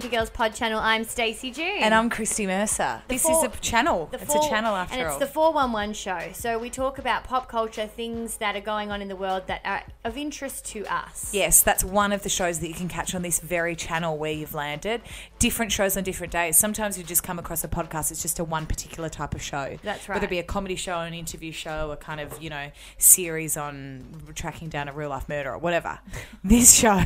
To 0.00 0.08
Girls 0.08 0.30
Pod 0.30 0.54
channel. 0.54 0.78
I'm 0.78 1.04
Stacey 1.04 1.50
June. 1.50 1.78
And 1.80 1.94
I'm 1.94 2.08
Christy 2.10 2.46
Mercer. 2.46 3.02
The 3.08 3.14
this 3.14 3.22
four- 3.22 3.44
is 3.46 3.52
a 3.52 3.60
channel. 3.60 4.08
the 4.12 4.20
it's 4.20 4.32
four- 4.32 4.44
a 4.46 4.48
channel 4.48 4.74
after 4.76 4.94
and 4.94 5.02
it's 5.02 5.12
all. 5.14 5.18
the 5.18 5.26
411 5.26 5.94
show. 5.94 6.30
So 6.34 6.58
we 6.58 6.70
talk 6.70 6.98
about 6.98 7.24
pop 7.24 7.48
culture, 7.48 7.86
things 7.86 8.36
that 8.36 8.54
are 8.54 8.60
going 8.60 8.90
on 8.90 9.02
in 9.02 9.08
the 9.08 9.16
world 9.16 9.44
that 9.46 9.60
are 9.64 9.82
of 10.04 10.16
interest 10.16 10.64
to 10.66 10.84
us. 10.86 11.30
yes, 11.32 11.62
that's 11.62 11.82
one 11.82 12.12
of 12.12 12.22
the 12.22 12.28
shows 12.28 12.60
that 12.60 12.68
you 12.68 12.74
can 12.74 12.88
catch 12.88 13.14
on 13.14 13.22
this 13.22 13.40
very 13.40 13.74
channel 13.74 14.16
where 14.16 14.32
you've 14.32 14.54
landed. 14.54 15.00
Different 15.38 15.72
shows 15.72 15.96
on 15.96 16.04
different 16.04 16.32
days. 16.32 16.56
Sometimes 16.56 16.96
you 16.98 17.04
just 17.04 17.22
come 17.22 17.38
across 17.38 17.64
a 17.64 17.68
podcast, 17.68 18.10
it's 18.10 18.22
just 18.22 18.38
a 18.38 18.44
one 18.44 18.66
particular 18.66 19.08
type 19.08 19.34
of 19.34 19.42
show. 19.42 19.78
That's 19.82 20.08
right. 20.08 20.16
Whether 20.16 20.26
it 20.26 20.30
be 20.30 20.38
a 20.38 20.42
comedy 20.44 20.76
show, 20.76 20.98
an 21.00 21.14
interview 21.14 21.52
show, 21.52 21.90
a 21.90 21.96
kind 21.96 22.20
of, 22.20 22.42
you 22.42 22.50
know, 22.50 22.70
series 22.98 23.56
on 23.56 24.22
tracking 24.34 24.68
down 24.68 24.88
a 24.88 24.92
real 24.92 25.08
life 25.10 25.28
murder 25.28 25.50
or 25.52 25.58
whatever. 25.58 25.98
this 26.44 26.74
show 26.74 27.02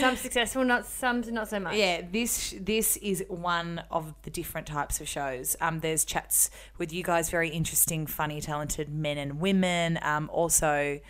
Some 0.00 0.16
successful, 0.16 0.62
not 0.62 0.84
some 0.86 1.22
not 1.32 1.48
so 1.48 1.58
much. 1.58 1.74
Yeah, 1.74 1.87
this 2.10 2.54
this 2.58 2.96
is 2.98 3.24
one 3.28 3.82
of 3.90 4.14
the 4.22 4.30
different 4.30 4.66
types 4.66 5.00
of 5.00 5.08
shows. 5.08 5.56
Um, 5.60 5.80
there's 5.80 6.04
chats 6.04 6.50
with 6.78 6.92
you 6.92 7.02
guys, 7.02 7.30
very 7.30 7.48
interesting, 7.48 8.06
funny, 8.06 8.40
talented 8.40 8.88
men 8.88 9.18
and 9.18 9.40
women. 9.40 9.98
Um, 10.02 10.30
also, 10.32 11.00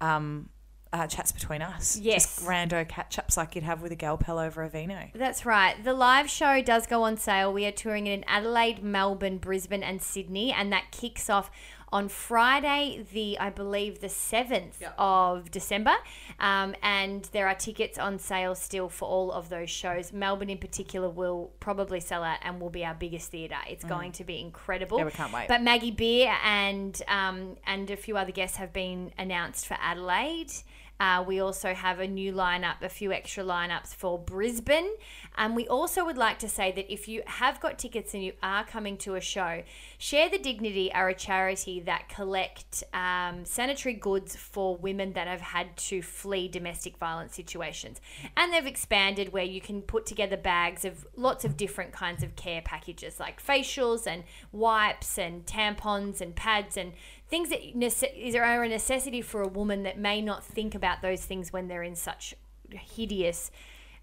um, 0.00 0.48
uh, 0.92 1.06
chats 1.06 1.32
between 1.32 1.62
us. 1.62 1.98
Yes. 1.98 2.36
just 2.36 2.46
rando 2.46 2.86
catch 2.86 3.18
ups 3.18 3.36
like 3.36 3.54
you'd 3.54 3.64
have 3.64 3.80
with 3.80 3.92
a 3.92 3.96
gal 3.96 4.18
pal 4.18 4.38
over 4.38 4.62
a 4.62 4.68
vino. 4.68 5.08
That's 5.14 5.46
right. 5.46 5.82
The 5.82 5.94
live 5.94 6.28
show 6.28 6.60
does 6.60 6.86
go 6.86 7.02
on 7.04 7.16
sale. 7.16 7.52
We 7.52 7.64
are 7.64 7.72
touring 7.72 8.06
it 8.06 8.12
in 8.12 8.24
Adelaide, 8.26 8.82
Melbourne, 8.82 9.38
Brisbane, 9.38 9.82
and 9.82 10.02
Sydney, 10.02 10.52
and 10.52 10.72
that 10.72 10.90
kicks 10.90 11.30
off 11.30 11.50
on 11.92 12.08
Friday, 12.08 13.04
the 13.12 13.38
I 13.38 13.50
believe 13.50 14.00
the 14.00 14.08
seventh 14.08 14.82
of 14.98 15.50
December. 15.50 15.94
Um, 16.40 16.74
and 16.82 17.28
there 17.32 17.46
are 17.46 17.54
tickets 17.54 17.98
on 17.98 18.18
sale 18.18 18.54
still 18.54 18.88
for 18.88 19.06
all 19.08 19.30
of 19.30 19.48
those 19.48 19.70
shows. 19.70 20.12
Melbourne, 20.12 20.50
in 20.50 20.58
particular, 20.58 21.08
will 21.08 21.52
probably 21.60 22.00
sell 22.00 22.24
out 22.24 22.38
and 22.42 22.60
will 22.60 22.70
be 22.70 22.84
our 22.84 22.94
biggest 22.94 23.30
theatre. 23.30 23.56
It's 23.68 23.84
going 23.84 24.12
to 24.12 24.24
be 24.24 24.40
incredible. 24.40 24.96
Mm. 24.96 25.00
Yeah, 25.00 25.04
we 25.04 25.10
can't 25.10 25.32
wait. 25.32 25.48
But 25.48 25.62
Maggie 25.62 25.90
Beer 25.90 26.34
and 26.44 27.00
um, 27.08 27.56
and 27.66 27.90
a 27.90 27.96
few 27.96 28.16
other 28.16 28.32
guests 28.32 28.56
have 28.56 28.72
been 28.72 29.12
announced 29.18 29.66
for 29.66 29.76
Adelaide. 29.80 30.52
Uh, 31.00 31.24
we 31.26 31.40
also 31.40 31.74
have 31.74 31.98
a 31.98 32.06
new 32.06 32.32
lineup, 32.32 32.80
a 32.80 32.88
few 32.88 33.12
extra 33.12 33.42
lineups 33.42 33.94
for 33.94 34.18
Brisbane. 34.18 34.88
And 35.36 35.56
we 35.56 35.66
also 35.66 36.04
would 36.04 36.16
like 36.16 36.38
to 36.40 36.48
say 36.48 36.70
that 36.72 36.92
if 36.92 37.08
you 37.08 37.22
have 37.26 37.60
got 37.60 37.78
tickets 37.78 38.14
and 38.14 38.22
you 38.22 38.32
are 38.42 38.64
coming 38.64 38.96
to 38.98 39.16
a 39.16 39.20
show, 39.20 39.62
Share 39.98 40.28
the 40.28 40.38
Dignity 40.38 40.92
are 40.92 41.08
a 41.08 41.14
charity 41.14 41.80
that 41.80 42.08
collect 42.08 42.84
um, 42.92 43.44
sanitary 43.44 43.94
goods 43.94 44.36
for 44.36 44.76
women 44.76 45.12
that 45.14 45.26
have 45.26 45.40
had 45.40 45.76
to 45.76 46.02
flee 46.02 46.48
domestic 46.48 46.96
violence 46.98 47.34
situations. 47.34 48.00
And 48.36 48.52
they've 48.52 48.66
expanded 48.66 49.32
where 49.32 49.44
you 49.44 49.60
can 49.60 49.82
put 49.82 50.06
together 50.06 50.36
bags 50.36 50.84
of 50.84 51.06
lots 51.16 51.44
of 51.44 51.56
different 51.56 51.92
kinds 51.92 52.22
of 52.22 52.36
care 52.36 52.62
packages 52.62 53.18
like 53.18 53.44
facials 53.44 54.06
and 54.06 54.24
wipes 54.52 55.18
and 55.18 55.44
tampons 55.46 56.20
and 56.20 56.34
pads 56.34 56.76
and 56.76 56.92
things 57.32 57.48
that 57.48 57.74
nece- 57.74 58.34
are 58.34 58.62
a 58.62 58.68
necessity 58.68 59.22
for 59.22 59.40
a 59.40 59.48
woman 59.48 59.84
that 59.84 59.98
may 59.98 60.20
not 60.20 60.44
think 60.44 60.74
about 60.74 61.00
those 61.00 61.24
things 61.24 61.50
when 61.50 61.66
they're 61.66 61.82
in 61.82 61.96
such 61.96 62.34
hideous 62.70 63.50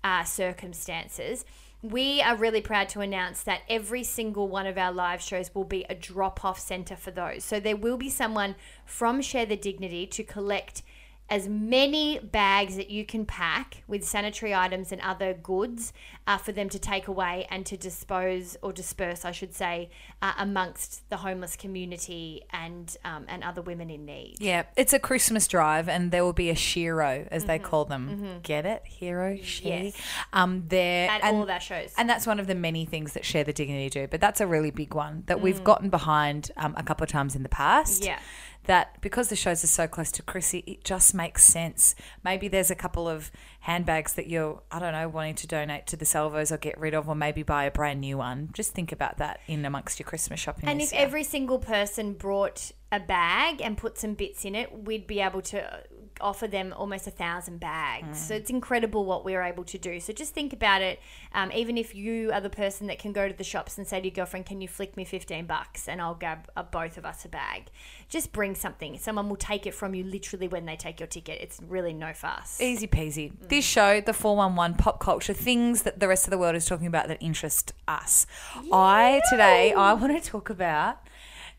uh, 0.04 0.24
circumstances. 0.24 1.46
We 1.84 2.24
are 2.24 2.36
really 2.36 2.62
proud 2.62 2.90
to 2.90 3.02
announce 3.02 3.44
that 3.44 3.62
every 3.70 4.04
single 4.04 4.48
one 4.48 4.66
of 4.66 4.80
our 4.80 4.92
live 4.92 5.22
shows 5.22 5.54
will 5.54 5.64
be 5.64 5.86
a 5.88 5.94
drop 5.94 6.44
off 6.44 6.60
center 6.60 6.96
for 6.96 7.12
those. 7.12 7.44
So 7.44 7.60
there 7.60 7.78
will 7.78 7.98
be 7.98 8.10
someone 8.10 8.56
from 8.84 9.22
Share 9.22 9.46
the 9.46 9.56
Dignity 9.56 10.08
to 10.08 10.24
collect 10.24 10.82
as 11.30 11.48
many 11.48 12.18
bags 12.20 12.76
that 12.76 12.90
you 12.90 13.06
can 13.06 13.26
pack 13.26 13.84
with 13.88 14.04
sanitary 14.04 14.54
items 14.56 14.92
and 14.92 15.00
other 15.02 15.34
goods 15.34 15.94
uh, 16.26 16.38
for 16.38 16.52
them 16.52 16.70
to 16.70 16.80
take 16.80 17.08
away 17.08 17.46
and 17.52 17.66
to 17.68 17.78
dispose 17.78 18.58
or 18.62 18.74
disperse, 18.74 19.26
I 19.26 19.32
should 19.32 19.54
say, 19.54 19.90
uh, 20.22 20.34
amongst 20.38 21.08
the 21.10 21.18
homeless 21.18 21.56
community 21.56 22.44
and 22.52 22.96
um, 23.06 23.26
and 23.28 23.44
other 23.44 23.62
women 23.62 23.90
in 23.90 24.06
need. 24.06 24.38
Yeah, 24.40 24.64
it's 24.76 24.94
a 24.94 25.00
Christmas 25.00 25.48
drive, 25.48 25.88
and 25.88 26.12
there 26.12 26.24
will 26.24 26.34
be 26.34 26.50
a 26.50 26.56
shero, 26.56 27.28
as 27.30 27.46
they 27.46 27.60
call 27.60 27.86
them. 27.86 28.40
Get 28.44 28.66
it, 28.66 28.84
hero, 28.86 29.38
she. 29.42 29.66
Mm-hmm. 29.66 29.84
Yes. 29.86 29.94
Um, 30.34 30.64
there 30.68 31.10
At 31.10 31.24
and- 31.24 31.36
all 31.38 31.44
of 31.44 31.50
our 31.50 31.60
shows. 31.60 31.94
And 31.98 32.10
that's 32.10 32.26
one 32.28 32.40
of 32.40 32.48
the 32.48 32.56
many 32.56 32.86
things 32.86 33.14
that 33.14 33.24
Share 33.26 33.44
the 33.44 33.54
Dignity 33.54 33.90
do. 33.90 34.08
But 34.08 34.20
that's 34.22 34.42
a 34.42 34.48
really 34.48 34.72
big 34.72 34.94
one 34.94 35.24
that 35.28 35.38
Mm. 35.38 35.42
we've 35.42 35.64
gotten 35.64 35.90
behind 35.90 36.52
um, 36.58 36.74
a 36.78 36.84
couple 36.84 37.04
of 37.04 37.10
times 37.10 37.36
in 37.36 37.44
the 37.44 37.50
past. 37.50 38.04
Yeah. 38.04 38.20
That 38.70 39.02
because 39.02 39.30
the 39.30 39.36
shows 39.36 39.64
are 39.64 39.68
so 39.68 39.88
close 39.88 40.12
to 40.12 40.22
Chrissy, 40.22 40.64
it 40.68 40.84
just 40.84 41.16
makes 41.16 41.44
sense. 41.44 41.96
Maybe 42.24 42.48
there's 42.48 42.70
a 42.70 42.76
couple 42.76 43.10
of 43.10 43.32
handbags 43.62 44.14
that 44.14 44.28
you're, 44.28 44.62
I 44.72 44.78
don't 44.78 44.94
know, 44.94 45.10
wanting 45.10 45.34
to 45.38 45.48
donate 45.48 45.88
to 45.88 45.98
the 45.98 46.06
Salvos 46.06 46.52
or 46.52 46.58
get 46.58 46.80
rid 46.80 46.94
of, 46.94 47.10
or 47.10 47.16
maybe 47.16 47.42
buy 47.42 47.64
a 47.64 47.72
brand 47.72 48.00
new 48.00 48.20
one. 48.20 48.52
Just 48.54 48.74
think 48.74 48.92
about 48.92 49.18
that 49.18 49.40
in 49.48 49.66
amongst 49.66 49.98
your 49.98 50.06
Christmas 50.06 50.40
shopping. 50.40 50.70
And 50.70 50.82
if 50.82 50.94
year. 50.94 51.02
every 51.02 51.24
single 51.24 51.58
person 51.58 52.14
brought 52.14 52.72
a 52.92 53.00
bag 53.00 53.60
and 53.60 53.76
put 53.76 53.98
some 53.98 54.14
bits 54.14 54.46
in 54.46 54.54
it, 54.54 54.84
we'd 54.86 55.08
be 55.08 55.20
able 55.20 55.42
to 55.42 55.84
offer 56.22 56.48
them 56.48 56.74
almost 56.76 57.08
a 57.08 57.12
thousand 57.12 57.60
bags. 57.60 58.20
So 58.20 58.36
it's 58.36 58.50
incredible 58.50 59.06
what 59.06 59.24
we're 59.26 59.42
able 59.42 59.64
to 59.66 59.78
do. 59.78 60.00
So 60.00 60.14
just 60.14 60.34
think 60.34 60.54
about 60.54 60.82
it. 60.82 61.00
Um, 61.34 61.52
even 61.52 61.78
if 61.78 61.96
you 61.96 62.32
are 62.32 62.42
the 62.42 62.50
person 62.50 62.88
that 62.88 63.00
can 63.00 63.14
go 63.14 63.28
to 63.28 63.34
the 63.34 63.44
shops 63.44 63.78
and 63.78 63.88
say 63.88 64.00
to 64.00 64.08
your 64.08 64.14
girlfriend, 64.14 64.46
"Can 64.46 64.62
you 64.62 64.68
flick 64.68 64.98
me 64.98 65.06
fifteen 65.06 65.46
bucks?" 65.46 65.88
and 65.88 66.02
I'll 66.02 66.16
grab 66.16 66.50
uh, 66.56 66.64
both 66.64 66.98
of 66.98 67.06
us 67.06 67.26
a 67.26 67.30
bag. 67.30 67.70
Just 68.08 68.32
bring 68.32 68.56
something. 68.56 68.98
Someone 68.98 69.30
will 69.30 69.36
take 69.36 69.66
it 69.66 69.74
from 69.74 69.94
you 69.94 70.04
literally 70.04 70.48
when 70.48 70.66
they 70.66 70.76
take 70.76 71.00
your 71.00 71.08
ticket. 71.08 71.40
It's 71.42 71.60
really 71.68 71.94
no 71.94 72.14
fuss. 72.14 72.60
Easy 72.60 72.88
peasy. 72.88 73.32
This 73.50 73.66
show, 73.66 74.02
the 74.02 74.14
411 74.14 74.78
pop 74.78 75.00
culture, 75.00 75.34
things 75.34 75.84
that 75.84 76.00
the 76.00 76.08
rest 76.08 76.26
of 76.26 76.32
the 76.32 76.38
world 76.38 76.56
is 76.56 76.66
talking 76.66 76.88
about 76.88 77.08
that 77.08 77.18
interest 77.22 77.74
us. 77.88 78.26
I, 78.72 79.22
today, 79.30 79.74
I 79.74 79.94
want 79.94 80.22
to 80.22 80.30
talk 80.30 80.50
about 80.50 81.00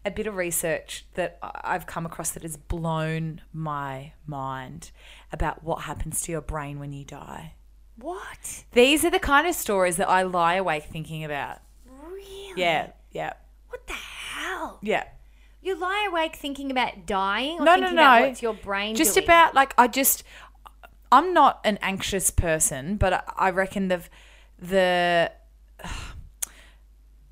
a 0.05 0.11
bit 0.11 0.27
of 0.27 0.35
research 0.37 1.05
that 1.15 1.39
I've 1.43 1.87
come 1.87 2.07
across 2.07 2.31
that 2.31 2.43
has 2.43 2.57
blown 2.57 3.43
my 3.53 4.13
mind 4.27 4.91
about 5.33 5.63
what 5.63 5.83
happens 5.83 6.23
to 6.23 6.33
your 6.33 6.41
brain 6.41 6.79
when 6.79 6.93
you 6.93 7.05
die. 7.05 7.55
What? 7.97 8.65
These 8.73 9.05
are 9.05 9.11
the 9.11 9.19
kind 9.19 9.47
of 9.47 9.55
stories 9.55 9.97
that 9.97 10.09
I 10.09 10.23
lie 10.23 10.55
awake 10.55 10.85
thinking 10.85 11.23
about. 11.25 11.59
Really? 11.87 12.53
Yeah, 12.57 12.93
yeah, 13.13 13.35
What 13.69 13.87
the 13.87 13.93
hell? 13.93 14.79
yeah. 14.83 15.05
You 15.63 15.79
lie 15.79 16.07
awake 16.11 16.37
thinking 16.37 16.71
about 16.71 17.05
dying 17.05 17.61
or 17.61 17.65
No, 17.67 17.75
no, 17.77 17.81
thinking 17.83 17.99
about 17.99 18.21
no. 18.21 18.27
what's 18.27 18.41
your 18.43 18.55
brain 18.55 18.97
just 18.97 19.15
doing? 19.15 19.25
about 19.27 19.55
like 19.55 19.75
I 19.77 19.87
just 19.89 20.25
I'm 21.13 21.35
not 21.35 21.61
an 21.65 21.79
anxious 21.83 22.31
person, 22.31 22.97
but 22.97 23.13
I- 23.13 23.23
I 23.37 23.51
reckon 23.51 23.89
the 23.89 24.01
the 24.59 25.31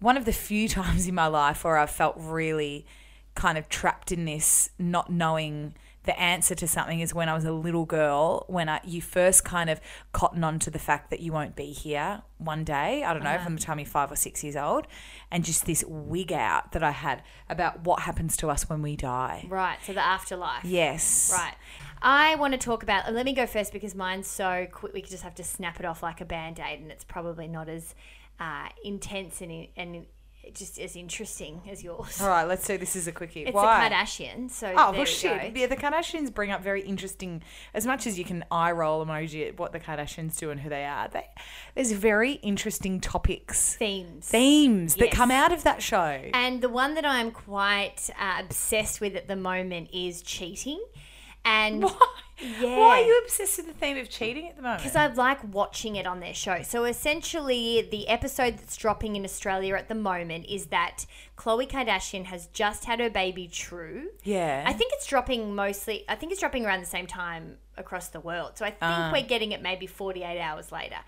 one 0.00 0.16
of 0.16 0.24
the 0.24 0.32
few 0.32 0.68
times 0.80 1.06
in 1.06 1.14
my 1.14 1.26
life 1.26 1.64
where 1.64 1.76
I've 1.76 1.90
felt 1.90 2.14
really 2.18 2.86
kind 3.34 3.56
of 3.58 3.68
trapped 3.68 4.10
in 4.10 4.24
this 4.24 4.70
not 4.78 5.10
knowing 5.10 5.74
the 6.04 6.18
answer 6.18 6.54
to 6.54 6.66
something 6.66 7.00
is 7.00 7.12
when 7.12 7.28
I 7.28 7.34
was 7.34 7.44
a 7.44 7.52
little 7.52 7.84
girl 7.84 8.46
when 8.48 8.68
I, 8.68 8.80
you 8.82 9.02
first 9.02 9.44
kind 9.44 9.68
of 9.68 9.78
cotton 10.12 10.42
on 10.42 10.58
to 10.60 10.70
the 10.70 10.78
fact 10.78 11.10
that 11.10 11.20
you 11.20 11.32
won't 11.32 11.54
be 11.54 11.66
here 11.66 12.22
one 12.38 12.64
day 12.64 13.04
I 13.04 13.12
don't 13.12 13.22
know 13.22 13.38
from 13.38 13.56
the 13.56 13.60
time 13.62 13.78
you're 13.78 13.86
five 13.86 14.10
or 14.10 14.16
six 14.16 14.42
years 14.42 14.56
old 14.56 14.86
and 15.30 15.44
just 15.44 15.66
this 15.66 15.84
wig 15.86 16.32
out 16.32 16.72
that 16.72 16.82
I 16.82 16.92
had 16.92 17.22
about 17.50 17.84
what 17.84 18.00
happens 18.00 18.38
to 18.38 18.48
us 18.48 18.68
when 18.70 18.80
we 18.80 18.96
die 18.96 19.44
Right, 19.48 19.78
so 19.84 19.92
the 19.92 20.04
afterlife. 20.04 20.64
yes 20.64 21.30
Right. 21.32 21.54
I 22.00 22.36
want 22.36 22.52
to 22.52 22.58
talk 22.58 22.82
about. 22.84 23.12
Let 23.12 23.26
me 23.26 23.32
go 23.32 23.44
first 23.44 23.72
because 23.72 23.92
mine's 23.94 24.28
so 24.28 24.68
quick. 24.70 24.94
We 24.94 25.00
could 25.00 25.10
just 25.10 25.24
have 25.24 25.34
to 25.34 25.42
snap 25.42 25.80
it 25.80 25.84
off 25.84 26.00
like 26.00 26.20
a 26.20 26.24
band 26.24 26.60
aid, 26.60 26.78
and 26.80 26.92
it's 26.92 27.02
probably 27.02 27.48
not 27.48 27.68
as 27.68 27.96
uh, 28.40 28.68
intense 28.84 29.40
and 29.40 29.68
and 29.76 30.06
just 30.54 30.78
as 30.78 30.96
interesting 30.96 31.60
as 31.70 31.82
yours. 31.82 32.20
All 32.20 32.28
right, 32.28 32.46
let's 32.46 32.66
do 32.66 32.78
this 32.78 32.96
as 32.96 33.06
a 33.06 33.12
quickie. 33.12 33.44
It's 33.44 33.54
Why? 33.54 33.88
the 33.88 33.94
Kardashians, 33.94 34.50
so 34.52 34.68
Oh 34.68 34.90
well, 34.90 35.00
we 35.00 35.04
shit. 35.04 35.56
Yeah, 35.56 35.66
the 35.66 35.76
Kardashians 35.76 36.32
bring 36.32 36.50
up 36.50 36.62
very 36.62 36.82
interesting. 36.82 37.42
As 37.74 37.86
much 37.86 38.06
as 38.06 38.18
you 38.18 38.24
can 38.24 38.44
eye 38.50 38.72
roll 38.72 39.04
emoji 39.04 39.46
at 39.46 39.58
what 39.58 39.72
the 39.72 39.80
Kardashians 39.80 40.36
do 40.36 40.50
and 40.50 40.60
who 40.60 40.68
they 40.68 40.84
are, 40.84 41.08
they, 41.08 41.26
there's 41.74 41.92
very 41.92 42.32
interesting 42.32 43.00
topics, 43.00 43.76
Themes. 43.76 44.28
themes 44.28 44.94
that 44.96 45.10
come 45.10 45.30
out 45.30 45.52
of 45.52 45.64
that 45.64 45.82
show. 45.82 46.20
And 46.32 46.62
the 46.62 46.68
one 46.68 46.94
that 46.94 47.04
I'm 47.04 47.30
quite 47.30 48.10
uh, 48.18 48.40
obsessed 48.40 49.00
with 49.00 49.16
at 49.16 49.28
the 49.28 49.36
moment 49.36 49.90
is 49.92 50.22
cheating. 50.22 50.82
And 51.48 51.82
Why? 51.82 51.92
Yeah. 52.40 52.78
Why 52.78 53.00
are 53.00 53.04
you 53.04 53.20
obsessed 53.24 53.56
with 53.56 53.66
the 53.66 53.72
theme 53.72 53.96
of 53.96 54.08
cheating 54.08 54.48
at 54.48 54.56
the 54.56 54.62
moment? 54.62 54.82
because 54.82 54.94
I 54.94 55.08
like 55.08 55.42
watching 55.52 55.96
it 55.96 56.06
on 56.06 56.20
their 56.20 56.34
show. 56.34 56.62
So 56.62 56.84
essentially, 56.84 57.88
the 57.90 58.06
episode 58.06 58.58
that's 58.58 58.76
dropping 58.76 59.16
in 59.16 59.24
Australia 59.24 59.74
at 59.74 59.88
the 59.88 59.96
moment 59.96 60.46
is 60.48 60.66
that 60.66 61.04
Khloe 61.36 61.68
Kardashian 61.68 62.26
has 62.26 62.46
just 62.48 62.84
had 62.84 63.00
her 63.00 63.10
baby 63.10 63.48
True. 63.48 64.10
yeah, 64.22 64.62
I 64.64 64.72
think 64.72 64.92
it's 64.94 65.06
dropping 65.06 65.54
mostly. 65.54 66.04
I 66.08 66.14
think 66.14 66.30
it's 66.30 66.40
dropping 66.40 66.64
around 66.64 66.80
the 66.80 66.86
same 66.86 67.08
time 67.08 67.56
across 67.76 68.08
the 68.08 68.20
world. 68.20 68.52
So 68.56 68.64
I 68.64 68.70
think 68.70 68.82
ah. 68.82 69.10
we're 69.12 69.26
getting 69.26 69.50
it 69.50 69.60
maybe 69.60 69.88
48 69.88 70.40
hours 70.40 70.70
later. 70.70 70.98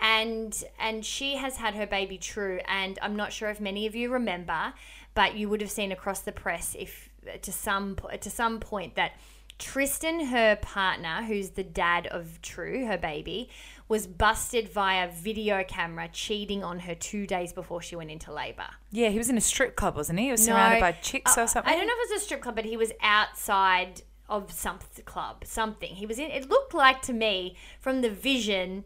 And 0.00 0.64
and 0.78 1.04
she 1.04 1.36
has 1.36 1.58
had 1.58 1.74
her 1.74 1.86
baby 1.86 2.16
True, 2.16 2.60
and 2.66 2.98
I'm 3.02 3.16
not 3.16 3.34
sure 3.34 3.50
if 3.50 3.60
many 3.60 3.86
of 3.86 3.94
you 3.94 4.10
remember, 4.10 4.72
but 5.12 5.36
you 5.36 5.50
would 5.50 5.60
have 5.60 5.70
seen 5.70 5.92
across 5.92 6.20
the 6.20 6.32
press 6.32 6.74
if 6.78 7.10
to 7.42 7.52
some 7.52 7.96
to 8.18 8.30
some 8.30 8.60
point 8.60 8.94
that 8.94 9.12
Tristan, 9.60 10.26
her 10.26 10.56
partner, 10.56 11.22
who's 11.22 11.50
the 11.50 11.62
dad 11.62 12.06
of 12.08 12.40
True, 12.42 12.86
her 12.86 12.98
baby, 12.98 13.48
was 13.88 14.06
busted 14.06 14.68
via 14.68 15.08
video 15.10 15.62
camera 15.62 16.08
cheating 16.12 16.64
on 16.64 16.80
her 16.80 16.94
two 16.94 17.26
days 17.26 17.52
before 17.52 17.80
she 17.82 17.94
went 17.94 18.10
into 18.10 18.32
labor. 18.32 18.66
yeah, 18.90 19.08
he 19.10 19.18
was 19.18 19.28
in 19.28 19.36
a 19.36 19.40
strip 19.40 19.76
club, 19.76 19.94
wasn't 19.96 20.18
he? 20.18 20.26
He 20.26 20.30
was 20.32 20.44
surrounded 20.44 20.76
No. 20.76 20.80
by 20.80 20.92
chicks 20.92 21.36
Uh, 21.36 21.42
or 21.42 21.46
something. 21.46 21.72
I 21.72 21.76
don't 21.76 21.86
know 21.86 21.92
if 21.96 22.10
it 22.10 22.14
was 22.14 22.22
a 22.22 22.24
strip 22.24 22.40
club, 22.40 22.56
but 22.56 22.64
he 22.64 22.76
was 22.76 22.92
outside 23.02 24.02
of 24.28 24.50
some 24.52 24.78
club, 25.04 25.44
something. 25.44 25.94
He 25.94 26.06
was 26.06 26.18
in. 26.18 26.30
It 26.30 26.48
looked 26.48 26.72
like 26.74 27.02
to 27.02 27.12
me 27.12 27.56
from 27.80 28.00
the 28.00 28.10
vision. 28.10 28.84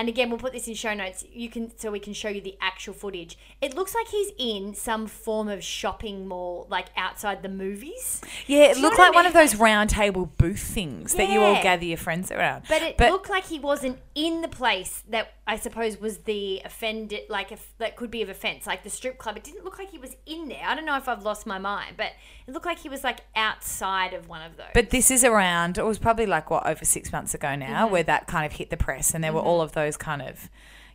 And 0.00 0.08
again, 0.08 0.30
we'll 0.30 0.38
put 0.38 0.54
this 0.54 0.66
in 0.66 0.72
show 0.72 0.94
notes. 0.94 1.26
You 1.30 1.50
can 1.50 1.76
so 1.78 1.90
we 1.90 2.00
can 2.00 2.14
show 2.14 2.30
you 2.30 2.40
the 2.40 2.56
actual 2.58 2.94
footage. 2.94 3.36
It 3.60 3.74
looks 3.74 3.94
like 3.94 4.08
he's 4.08 4.30
in 4.38 4.72
some 4.72 5.06
form 5.06 5.48
of 5.48 5.62
shopping 5.62 6.26
mall, 6.26 6.66
like 6.70 6.86
outside 6.96 7.42
the 7.42 7.50
movies. 7.50 8.22
Yeah, 8.46 8.70
it 8.70 8.78
looked 8.78 8.96
what 8.96 9.02
I 9.04 9.06
like 9.08 9.14
one 9.14 9.26
of 9.26 9.34
those 9.34 9.56
round 9.56 9.90
table 9.90 10.24
booth 10.38 10.58
things 10.62 11.14
that 11.16 11.28
you 11.28 11.42
all 11.42 11.62
gather 11.62 11.84
your 11.84 11.98
friends 11.98 12.32
around. 12.32 12.62
But 12.66 12.80
it 12.80 12.98
looked 12.98 13.28
like 13.28 13.44
he 13.44 13.58
wasn't 13.58 13.98
in 14.14 14.40
the 14.40 14.48
place 14.48 15.02
that 15.10 15.34
I 15.46 15.56
suppose 15.56 16.00
was 16.00 16.18
the 16.18 16.62
offended, 16.64 17.22
like 17.28 17.52
if 17.52 17.74
that 17.76 17.96
could 17.96 18.10
be 18.10 18.22
of 18.22 18.30
offence, 18.30 18.66
like 18.66 18.84
the 18.84 18.90
strip 18.90 19.18
club. 19.18 19.36
It 19.36 19.44
didn't 19.44 19.64
look 19.64 19.78
like 19.78 19.90
he 19.90 19.98
was 19.98 20.16
in 20.24 20.48
there. 20.48 20.62
I 20.64 20.74
don't 20.74 20.86
know 20.86 20.96
if 20.96 21.08
I've 21.08 21.24
lost 21.24 21.46
my 21.46 21.58
mind, 21.58 21.96
but 21.98 22.12
it 22.46 22.52
looked 22.54 22.66
like 22.66 22.78
he 22.78 22.88
was 22.88 23.04
like 23.04 23.20
outside 23.36 24.14
of 24.14 24.28
one 24.28 24.42
of 24.42 24.56
those. 24.56 24.66
But 24.72 24.90
this 24.90 25.10
is 25.10 25.24
around, 25.24 25.76
it 25.76 25.84
was 25.84 25.98
probably 25.98 26.24
like, 26.26 26.50
what, 26.50 26.66
over 26.66 26.84
six 26.86 27.12
months 27.12 27.34
ago 27.34 27.54
now, 27.54 27.84
Mm-hmm. 27.84 27.92
where 27.92 28.02
that 28.04 28.26
kind 28.28 28.46
of 28.46 28.52
hit 28.52 28.70
the 28.70 28.76
press. 28.76 29.12
And 29.14 29.22
there 29.22 29.32
were 29.32 29.40
all 29.40 29.60
of 29.60 29.72
those 29.72 29.89
kind 29.96 30.22
of, 30.22 30.48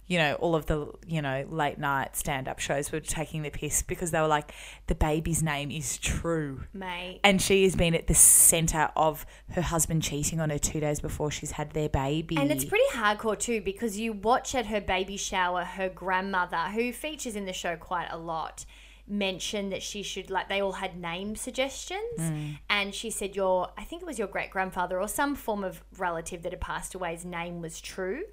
you 0.07 0.19
know, 0.19 0.35
all 0.35 0.53
of 0.53 0.67
the, 0.67 0.91
you 1.07 1.19
know, 1.21 1.45
late 1.49 1.79
night 1.79 2.15
stand 2.15 2.47
up 2.47 2.59
shows 2.59 2.91
were 2.91 2.99
taking 2.99 3.41
the 3.41 3.49
piss 3.49 3.81
because 3.81 4.11
they 4.11 4.21
were 4.21 4.27
like, 4.27 4.51
the 4.85 4.93
baby's 4.93 5.41
name 5.41 5.71
is 5.71 5.97
True. 5.97 6.61
mate. 6.73 7.21
And 7.23 7.41
she 7.41 7.63
has 7.63 7.75
been 7.75 7.95
at 7.95 8.05
the 8.05 8.13
centre 8.13 8.91
of 8.95 9.25
her 9.53 9.61
husband 9.63 10.03
cheating 10.03 10.39
on 10.39 10.51
her 10.51 10.59
two 10.59 10.79
days 10.79 10.99
before 10.99 11.31
she's 11.31 11.51
had 11.51 11.71
their 11.71 11.89
baby. 11.89 12.37
And 12.37 12.51
it's 12.51 12.65
pretty 12.65 12.85
hardcore 12.93 13.37
too 13.39 13.61
because 13.61 13.97
you 13.97 14.13
watch 14.13 14.53
at 14.53 14.67
her 14.67 14.79
baby 14.81 15.17
shower 15.17 15.63
her 15.63 15.89
grandmother, 15.89 16.57
who 16.73 16.93
features 16.93 17.35
in 17.35 17.45
the 17.45 17.53
show 17.53 17.75
quite 17.75 18.07
a 18.11 18.17
lot, 18.17 18.65
mentioned 19.07 19.71
that 19.71 19.83
she 19.83 20.01
should 20.01 20.31
like 20.31 20.49
they 20.49 20.59
all 20.61 20.71
had 20.73 20.99
name 20.99 21.35
suggestions 21.35 22.01
Mm. 22.17 22.57
and 22.71 22.95
she 22.95 23.11
said 23.11 23.35
your 23.35 23.69
I 23.77 23.83
think 23.83 24.01
it 24.01 24.05
was 24.05 24.17
your 24.17 24.27
great 24.27 24.49
grandfather 24.49 24.99
or 24.99 25.07
some 25.07 25.35
form 25.35 25.63
of 25.63 25.83
relative 25.97 26.41
that 26.41 26.51
had 26.51 26.59
passed 26.61 26.95
away's 26.95 27.23
name 27.23 27.61
was 27.61 27.79
true 27.79 28.23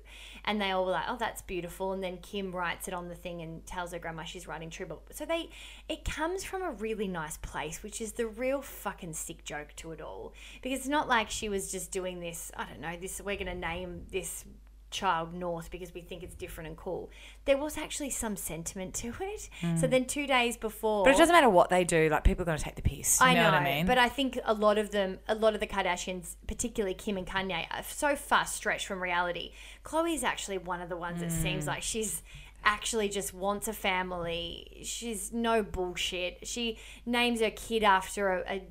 and 0.44 0.60
they 0.60 0.70
all 0.70 0.84
were 0.84 0.92
like 0.92 1.04
oh 1.08 1.16
that's 1.16 1.42
beautiful 1.42 1.92
and 1.92 2.02
then 2.02 2.18
Kim 2.18 2.52
writes 2.52 2.88
it 2.88 2.94
on 2.94 3.08
the 3.08 3.14
thing 3.14 3.42
and 3.42 3.64
tells 3.66 3.92
her 3.92 3.98
grandma 3.98 4.24
she's 4.24 4.46
writing 4.46 4.70
true 4.70 4.86
but 4.86 5.00
so 5.14 5.24
they 5.24 5.48
it 5.88 6.04
comes 6.04 6.44
from 6.44 6.62
a 6.62 6.70
really 6.72 7.08
nice 7.08 7.36
place 7.38 7.82
which 7.82 8.00
is 8.00 8.12
the 8.12 8.26
real 8.26 8.62
fucking 8.62 9.12
sick 9.12 9.44
joke 9.44 9.72
to 9.76 9.92
it 9.92 10.00
all 10.00 10.32
because 10.62 10.78
it's 10.78 10.88
not 10.88 11.08
like 11.08 11.30
she 11.30 11.48
was 11.48 11.70
just 11.70 11.90
doing 11.90 12.20
this 12.20 12.50
I 12.56 12.66
don't 12.66 12.80
know 12.80 12.96
this 13.00 13.20
we're 13.24 13.36
to 13.36 13.54
name 13.54 14.02
this 14.10 14.44
child 14.92 15.34
North 15.34 15.70
because 15.70 15.92
we 15.94 16.00
think 16.02 16.22
it's 16.22 16.34
different 16.34 16.68
and 16.68 16.76
cool. 16.76 17.10
There 17.46 17.56
was 17.56 17.76
actually 17.76 18.10
some 18.10 18.36
sentiment 18.36 18.94
to 18.94 19.12
it. 19.20 19.48
So 19.80 19.86
then 19.86 20.04
two 20.04 20.26
days 20.26 20.56
before, 20.56 21.02
Hmm. 21.02 21.04
but 21.10 21.14
it 21.14 21.18
doesn't 21.18 21.34
matter 21.34 21.48
what 21.50 21.70
they 21.70 21.82
do, 21.84 22.08
like, 22.10 22.22
people 22.24 22.42
are 22.42 22.46
going 22.46 22.58
to 22.58 22.64
take 22.64 22.76
the 22.76 22.82
piss. 22.82 23.20
You 23.20 23.26
I 23.26 23.34
know, 23.34 23.42
know, 23.44 23.50
what 23.52 23.62
I 23.62 23.64
mean? 23.64 23.86
but 23.86 23.98
I 23.98 24.08
think 24.08 24.38
a 24.44 24.54
lot 24.54 24.78
of 24.78 24.90
them, 24.90 25.18
a 25.26 25.34
lot 25.34 25.54
of 25.54 25.60
the 25.60 25.66
Kardashians, 25.66 26.36
particularly 26.46 26.94
Kim 26.94 27.16
and 27.16 27.26
Kanye, 27.26 27.66
are 27.70 27.82
so 27.82 28.14
far 28.14 28.44
stretched 28.46 28.86
from 28.86 29.02
reality. 29.02 29.52
Khloe's 29.84 30.22
actually 30.22 30.58
one 30.58 30.80
of 30.80 30.88
the 30.88 30.96
ones 30.96 31.20
that 31.20 31.30
Mm. 31.30 31.42
seems 31.42 31.66
like 31.66 31.82
she's 31.82 32.22
actually 32.64 33.08
just 33.08 33.34
wants 33.34 33.66
a 33.66 33.72
family. 33.72 34.80
She's 34.84 35.32
no 35.32 35.62
bullshit. 35.62 36.46
She 36.46 36.78
names 37.04 37.40
her 37.40 37.50
kid 37.50 37.82
after 37.82 38.28
a, 38.28 38.54
a 38.56 38.62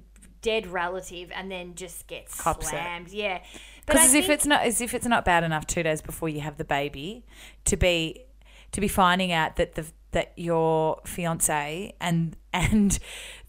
dead 0.42 0.66
relative 0.66 1.30
and 1.36 1.52
then 1.52 1.76
just 1.76 2.08
gets 2.08 2.40
Cops 2.40 2.68
it. 2.68 2.70
slammed. 2.70 3.10
Yeah, 3.10 3.40
but 3.40 3.50
Because 3.86 4.02
I 4.02 4.06
as 4.06 4.14
if 4.14 4.30
it's 4.30 4.46
not 4.46 4.62
as 4.64 4.82
if 4.82 4.94
it's 4.94 5.06
not 5.08 5.26
bad 5.26 5.44
enough 5.44 5.66
two 5.68 5.84
days 5.84 6.02
before 6.02 6.30
you 6.30 6.42
have 6.42 6.58
the 6.58 6.64
baby 6.66 7.26
to 7.66 7.78
be 7.78 8.26
to 8.72 8.82
be 8.82 8.88
finding 8.88 9.32
out 9.32 9.56
that 9.58 9.76
the 9.76 9.86
that 10.12 10.34
your 10.36 11.00
fiance 11.06 11.94
and 12.00 12.36
and 12.54 13.00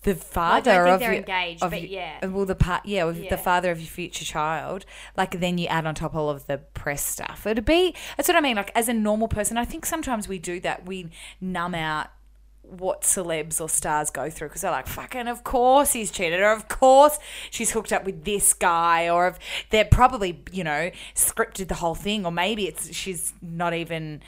the 0.05 0.15
father 0.15 0.71
think 0.71 0.87
of 0.89 1.01
they're 1.01 1.13
your, 1.13 1.21
engaged, 1.21 1.61
but 1.61 1.89
yeah. 1.89 2.19
Uh, 2.23 2.29
well 2.29 2.47
the 2.47 2.55
part 2.55 2.87
yeah, 2.87 3.09
Yeah. 3.11 3.31
the 3.31 3.37
father 3.37 3.71
of 3.71 3.81
your 3.81 3.89
future 3.89 4.25
child 4.25 4.85
like 5.17 5.41
then 5.41 5.59
you 5.59 5.67
add 5.67 5.87
on 5.87 5.95
top 5.95 6.15
all 6.15 6.31
of 6.31 6.47
the 6.47 6.59
press 6.59 7.05
stuff 7.05 7.47
it'd 7.47 7.65
be 7.65 7.95
that's 8.17 8.29
what 8.29 8.37
I 8.37 8.41
mean 8.41 8.57
like 8.57 8.71
as 8.75 8.89
a 8.89 8.95
normal 8.95 9.29
person 9.29 9.57
I 9.57 9.65
think 9.65 9.87
sometimes 9.87 10.29
we 10.29 10.39
do 10.39 10.61
that 10.61 10.87
we 10.87 11.11
numb 11.41 11.75
out 11.75 12.09
what 12.79 13.03
celebs 13.03 13.61
or 13.61 13.69
stars 13.69 14.11
go 14.11 14.31
through 14.31 14.49
because 14.49 14.63
they're 14.63 14.71
like, 14.71 14.87
fucking, 14.87 15.29
of 15.29 15.45
course 15.45 15.93
he's 15.93 16.11
cheated, 16.11 16.41
or 16.41 16.53
of 16.53 16.69
course 16.69 17.19
she's 17.51 17.71
hooked 17.73 17.93
up 17.93 18.05
with 18.05 18.25
this 18.25 18.55
guy, 18.55 19.09
or 19.09 19.29
if 19.29 19.39
they're 19.71 19.85
probably, 19.85 20.43
you 20.51 20.65
know, 20.65 20.91
scripted 21.15 21.69
the 21.69 21.75
whole 21.75 21.95
thing, 21.95 22.25
or 22.27 22.33
maybe 22.33 22.67
it's 22.67 22.95
she's 22.95 23.33
not 23.43 23.75
even 23.75 24.23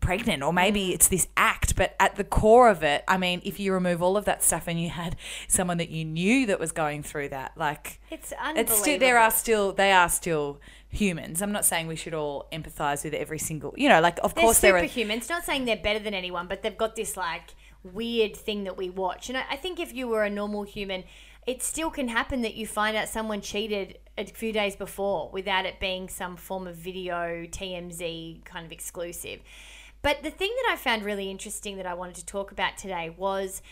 pregnant, 0.00 0.42
or 0.42 0.52
maybe 0.52 0.88
Mm. 0.88 0.94
it's 0.94 1.08
this 1.08 1.28
act. 1.36 1.76
But 1.76 1.96
at 1.98 2.16
the 2.16 2.24
core 2.24 2.68
of 2.68 2.82
it, 2.82 3.04
I 3.08 3.16
mean, 3.16 3.40
if 3.44 3.58
you 3.58 3.72
remove 3.72 4.02
all 4.02 4.16
of 4.18 4.26
that 4.26 4.42
stuff 4.42 4.68
and 4.68 4.80
you 4.80 4.90
had 4.90 5.16
someone 5.48 5.78
that 5.78 5.88
you 5.88 6.04
knew 6.04 6.46
that 6.46 6.60
was 6.60 6.72
going 6.72 7.02
through 7.02 7.30
that, 7.30 7.52
like, 7.56 8.00
it's 8.10 8.32
unbelievable. 8.32 8.60
it's 8.72 8.80
still 8.82 8.98
there 8.98 9.18
are 9.18 9.30
still 9.30 9.72
they 9.72 9.92
are 9.92 10.08
still 10.10 10.60
humans. 10.90 11.42
I'm 11.42 11.52
not 11.52 11.64
saying 11.64 11.86
we 11.88 11.96
should 11.96 12.14
all 12.14 12.46
empathize 12.52 13.02
with 13.02 13.14
every 13.14 13.38
single, 13.38 13.74
you 13.76 13.88
know, 13.88 14.00
like 14.00 14.18
of 14.22 14.34
course 14.34 14.60
they're 14.60 14.72
course 14.72 14.90
there 14.92 15.04
are 15.04 15.06
superhumans. 15.08 15.28
Not 15.28 15.44
saying 15.44 15.64
they're 15.64 15.76
better 15.76 15.98
than 15.98 16.14
anyone, 16.14 16.46
but 16.48 16.62
they've 16.62 16.76
got 16.76 16.94
this 16.96 17.16
like 17.16 17.54
weird 17.84 18.36
thing 18.36 18.64
that 18.64 18.76
we 18.76 18.90
watch. 18.90 19.28
And 19.28 19.38
I, 19.38 19.44
I 19.50 19.56
think 19.56 19.78
if 19.78 19.94
you 19.94 20.08
were 20.08 20.24
a 20.24 20.30
normal 20.30 20.62
human, 20.62 21.04
it 21.46 21.62
still 21.62 21.90
can 21.90 22.08
happen 22.08 22.42
that 22.42 22.54
you 22.54 22.66
find 22.66 22.96
out 22.96 23.08
someone 23.08 23.40
cheated 23.40 23.98
a 24.16 24.24
few 24.24 24.52
days 24.52 24.76
before 24.76 25.30
without 25.32 25.66
it 25.66 25.78
being 25.80 26.08
some 26.08 26.36
form 26.36 26.66
of 26.66 26.76
video 26.76 27.44
TMZ 27.46 28.44
kind 28.44 28.64
of 28.64 28.72
exclusive. 28.72 29.40
But 30.02 30.22
the 30.22 30.30
thing 30.30 30.54
that 30.62 30.72
I 30.72 30.76
found 30.76 31.04
really 31.04 31.30
interesting 31.30 31.76
that 31.76 31.86
I 31.86 31.94
wanted 31.94 32.16
to 32.16 32.26
talk 32.26 32.52
about 32.52 32.76
today 32.76 33.14
was 33.16 33.62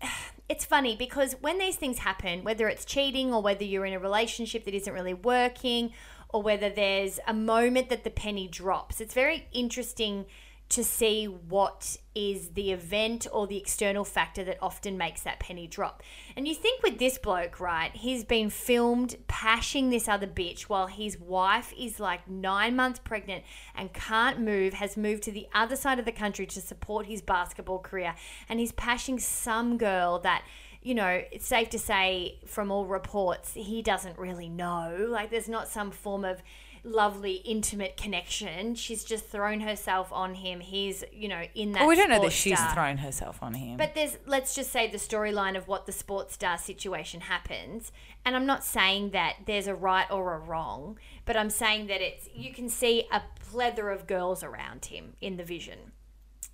it's 0.48 0.64
funny 0.64 0.96
because 0.96 1.36
when 1.40 1.58
these 1.58 1.76
things 1.76 1.98
happen, 1.98 2.42
whether 2.42 2.68
it's 2.68 2.84
cheating 2.84 3.32
or 3.32 3.42
whether 3.42 3.64
you're 3.64 3.86
in 3.86 3.92
a 3.92 3.98
relationship 3.98 4.64
that 4.64 4.74
isn't 4.74 4.92
really 4.92 5.14
working 5.14 5.92
or 6.28 6.42
whether 6.42 6.70
there's 6.70 7.20
a 7.26 7.34
moment 7.34 7.88
that 7.88 8.04
the 8.04 8.10
penny 8.10 8.48
drops, 8.48 9.00
it's 9.00 9.14
very 9.14 9.48
interesting 9.52 10.26
to 10.70 10.84
see 10.84 11.26
what 11.26 11.96
is 12.14 12.50
the 12.50 12.70
event 12.70 13.26
or 13.32 13.46
the 13.46 13.56
external 13.56 14.04
factor 14.04 14.44
that 14.44 14.56
often 14.62 14.96
makes 14.96 15.22
that 15.22 15.40
penny 15.40 15.66
drop. 15.66 16.02
And 16.36 16.46
you 16.46 16.54
think 16.54 16.82
with 16.82 16.98
this 16.98 17.18
bloke, 17.18 17.58
right, 17.58 17.90
he's 17.92 18.24
been 18.24 18.50
filmed 18.50 19.16
pashing 19.26 19.90
this 19.90 20.08
other 20.08 20.28
bitch 20.28 20.62
while 20.62 20.86
his 20.86 21.18
wife 21.18 21.74
is 21.78 21.98
like 21.98 22.28
nine 22.28 22.76
months 22.76 23.00
pregnant 23.00 23.44
and 23.74 23.92
can't 23.92 24.40
move, 24.40 24.74
has 24.74 24.96
moved 24.96 25.24
to 25.24 25.32
the 25.32 25.48
other 25.52 25.76
side 25.76 25.98
of 25.98 26.04
the 26.04 26.12
country 26.12 26.46
to 26.46 26.60
support 26.60 27.06
his 27.06 27.20
basketball 27.20 27.80
career. 27.80 28.14
And 28.48 28.60
he's 28.60 28.72
pashing 28.72 29.18
some 29.18 29.76
girl 29.76 30.20
that 30.20 30.44
you 30.82 30.94
know, 30.94 31.22
it's 31.30 31.46
safe 31.46 31.68
to 31.70 31.78
say 31.78 32.38
from 32.46 32.70
all 32.70 32.86
reports, 32.86 33.52
he 33.52 33.82
doesn't 33.82 34.18
really 34.18 34.48
know. 34.48 35.06
Like, 35.10 35.30
there's 35.30 35.48
not 35.48 35.68
some 35.68 35.90
form 35.90 36.24
of 36.24 36.42
lovely, 36.84 37.34
intimate 37.34 37.96
connection. 37.96 38.74
She's 38.74 39.04
just 39.04 39.26
thrown 39.26 39.60
herself 39.60 40.12
on 40.12 40.34
him. 40.34 40.60
He's, 40.60 41.04
you 41.12 41.28
know, 41.28 41.42
in 41.54 41.72
that. 41.72 41.80
Well, 41.80 41.88
we 41.88 41.96
don't 41.96 42.10
know 42.10 42.22
that 42.22 42.32
she's 42.32 42.58
star. 42.58 42.74
thrown 42.74 42.98
herself 42.98 43.42
on 43.42 43.54
him. 43.54 43.76
But 43.76 43.94
there's, 43.94 44.18
let's 44.26 44.54
just 44.54 44.70
say, 44.70 44.90
the 44.90 44.98
storyline 44.98 45.56
of 45.56 45.68
what 45.68 45.86
the 45.86 45.92
sports 45.92 46.34
star 46.34 46.58
situation 46.58 47.22
happens. 47.22 47.92
And 48.24 48.36
I'm 48.36 48.46
not 48.46 48.64
saying 48.64 49.10
that 49.10 49.36
there's 49.46 49.66
a 49.66 49.74
right 49.74 50.10
or 50.10 50.34
a 50.34 50.38
wrong, 50.38 50.98
but 51.24 51.36
I'm 51.36 51.50
saying 51.50 51.86
that 51.88 52.00
it's, 52.00 52.28
you 52.34 52.52
can 52.52 52.68
see 52.68 53.06
a 53.10 53.22
plethora 53.50 53.94
of 53.94 54.06
girls 54.06 54.42
around 54.42 54.86
him 54.86 55.14
in 55.20 55.36
the 55.36 55.44
vision. 55.44 55.92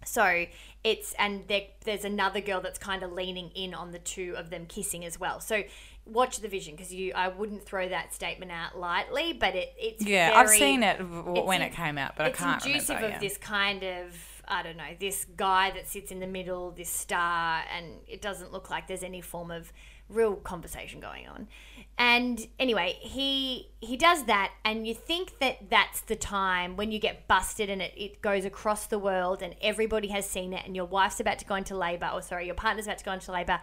So 0.04 0.46
it's 0.84 1.14
and 1.18 1.48
there, 1.48 1.62
there's 1.84 2.04
another 2.04 2.40
girl 2.40 2.60
that's 2.60 2.78
kind 2.78 3.02
of 3.02 3.12
leaning 3.12 3.50
in 3.54 3.74
on 3.74 3.90
the 3.90 3.98
two 3.98 4.34
of 4.36 4.50
them 4.50 4.66
kissing 4.66 5.04
as 5.04 5.18
well. 5.18 5.40
So 5.40 5.64
watch 6.06 6.38
the 6.40 6.48
vision 6.48 6.74
because 6.76 6.92
you 6.94 7.12
I 7.14 7.28
wouldn't 7.28 7.64
throw 7.64 7.88
that 7.88 8.14
statement 8.14 8.52
out 8.52 8.78
lightly, 8.78 9.32
but 9.32 9.54
it 9.54 9.74
it's 9.78 10.04
Yeah, 10.04 10.32
I've 10.34 10.48
seen 10.48 10.82
it 10.82 10.98
w- 10.98 11.44
when 11.44 11.60
in- 11.60 11.68
it 11.68 11.74
came 11.74 11.98
out, 11.98 12.14
but 12.16 12.26
I 12.26 12.30
can't 12.30 12.64
inducive 12.64 12.96
remember. 12.96 13.06
of 13.06 13.12
yeah. 13.22 13.28
this 13.28 13.36
kind 13.38 13.82
of 13.82 14.42
I 14.48 14.62
don't 14.62 14.76
know 14.76 14.84
this 15.00 15.26
guy 15.36 15.72
that 15.72 15.88
sits 15.88 16.12
in 16.12 16.20
the 16.20 16.26
middle, 16.26 16.70
this 16.70 16.88
star, 16.88 17.62
and 17.76 17.86
it 18.06 18.22
doesn't 18.22 18.52
look 18.52 18.70
like 18.70 18.86
there's 18.86 19.02
any 19.02 19.20
form 19.20 19.50
of 19.50 19.72
real 20.08 20.36
conversation 20.36 21.00
going 21.00 21.26
on. 21.28 21.48
And 21.98 22.46
anyway, 22.58 22.98
he 23.00 23.70
he 23.80 23.96
does 23.96 24.24
that, 24.24 24.52
and 24.64 24.86
you 24.86 24.94
think 24.94 25.38
that 25.40 25.70
that's 25.70 26.02
the 26.02 26.16
time 26.16 26.76
when 26.76 26.92
you 26.92 26.98
get 26.98 27.26
busted 27.26 27.70
and 27.70 27.80
it, 27.80 27.94
it 27.96 28.20
goes 28.20 28.44
across 28.44 28.86
the 28.86 28.98
world, 28.98 29.40
and 29.40 29.54
everybody 29.62 30.08
has 30.08 30.28
seen 30.28 30.52
it, 30.52 30.66
and 30.66 30.76
your 30.76 30.84
wife's 30.84 31.20
about 31.20 31.38
to 31.38 31.46
go 31.46 31.54
into 31.54 31.74
labor, 31.76 32.10
or 32.12 32.20
sorry, 32.20 32.44
your 32.44 32.54
partner's 32.54 32.86
about 32.86 32.98
to 32.98 33.04
go 33.04 33.12
into 33.12 33.32
labor, 33.32 33.60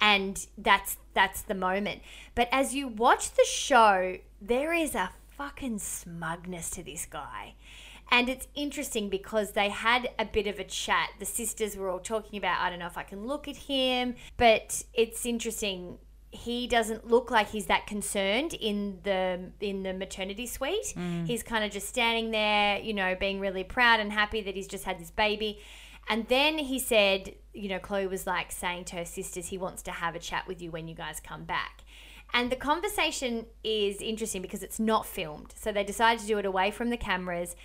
and 0.00 0.46
that's 0.58 0.96
that's 1.14 1.42
the 1.42 1.54
moment. 1.54 2.02
But 2.34 2.48
as 2.50 2.74
you 2.74 2.88
watch 2.88 3.32
the 3.32 3.46
show, 3.48 4.18
there 4.40 4.72
is 4.72 4.96
a 4.96 5.10
fucking 5.36 5.78
smugness 5.78 6.70
to 6.70 6.82
this 6.82 7.06
guy. 7.06 7.54
And 8.10 8.28
it's 8.28 8.46
interesting 8.54 9.08
because 9.08 9.52
they 9.52 9.68
had 9.68 10.10
a 10.18 10.24
bit 10.24 10.46
of 10.46 10.58
a 10.58 10.64
chat. 10.64 11.10
The 11.18 11.26
sisters 11.26 11.76
were 11.76 11.90
all 11.90 11.98
talking 11.98 12.38
about, 12.38 12.60
I 12.60 12.70
don't 12.70 12.78
know 12.78 12.86
if 12.86 12.96
I 12.96 13.02
can 13.02 13.26
look 13.26 13.48
at 13.48 13.56
him, 13.56 14.14
but 14.36 14.84
it's 14.94 15.26
interesting. 15.26 15.98
He 16.30 16.66
doesn't 16.66 17.08
look 17.08 17.30
like 17.30 17.48
he's 17.50 17.66
that 17.66 17.86
concerned 17.86 18.54
in 18.54 18.98
the 19.02 19.50
in 19.60 19.82
the 19.82 19.94
maternity 19.94 20.46
suite. 20.46 20.94
Mm. 20.96 21.26
He's 21.26 21.42
kind 21.42 21.64
of 21.64 21.70
just 21.70 21.88
standing 21.88 22.30
there, 22.30 22.78
you 22.78 22.94
know, 22.94 23.16
being 23.18 23.40
really 23.40 23.64
proud 23.64 24.00
and 24.00 24.12
happy 24.12 24.40
that 24.42 24.54
he's 24.54 24.68
just 24.68 24.84
had 24.84 25.00
this 25.00 25.10
baby. 25.10 25.60
And 26.08 26.28
then 26.28 26.58
he 26.58 26.78
said, 26.78 27.34
you 27.52 27.68
know, 27.68 27.78
Khloe 27.78 28.08
was 28.08 28.26
like 28.26 28.52
saying 28.52 28.84
to 28.86 28.96
her 28.96 29.04
sisters, 29.04 29.48
he 29.48 29.58
wants 29.58 29.82
to 29.82 29.90
have 29.90 30.14
a 30.14 30.20
chat 30.20 30.46
with 30.46 30.62
you 30.62 30.70
when 30.70 30.86
you 30.86 30.94
guys 30.94 31.20
come 31.20 31.44
back. 31.44 31.82
And 32.32 32.50
the 32.50 32.56
conversation 32.56 33.46
is 33.64 34.00
interesting 34.00 34.42
because 34.42 34.62
it's 34.62 34.78
not 34.78 35.06
filmed. 35.06 35.54
So 35.56 35.72
they 35.72 35.84
decided 35.84 36.20
to 36.20 36.26
do 36.26 36.38
it 36.38 36.46
away 36.46 36.70
from 36.70 36.90
the 36.90 36.96
cameras. 36.96 37.56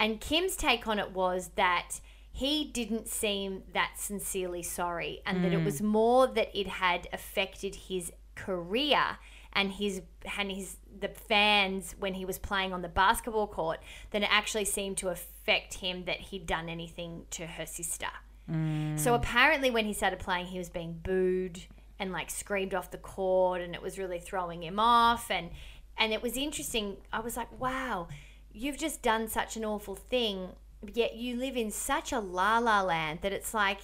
And 0.00 0.20
Kim's 0.20 0.56
take 0.56 0.88
on 0.88 0.98
it 0.98 1.12
was 1.12 1.50
that 1.56 2.00
he 2.32 2.64
didn't 2.64 3.06
seem 3.06 3.62
that 3.74 3.92
sincerely 3.96 4.62
sorry 4.62 5.20
and 5.26 5.44
that 5.44 5.52
it 5.52 5.60
mm. 5.60 5.64
was 5.64 5.82
more 5.82 6.26
that 6.26 6.48
it 6.58 6.66
had 6.66 7.06
affected 7.12 7.74
his 7.74 8.12
career 8.34 9.18
and 9.52 9.72
his 9.72 10.00
and 10.38 10.50
his 10.50 10.76
the 10.98 11.08
fans 11.08 11.94
when 11.98 12.14
he 12.14 12.24
was 12.24 12.38
playing 12.38 12.72
on 12.72 12.82
the 12.82 12.88
basketball 12.88 13.46
court 13.46 13.80
than 14.10 14.22
it 14.22 14.28
actually 14.32 14.64
seemed 14.64 14.96
to 14.96 15.08
affect 15.08 15.74
him 15.74 16.04
that 16.04 16.20
he'd 16.20 16.46
done 16.46 16.68
anything 16.68 17.24
to 17.30 17.46
her 17.46 17.66
sister. 17.66 18.06
So 18.48 18.54
mm. 18.54 19.14
apparently, 19.14 19.70
when 19.70 19.84
he 19.84 19.92
started 19.92 20.18
playing, 20.18 20.46
he 20.46 20.58
was 20.58 20.68
being 20.68 20.98
booed 21.04 21.60
and 22.00 22.10
like 22.10 22.30
screamed 22.30 22.74
off 22.74 22.90
the 22.90 22.98
court, 22.98 23.60
and 23.60 23.74
it 23.74 23.82
was 23.82 23.98
really 23.98 24.18
throwing 24.18 24.62
him 24.62 24.80
off. 24.80 25.30
And 25.30 25.50
and 25.96 26.12
it 26.12 26.22
was 26.22 26.36
interesting. 26.36 26.96
I 27.12 27.20
was 27.20 27.36
like, 27.36 27.60
wow, 27.60 28.08
you've 28.52 28.78
just 28.78 29.02
done 29.02 29.28
such 29.28 29.56
an 29.56 29.64
awful 29.64 29.94
thing, 29.94 30.50
yet 30.94 31.16
you 31.16 31.36
live 31.36 31.56
in 31.56 31.70
such 31.70 32.12
a 32.12 32.20
la 32.20 32.58
la 32.58 32.82
land 32.82 33.20
that 33.22 33.32
it's 33.32 33.54
like 33.54 33.80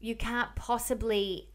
you 0.00 0.14
can't 0.14 0.54
possibly 0.54 1.48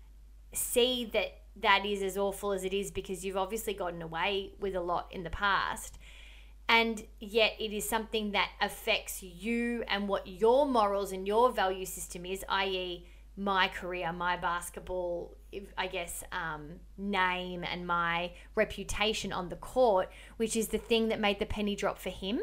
see 0.53 1.09
that 1.13 1.37
that 1.55 1.85
is 1.85 2.01
as 2.01 2.17
awful 2.17 2.51
as 2.51 2.63
it 2.63 2.73
is 2.73 2.91
because 2.91 3.25
you've 3.25 3.37
obviously 3.37 3.73
gotten 3.73 4.01
away 4.01 4.53
with 4.59 4.75
a 4.75 4.81
lot 4.81 5.07
in 5.11 5.23
the 5.23 5.29
past. 5.29 5.97
And 6.67 7.03
yet 7.19 7.53
it 7.59 7.73
is 7.73 7.87
something 7.87 8.31
that 8.31 8.49
affects 8.61 9.21
you 9.21 9.83
and 9.87 10.07
what 10.07 10.27
your 10.27 10.65
morals 10.65 11.11
and 11.11 11.27
your 11.27 11.51
value 11.51 11.85
system 11.85 12.25
is 12.25 12.45
i.e 12.47 13.05
my 13.35 13.67
career 13.67 14.13
my 14.13 14.37
basketball 14.37 15.35
i 15.77 15.87
guess 15.87 16.23
um, 16.31 16.79
name 16.97 17.63
and 17.63 17.85
my 17.85 18.31
reputation 18.55 19.33
on 19.33 19.49
the 19.49 19.55
court 19.55 20.09
which 20.37 20.55
is 20.55 20.69
the 20.69 20.77
thing 20.77 21.09
that 21.09 21.19
made 21.19 21.39
the 21.39 21.45
penny 21.45 21.75
drop 21.75 21.97
for 21.97 22.09
him 22.09 22.41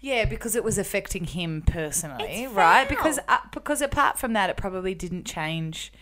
Yeah, 0.00 0.24
because 0.24 0.56
it 0.56 0.64
was 0.64 0.78
affecting 0.78 1.24
him 1.24 1.62
personally, 1.62 2.48
right? 2.48 2.88
Because 2.88 3.18
uh, 3.28 3.38
because 3.52 3.80
apart 3.80 4.18
from 4.18 4.32
that, 4.32 4.50
it 4.50 4.56
probably 4.56 4.94
didn't 4.94 5.24
change 5.24 5.92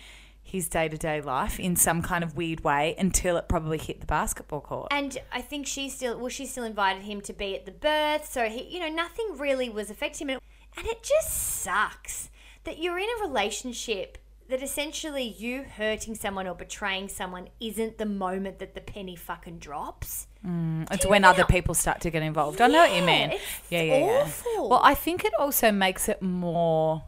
his 0.42 0.68
day 0.68 0.88
to 0.88 0.96
day 0.96 1.20
life 1.20 1.58
in 1.58 1.75
some 1.75 2.00
kind 2.02 2.22
of 2.22 2.36
weird 2.36 2.62
way 2.62 2.94
until 2.98 3.36
it 3.36 3.48
probably 3.48 3.78
hit 3.78 4.00
the 4.00 4.06
basketball 4.06 4.60
court. 4.60 4.88
And 4.92 5.18
I 5.32 5.42
think 5.42 5.66
she 5.66 5.88
still, 5.88 6.18
well, 6.18 6.28
she 6.28 6.46
still 6.46 6.62
invited 6.62 7.02
him 7.02 7.20
to 7.22 7.32
be 7.32 7.56
at 7.56 7.66
the 7.66 7.72
birth. 7.72 8.30
So 8.30 8.48
he, 8.48 8.62
you 8.62 8.78
know, 8.78 8.88
nothing 8.88 9.36
really 9.36 9.68
was 9.68 9.90
affecting 9.90 10.28
him. 10.28 10.38
And 10.76 10.86
it 10.86 11.02
just 11.02 11.32
sucks 11.32 12.30
that 12.62 12.78
you're 12.78 12.98
in 12.98 13.08
a 13.18 13.26
relationship 13.26 14.18
that 14.48 14.62
essentially 14.62 15.24
you 15.24 15.64
hurting 15.64 16.14
someone 16.14 16.46
or 16.46 16.54
betraying 16.54 17.08
someone 17.08 17.48
isn't 17.60 17.98
the 17.98 18.06
moment 18.06 18.58
that 18.60 18.74
the 18.74 18.80
penny 18.80 19.16
fucking 19.16 19.58
drops. 19.58 20.28
Mm, 20.46 20.86
it's 20.92 21.06
when 21.06 21.22
know- 21.22 21.30
other 21.30 21.44
people 21.44 21.74
start 21.74 22.00
to 22.02 22.10
get 22.10 22.22
involved. 22.22 22.60
I 22.60 22.68
know 22.68 22.78
what 22.78 22.94
you 22.94 23.02
mean. 23.02 23.32
yeah, 23.70 23.82
yeah, 23.82 23.98
yeah. 23.98 24.04
awful. 24.22 24.68
Well, 24.70 24.80
I 24.82 24.94
think 24.94 25.24
it 25.24 25.32
also 25.38 25.72
makes 25.72 26.08
it 26.08 26.22
more. 26.22 27.02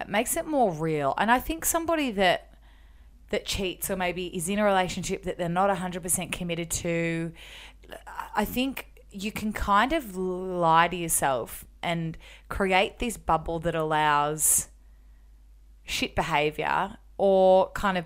It 0.00 0.08
makes 0.08 0.36
it 0.36 0.46
more 0.46 0.72
real, 0.72 1.14
and 1.16 1.30
I 1.30 1.38
think 1.38 1.64
somebody 1.64 2.10
that 2.12 2.48
that 3.30 3.46
cheats 3.46 3.88
or 3.90 3.96
maybe 3.96 4.26
is 4.36 4.48
in 4.48 4.58
a 4.58 4.64
relationship 4.64 5.22
that 5.22 5.38
they're 5.38 5.48
not 5.48 5.74
hundred 5.76 6.02
percent 6.02 6.32
committed 6.32 6.70
to, 6.70 7.32
I 8.34 8.44
think 8.44 8.92
you 9.10 9.30
can 9.32 9.52
kind 9.52 9.92
of 9.92 10.16
lie 10.16 10.88
to 10.88 10.96
yourself 10.96 11.64
and 11.82 12.16
create 12.48 12.98
this 12.98 13.16
bubble 13.16 13.58
that 13.60 13.74
allows 13.74 14.68
shit 15.84 16.14
behavior 16.14 16.96
or 17.18 17.70
kind 17.72 17.98
of 17.98 18.04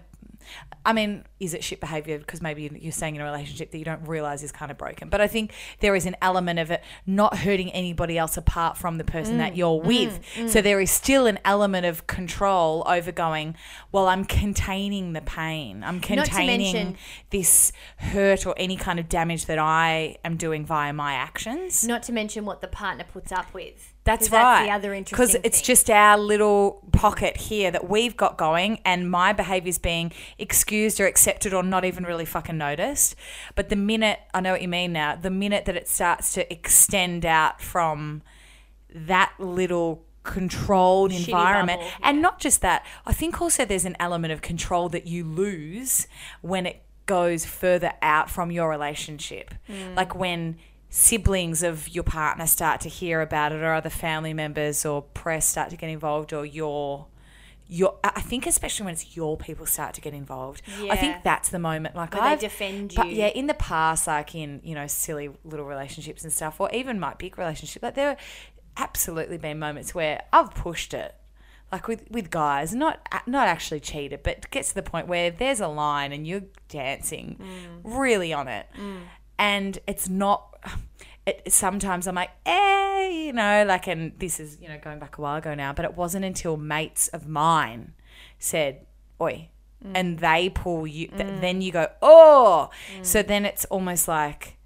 I 0.85 0.93
mean, 0.93 1.25
is 1.41 1.53
it 1.53 1.65
shit 1.65 1.81
behavior 1.81 2.17
because 2.21 2.41
maybe 2.41 2.71
you're 2.81 2.93
staying 2.93 3.17
in 3.17 3.21
a 3.21 3.25
relationship 3.25 3.73
that 3.73 3.79
you 3.79 3.85
don't 3.85 4.07
realize 4.07 4.45
is 4.45 4.53
kind 4.53 4.71
of 4.71 4.79
broken? 4.79 5.09
But 5.09 5.21
I 5.21 5.27
think 5.27 5.53
there 5.81 5.97
is 5.97 6.07
an 6.07 6.15
element 6.23 6.61
of 6.61 6.71
it 6.71 6.81
not 7.05 7.39
hurting 7.39 7.73
anybody 7.73 8.17
else 8.17 8.37
apart 8.37 8.77
from 8.79 8.97
the 8.99 9.03
person 9.03 9.35
Mm, 9.35 9.39
that 9.39 9.57
you're 9.57 9.81
with. 9.81 10.21
So 10.47 10.63
there 10.63 10.81
is 10.81 10.93
still 10.93 11.27
an 11.27 11.41
element 11.45 11.87
of 11.87 12.07
control 12.07 12.85
over 12.87 13.11
going, 13.11 13.57
well, 13.91 14.07
I'm 14.07 14.25
containing 14.25 15.13
the 15.13 15.23
pain. 15.23 15.83
I'm 15.83 15.99
containing 15.99 16.73
mention- 16.73 16.97
this 17.31 17.73
hurt 17.97 18.47
or 18.47 18.55
any 18.57 18.77
kind 18.77 19.01
of 19.01 19.09
damage 19.09 19.47
that 19.47 19.59
I 19.59 20.19
am 20.25 20.37
doing 20.37 20.65
via 20.65 20.93
my 20.93 21.15
actions. 21.15 21.83
Not 21.85 22.05
to 22.05 22.13
mention 22.13 22.45
what 22.45 22.61
the 22.61 22.69
partner 22.69 23.05
puts 23.13 23.33
up 23.33 23.53
with. 23.53 23.93
That's 24.07 24.31
right. 24.31 24.41
That's 24.43 24.67
the 24.67 24.73
other 24.73 24.95
interesting 24.95 25.17
Because 25.17 25.35
it's 25.45 25.61
just 25.61 25.91
our 25.91 26.17
little 26.17 26.83
pocket 26.93 27.37
here 27.37 27.71
that 27.71 27.89
we've 27.91 28.17
got 28.17 28.39
going, 28.39 28.81
and 28.85 29.11
my 29.11 29.33
behavior 29.33 29.69
is 29.69 29.79
being 29.79 30.13
excused 30.39 31.01
or 31.01 31.07
accepted 31.07 31.53
or 31.53 31.63
not 31.63 31.85
even 31.85 32.05
really 32.05 32.25
fucking 32.25 32.57
noticed. 32.57 33.17
But 33.55 33.69
the 33.69 33.77
minute, 33.77 34.21
I 34.33 34.41
know 34.41 34.53
what 34.53 34.63
you 34.63 34.69
mean 34.69 34.93
now, 34.93 35.17
the 35.17 35.31
minute 35.31 35.67
that 35.67 35.77
it 35.77 35.89
starts 35.89 36.33
to 36.35 36.51
extend 36.51 37.27
out 37.27 37.61
from 37.61 38.23
that 38.95 39.33
little 39.39 40.05
controlled 40.23 41.13
Shitty 41.13 41.29
environment 41.29 41.81
bubble, 41.81 41.93
and 42.03 42.21
not 42.21 42.41
just 42.41 42.61
that 42.61 42.85
i 43.07 43.13
think 43.13 43.41
also 43.41 43.65
there's 43.65 43.85
an 43.85 43.95
element 44.01 44.33
of 44.33 44.43
control 44.43 44.89
that 44.89 45.07
you 45.07 45.23
lose 45.23 46.09
when 46.43 46.67
it 46.67 46.83
goes 47.07 47.45
further 47.45 47.93
out 48.03 48.29
from 48.29 48.51
your 48.51 48.69
relationship 48.69 49.55
Mm. 49.69 49.95
like 49.95 50.17
when 50.17 50.57
siblings 50.89 51.63
of 51.63 51.89
your 51.89 52.05
partner 52.05 52.47
start 52.47 52.81
to 52.81 52.89
hear 52.89 53.21
about 53.21 53.53
it 53.53 53.57
or 53.57 53.73
other 53.75 53.91
family 53.91 54.33
members 54.33 54.85
or 54.85 55.03
press 55.03 55.47
start 55.47 55.71
to 55.71 55.77
get 55.77 55.91
involved 55.91 56.33
or 56.33 56.47
your 56.47 57.07
your 57.69 57.97
I 58.05 58.21
think 58.21 58.47
especially 58.47 58.85
when 58.85 58.95
it's 58.95 59.17
your 59.17 59.37
people 59.37 59.67
start 59.67 59.95
to 59.95 60.01
get 60.01 60.15
involved. 60.15 60.63
I 60.89 60.97
think 60.97 61.25
that's 61.25 61.49
the 61.49 61.59
moment 61.59 61.97
like 61.97 62.15
I've 62.15 62.39
defend 62.39 62.93
but 62.95 63.09
you. 63.09 63.17
yeah, 63.17 63.27
in 63.29 63.49
the 63.49 63.55
past 63.55 64.07
like 64.07 64.35
in, 64.35 64.61
you 64.63 64.75
know, 64.75 64.87
silly 64.87 65.31
little 65.45 65.67
relationships 65.67 66.23
and 66.23 66.33
stuff 66.33 66.61
or 66.61 66.71
even 66.73 67.01
my 67.01 67.15
big 67.15 67.39
relationship, 67.39 67.83
like 67.83 67.95
there 67.95 68.11
have 68.11 68.21
absolutely 68.77 69.39
been 69.39 69.59
moments 69.59 69.95
where 69.95 70.23
I've 70.33 70.55
pushed 70.55 70.95
it 70.95 71.17
like 71.73 71.89
with 71.89 72.09
with 72.11 72.31
guys, 72.31 72.75
not 72.75 73.07
not 73.27 73.49
actually 73.49 73.81
cheated, 73.81 74.23
but 74.23 74.51
gets 74.51 74.69
to 74.71 74.75
the 74.77 74.83
point 74.83 75.09
where 75.09 75.31
there's 75.31 75.61
a 75.61 75.69
line 75.69 76.13
and 76.13 76.27
you're 76.27 76.45
dancing 76.69 77.39
mm. 77.41 77.81
really 77.83 78.33
on 78.33 78.49
it, 78.49 78.67
mm. 78.79 79.01
and 79.39 79.79
it's 79.87 80.09
not. 80.09 80.56
It, 81.29 81.53
sometimes 81.53 82.07
I'm 82.07 82.15
like, 82.15 82.31
eh, 82.47 83.09
you 83.09 83.33
know, 83.33 83.65
like, 83.67 83.89
and 83.89 84.13
this 84.21 84.39
is 84.39 84.59
you 84.61 84.69
know 84.69 84.79
going 84.81 85.01
back 85.01 85.19
a 85.19 85.21
while 85.21 85.39
ago 85.39 85.55
now, 85.55 85.73
but 85.73 85.85
it 85.85 85.97
wasn't 85.97 86.25
until 86.25 86.57
mates 86.57 87.09
of 87.09 87.27
mine 87.27 87.95
said, 88.39 88.87
"Oi," 89.21 89.49
mm. 89.85 89.91
and 89.93 90.21
they 90.21 90.49
pull 90.49 90.87
you, 90.87 91.09
th- 91.09 91.21
mm. 91.21 91.41
then 91.41 91.63
you 91.63 91.73
go, 91.73 91.89
"Oh," 92.01 92.71
mm. 92.97 93.05
so 93.05 93.25
then 93.25 93.45
it's 93.45 93.65
almost 93.65 94.07
like, 94.07 94.57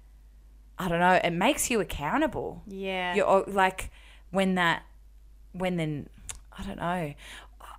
I 0.77 0.87
don't 0.87 0.99
know, 0.99 1.19
it 1.23 1.31
makes 1.31 1.71
you 1.71 1.79
accountable. 1.79 2.61
Yeah. 2.67 3.15
You're 3.15 3.43
like 3.47 3.89
when 4.29 4.53
that 4.53 4.83
when 5.53 5.77
then 5.77 6.09
I 6.57 6.63
don't 6.63 6.77
know. 6.77 7.13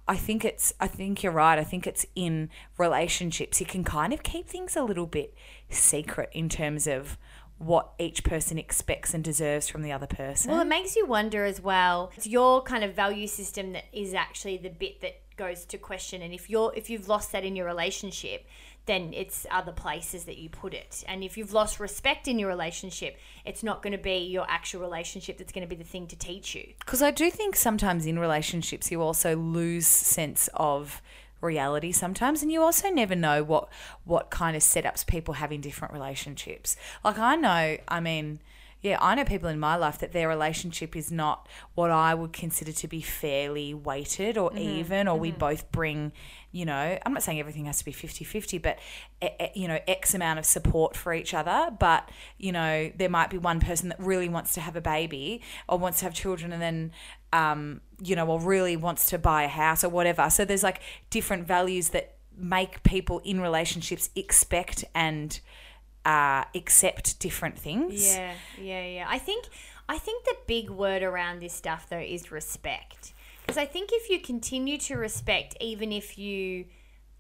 I 0.09 0.17
think 0.17 0.45
it's 0.45 0.75
I 0.81 0.89
think 0.89 1.23
you're 1.23 1.33
right. 1.33 1.59
I 1.59 1.65
think 1.65 1.87
it's 1.87 2.07
in 2.15 2.51
relationships 2.79 3.61
you 3.61 3.67
can 3.67 3.85
kind 3.85 4.13
of 4.13 4.23
keep 4.23 4.49
things 4.49 4.77
a 4.77 4.83
little 4.83 5.07
bit 5.07 5.35
secret 5.69 6.31
in 6.33 6.49
terms 6.49 6.87
of 6.87 7.17
what 7.63 7.93
each 7.99 8.25
person 8.25 8.59
expects 8.59 9.15
and 9.15 9.23
deserves 9.23 9.69
from 9.69 9.83
the 9.83 9.93
other 9.93 10.07
person. 10.07 10.51
Well, 10.51 10.61
it 10.61 10.67
makes 10.67 10.97
you 10.97 11.07
wonder 11.07 11.45
as 11.45 11.61
well. 11.61 12.11
It's 12.17 12.27
your 12.27 12.63
kind 12.63 12.83
of 12.83 12.95
value 12.95 13.27
system 13.27 13.73
that 13.73 13.85
is 13.93 14.15
actually 14.15 14.57
the 14.57 14.71
bit 14.71 15.01
that 15.01 15.23
goes 15.37 15.65
to 15.67 15.79
question. 15.79 16.23
And 16.23 16.35
if 16.35 16.51
you're 16.51 16.73
if 16.77 16.91
you've 16.91 17.09
lost 17.09 17.33
that 17.33 17.45
in 17.45 17.57
your 17.57 17.67
relationship, 17.67 18.47
then 18.87 19.13
it's 19.15 19.47
other 19.51 19.73
places 19.73 20.25
that 20.25 20.39
you 20.39 20.49
put 20.49 20.75
it. 20.75 21.05
And 21.07 21.23
if 21.23 21.37
you've 21.37 21.53
lost 21.53 21.79
respect 21.79 22.27
in 22.27 22.39
your 22.39 22.49
relationship, 22.49 23.17
it's 23.45 23.63
not 23.63 23.81
going 23.83 23.93
to 23.93 24.03
be 24.03 24.27
your 24.27 24.45
actual 24.49 24.81
relationship 24.81 25.39
that's 25.39 25.53
going 25.53 25.67
to 25.67 25.69
be 25.69 25.81
the 25.81 25.89
thing 25.89 26.09
to 26.09 26.17
teach 26.17 26.55
you. 26.55 26.73
Because 26.81 27.01
I 27.01 27.13
do 27.13 27.31
think 27.31 27.55
sometimes 27.55 28.07
in 28.07 28.19
relationships 28.19 28.91
you 28.91 29.01
also 29.01 29.37
lose 29.37 29.87
sense 29.87 30.49
of 30.55 31.01
reality 31.43 31.93
sometimes 31.93 32.43
and 32.43 32.51
you 32.51 32.63
also 32.63 32.89
never 32.89 33.15
know 33.15 33.43
what 33.43 33.69
what 34.05 34.31
kind 34.31 34.57
of 34.57 34.63
setups 34.63 35.07
people 35.07 35.35
have 35.35 35.53
in 35.53 35.61
different 35.61 35.93
relationships. 35.93 36.77
Like 37.05 37.19
I 37.19 37.37
know, 37.37 37.77
I 37.89 38.01
mean, 38.01 38.41
yeah, 38.83 38.99
I 39.01 39.15
know 39.15 39.25
people 39.25 39.49
in 39.49 39.61
my 39.61 39.77
life 39.77 39.99
that 40.01 40.13
their 40.13 40.29
relationship 40.29 40.97
is 40.97 41.13
not 41.13 41.49
what 41.75 41.93
I 41.93 42.15
would 42.15 42.33
consider 42.33 42.73
to 42.73 42.89
be 42.89 43.01
fairly 43.01 43.73
weighted 43.73 44.37
or 44.37 44.53
even, 44.57 45.07
or 45.07 45.17
we 45.17 45.31
both 45.31 45.71
bring, 45.71 46.11
you 46.51 46.65
know, 46.65 46.99
I'm 47.07 47.15
not 47.15 47.23
saying 47.23 47.39
everything 47.39 47.67
has 47.67 47.79
to 47.79 47.85
be 47.85 47.93
50 47.93 48.25
50, 48.25 48.59
but, 48.59 48.81
you 49.55 49.69
know, 49.69 49.79
X 49.87 50.15
amount 50.15 50.41
of 50.41 50.45
support 50.45 50.97
for 50.97 51.15
each 51.15 51.33
other. 51.33 51.71
But, 51.79 52.11
you 52.39 52.51
know, 52.51 52.91
there 52.97 53.09
might 53.09 53.31
be 53.31 53.39
one 53.39 53.61
person 53.61 53.89
that 53.91 54.01
really 54.01 54.29
wants 54.29 54.53
to 54.55 54.61
have 54.61 54.75
a 54.75 54.81
baby 54.81 55.43
or 55.69 55.79
wants 55.79 56.01
to 56.01 56.07
have 56.07 56.15
children 56.15 56.53
and 56.53 56.61
then, 56.61 56.93
um, 57.33 57.83
you 58.03 58.17
know, 58.17 58.27
or 58.27 58.41
really 58.41 58.77
wants 58.77 59.11
to 59.11 59.19
buy 59.19 59.45
a 59.45 59.49
house 59.49 59.85
or 59.85 59.91
whatever. 59.91 60.29
So 60.29 60.45
there's 60.45 60.65
like 60.65 60.81
different 61.09 61.47
values 61.47 61.91
that 61.91 62.17
make 62.37 62.83
people 62.83 63.21
in 63.21 63.41
relationships 63.41 64.11
expect 64.17 64.85
and, 64.93 65.39
uh, 66.05 66.45
accept 66.55 67.19
different 67.21 67.59
things. 67.59 68.15
Yeah, 68.15 68.35
yeah, 68.61 68.85
yeah. 68.87 69.07
I 69.09 69.19
think 69.19 69.47
I 69.89 69.99
think 69.99 70.25
the 70.25 70.37
big 70.47 70.71
word 70.71 71.03
around 71.03 71.41
this 71.41 71.53
stuff 71.53 71.89
though 71.89 71.99
is 71.99 72.31
respect. 72.31 73.13
Because 73.43 73.59
I 73.59 73.67
think 73.67 73.91
if 73.93 74.09
you 74.09 74.21
continue 74.21 74.79
to 74.79 74.97
respect, 74.97 75.57
even 75.61 75.93
if 75.93 76.17
you 76.17 76.67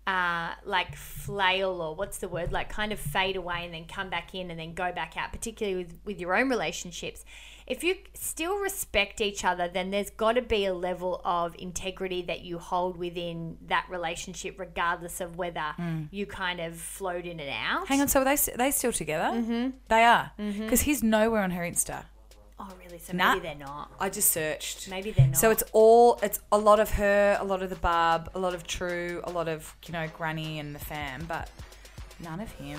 uh, 0.07 0.53
like 0.65 0.97
flail 0.97 1.81
or 1.81 1.95
what's 1.95 2.19
the 2.19 2.29
word, 2.29 2.53
like 2.53 2.69
kind 2.69 2.93
of 2.93 2.99
fade 2.99 3.37
away 3.37 3.65
and 3.65 3.75
then 3.75 3.85
come 3.85 4.09
back 4.09 4.35
in 4.35 4.51
and 4.51 4.59
then 4.59 4.75
go 4.75 4.93
back 4.93 5.17
out, 5.17 5.33
particularly 5.33 5.85
with, 5.85 5.99
with 6.05 6.21
your 6.21 6.35
own 6.35 6.49
relationships, 6.49 7.25
if 7.67 7.83
you 7.85 7.97
still 8.15 8.59
respect 8.59 9.21
each 9.21 9.45
other, 9.45 9.69
then 9.69 9.91
there's 9.91 10.11
got 10.11 10.33
to 10.33 10.43
be 10.43 10.65
a 10.67 10.75
level 10.75 11.21
of 11.25 11.55
integrity 11.59 12.23
that 12.23 12.43
you 12.43 12.59
hold 12.59 12.97
within 12.97 13.59
that 13.69 13.87
relationship, 13.89 14.59
regardless 14.59 15.21
of 15.21 15.37
whether 15.37 15.75
you 16.11 16.27
kind 16.27 16.61
of 16.61 16.77
float 16.77 17.25
in 17.25 17.41
and 17.41 17.51
out. 17.51 17.87
Hang 17.89 18.01
on, 18.01 18.09
so 18.09 18.21
are 18.21 18.25
they 18.25 18.33
are 18.35 18.57
they 18.59 18.71
still 18.71 18.93
together? 18.93 19.37
Mm-hmm. 19.39 19.71
They 19.89 20.05
are 20.05 20.33
because 20.37 20.83
he's 20.83 21.03
nowhere 21.03 21.43
on 21.43 21.51
her 21.53 21.63
Insta. 21.63 22.05
Oh, 22.65 22.69
really? 22.85 22.99
So 22.99 23.13
Nah. 23.13 23.35
maybe 23.35 23.47
they're 23.49 23.55
not. 23.57 23.91
I 23.99 24.09
just 24.09 24.31
searched. 24.31 24.89
Maybe 24.89 25.11
they're 25.11 25.27
not. 25.27 25.37
So 25.37 25.51
it's 25.51 25.65
all 25.73 26.21
it's 26.23 26.39
a 26.53 26.59
lot 26.59 26.79
of 26.79 26.91
her, 26.93 27.37
a 27.41 27.45
lot 27.45 27.61
of 27.63 27.71
the 27.71 27.77
Barb, 27.77 28.31
a 28.35 28.39
lot 28.39 28.55
of 28.55 28.65
True, 28.67 29.21
a 29.25 29.31
lot 29.33 29.49
of 29.49 29.75
you 29.87 29.93
know 29.93 30.07
Granny 30.17 30.59
and 30.61 30.73
the 30.75 30.79
fam, 30.79 31.25
but 31.27 31.51
none 32.21 32.39
of 32.39 32.53
him. 32.53 32.79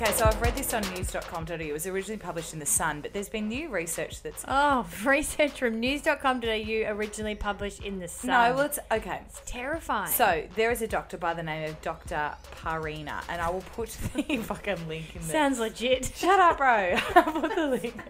Okay, 0.00 0.12
so 0.12 0.26
I've 0.26 0.40
read 0.40 0.54
this 0.54 0.72
on 0.74 0.82
news.com.au. 0.94 1.54
It 1.54 1.72
was 1.72 1.84
originally 1.88 2.20
published 2.20 2.52
in 2.52 2.60
The 2.60 2.66
Sun, 2.66 3.00
but 3.00 3.12
there's 3.12 3.28
been 3.28 3.48
new 3.48 3.68
research 3.68 4.22
that's. 4.22 4.44
Oh, 4.48 4.86
research 5.04 5.58
from 5.58 5.80
news.com.au 5.80 6.92
originally 6.92 7.34
published 7.34 7.82
in 7.82 7.98
the 7.98 8.06
Sun. 8.06 8.30
No, 8.30 8.54
well, 8.54 8.66
it's. 8.66 8.78
Okay. 8.92 9.22
it's 9.26 9.42
terrifying. 9.44 10.12
So 10.12 10.44
there 10.54 10.70
is 10.70 10.82
a 10.82 10.86
doctor 10.86 11.18
by 11.18 11.34
the 11.34 11.42
name 11.42 11.68
of 11.68 11.82
Dr. 11.82 12.30
Parnia, 12.62 13.24
and 13.28 13.42
I 13.42 13.50
will 13.50 13.64
put 13.74 13.88
the 14.14 14.36
fucking 14.36 14.86
link 14.86 15.16
in 15.16 15.22
the. 15.22 15.26
sounds 15.26 15.58
legit. 15.58 16.12
Shut 16.14 16.38
up, 16.38 16.58
bro. 16.58 16.94
I'll 17.16 17.32
put 17.32 17.56
the 17.56 17.66
link. 17.66 18.00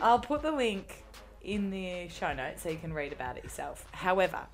I'll 0.00 0.18
put 0.20 0.40
the 0.40 0.52
link 0.52 1.04
in 1.42 1.68
the 1.68 2.08
show 2.08 2.32
notes 2.32 2.62
so 2.62 2.70
you 2.70 2.78
can 2.78 2.94
read 2.94 3.12
about 3.12 3.36
it 3.36 3.44
yourself. 3.44 3.86
However, 3.92 4.46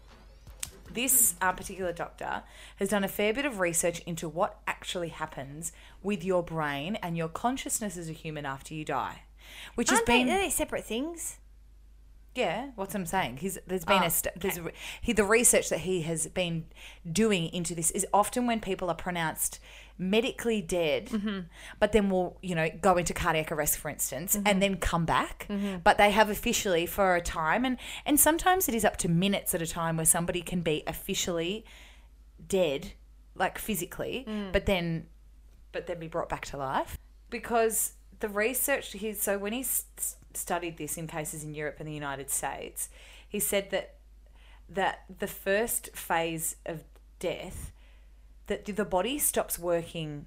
this 0.94 1.34
uh, 1.40 1.52
particular 1.52 1.92
doctor 1.92 2.42
has 2.76 2.88
done 2.88 3.04
a 3.04 3.08
fair 3.08 3.32
bit 3.32 3.44
of 3.44 3.60
research 3.60 4.00
into 4.00 4.28
what 4.28 4.60
actually 4.66 5.08
happens 5.08 5.72
with 6.02 6.24
your 6.24 6.42
brain 6.42 6.96
and 6.96 7.16
your 7.16 7.28
consciousness 7.28 7.96
as 7.96 8.08
a 8.08 8.12
human 8.12 8.44
after 8.46 8.74
you 8.74 8.84
die, 8.84 9.22
which 9.74 9.90
has 9.90 9.98
Aren't 9.98 10.06
they, 10.06 10.24
been 10.24 10.32
are 10.34 10.38
they 10.38 10.50
separate 10.50 10.84
things? 10.84 11.38
yeah, 12.34 12.70
what's 12.76 12.94
I'm 12.94 13.04
saying. 13.04 13.36
He's 13.38 13.58
there's 13.66 13.84
been 13.84 14.02
Oh, 14.02 14.06
a 14.06 14.10
st- 14.10 14.40
there's 14.40 14.56
a, 14.56 14.70
he 15.02 15.12
the 15.12 15.24
research 15.24 15.68
that 15.68 15.80
he 15.80 16.00
has 16.02 16.26
been 16.28 16.64
doing 17.10 17.48
into 17.52 17.74
this 17.74 17.90
is 17.90 18.06
often 18.12 18.46
when 18.46 18.58
people 18.58 18.88
are 18.88 18.94
pronounced 18.94 19.58
medically 19.98 20.60
dead, 20.60 21.06
Mm-hmm. 21.06 21.40
but 21.78 21.92
then 21.92 22.10
will 22.10 22.38
you 22.42 22.54
know 22.54 22.68
go 22.80 22.96
into 22.96 23.12
cardiac 23.14 23.50
arrest, 23.52 23.78
for 23.78 23.88
instance, 23.88 24.34
Mm-hmm. 24.36 24.46
and 24.48 24.62
then 24.62 24.76
come 24.76 25.04
back, 25.04 25.46
but 25.84 25.98
they 25.98 26.10
have 26.10 26.28
officially 26.30 26.86
for 26.86 27.14
a 27.16 27.20
time, 27.20 27.64
and 27.64 27.76
and 28.06 28.18
sometimes 28.20 28.68
it 28.68 28.74
is 28.74 28.84
up 28.84 28.96
to 28.98 29.08
minutes 29.08 29.54
at 29.54 29.62
a 29.62 29.66
time 29.66 29.96
where 29.96 30.06
somebody 30.06 30.42
can 30.42 30.60
be 30.60 30.82
officially 30.86 31.64
dead, 32.48 32.92
like 33.34 33.58
physically, 33.58 34.24
Mm. 34.28 34.52
but 34.52 34.66
then 34.66 35.06
but 35.72 35.86
then 35.86 35.98
be 35.98 36.08
brought 36.08 36.28
back 36.28 36.44
to 36.46 36.56
life 36.58 36.98
because 37.30 37.94
the 38.20 38.28
research 38.28 38.92
he 38.92 39.12
so 39.14 39.38
when 39.38 39.52
he 39.54 39.60
s- 39.60 40.16
studied 40.34 40.76
this 40.76 40.98
in 40.98 41.06
cases 41.06 41.42
in 41.44 41.54
Europe 41.54 41.76
and 41.78 41.88
the 41.88 41.94
United 41.94 42.28
States 42.30 42.90
he 43.26 43.40
said 43.40 43.70
that 43.70 43.94
that 44.68 45.04
the 45.18 45.26
first 45.26 45.88
phase 45.96 46.56
of 46.66 46.84
death 47.20 47.72
that 48.52 48.76
the 48.76 48.84
body 48.84 49.18
stops 49.18 49.58
working 49.58 50.26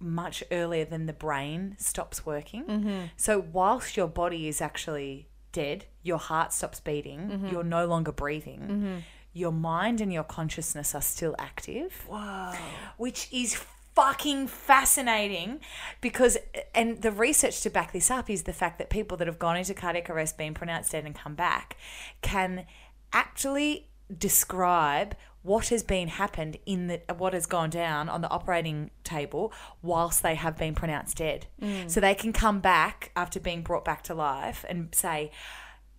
much 0.00 0.44
earlier 0.50 0.84
than 0.84 1.06
the 1.06 1.12
brain 1.12 1.74
stops 1.78 2.24
working. 2.24 2.64
Mm-hmm. 2.64 3.00
So 3.16 3.44
whilst 3.52 3.96
your 3.96 4.06
body 4.06 4.48
is 4.48 4.60
actually 4.60 5.28
dead 5.52 5.86
your 6.02 6.18
heart 6.18 6.52
stops 6.52 6.80
beating 6.80 7.20
mm-hmm. 7.20 7.48
you're 7.48 7.64
no 7.64 7.86
longer 7.86 8.12
breathing 8.12 8.60
mm-hmm. 8.60 8.96
your 9.32 9.52
mind 9.52 10.00
and 10.00 10.12
your 10.12 10.22
consciousness 10.22 10.94
are 10.94 11.02
still 11.02 11.34
active. 11.38 12.04
Wow. 12.08 12.54
which 12.96 13.28
is 13.32 13.54
fucking 13.94 14.46
fascinating 14.46 15.58
because 16.00 16.38
and 16.74 17.02
the 17.02 17.10
research 17.10 17.62
to 17.62 17.70
back 17.70 17.92
this 17.92 18.10
up 18.10 18.30
is 18.30 18.44
the 18.44 18.52
fact 18.52 18.78
that 18.78 18.90
people 18.90 19.16
that 19.16 19.26
have 19.26 19.38
gone 19.38 19.56
into 19.56 19.74
cardiac 19.74 20.08
arrest 20.08 20.38
been 20.38 20.54
pronounced 20.54 20.92
dead 20.92 21.04
and 21.04 21.14
come 21.14 21.34
back 21.34 21.76
can 22.22 22.64
actually 23.12 23.88
describe 24.16 25.14
what 25.42 25.68
has 25.68 25.82
been 25.82 26.08
happened 26.08 26.58
in 26.66 26.88
the 26.88 27.00
what 27.16 27.32
has 27.32 27.46
gone 27.46 27.70
down 27.70 28.08
on 28.08 28.20
the 28.20 28.28
operating 28.28 28.90
table 29.04 29.52
whilst 29.82 30.22
they 30.22 30.34
have 30.34 30.56
been 30.56 30.74
pronounced 30.74 31.16
dead. 31.16 31.46
So 31.88 32.00
they 32.00 32.14
can 32.14 32.32
come 32.32 32.60
back 32.60 33.12
after 33.16 33.40
being 33.40 33.62
brought 33.62 33.84
back 33.84 34.02
to 34.04 34.14
life 34.14 34.64
and 34.68 34.94
say, 34.94 35.30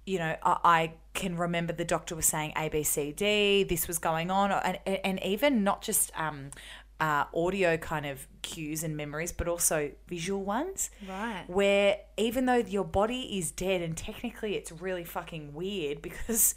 you 0.05 0.19
know, 0.19 0.35
I, 0.43 0.57
I 0.63 0.93
can 1.13 1.37
remember 1.37 1.73
the 1.73 1.85
doctor 1.85 2.15
was 2.15 2.25
saying 2.25 2.53
A, 2.57 2.69
B, 2.69 2.83
C, 2.83 3.11
D. 3.11 3.63
This 3.63 3.87
was 3.87 3.97
going 3.97 4.29
on, 4.29 4.51
and 4.51 4.77
and 4.85 5.23
even 5.23 5.63
not 5.63 5.81
just 5.81 6.11
um, 6.15 6.51
uh, 6.99 7.25
audio 7.33 7.77
kind 7.77 8.05
of 8.05 8.27
cues 8.41 8.83
and 8.83 8.97
memories, 8.97 9.31
but 9.31 9.47
also 9.47 9.91
visual 10.07 10.43
ones. 10.43 10.89
Right. 11.07 11.43
Where 11.47 11.97
even 12.17 12.45
though 12.45 12.57
your 12.57 12.83
body 12.83 13.37
is 13.37 13.51
dead, 13.51 13.81
and 13.81 13.95
technically 13.95 14.55
it's 14.55 14.71
really 14.71 15.05
fucking 15.05 15.53
weird 15.53 16.01
because 16.03 16.55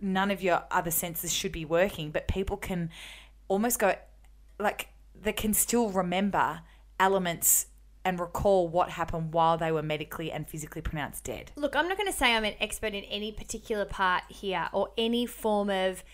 none 0.00 0.30
of 0.30 0.42
your 0.42 0.64
other 0.70 0.90
senses 0.90 1.32
should 1.32 1.52
be 1.52 1.64
working, 1.64 2.10
but 2.10 2.28
people 2.28 2.56
can 2.56 2.90
almost 3.48 3.78
go 3.78 3.94
like 4.58 4.88
they 5.14 5.32
can 5.32 5.54
still 5.54 5.90
remember 5.90 6.60
elements 6.98 7.66
and 8.04 8.20
recall 8.20 8.68
what 8.68 8.90
happened 8.90 9.32
while 9.32 9.58
they 9.58 9.72
were 9.72 9.82
medically 9.82 10.30
and 10.30 10.48
physically 10.48 10.80
pronounced 10.80 11.24
dead. 11.24 11.50
Look, 11.56 11.74
I'm 11.74 11.88
not 11.88 11.96
going 11.96 12.10
to 12.10 12.16
say 12.16 12.34
I'm 12.34 12.44
an 12.44 12.54
expert 12.60 12.94
in 12.94 13.02
any 13.04 13.32
particular 13.32 13.84
part 13.84 14.22
here 14.28 14.68
or 14.72 14.90
any 14.96 15.26
form 15.26 15.70
of 15.70 16.04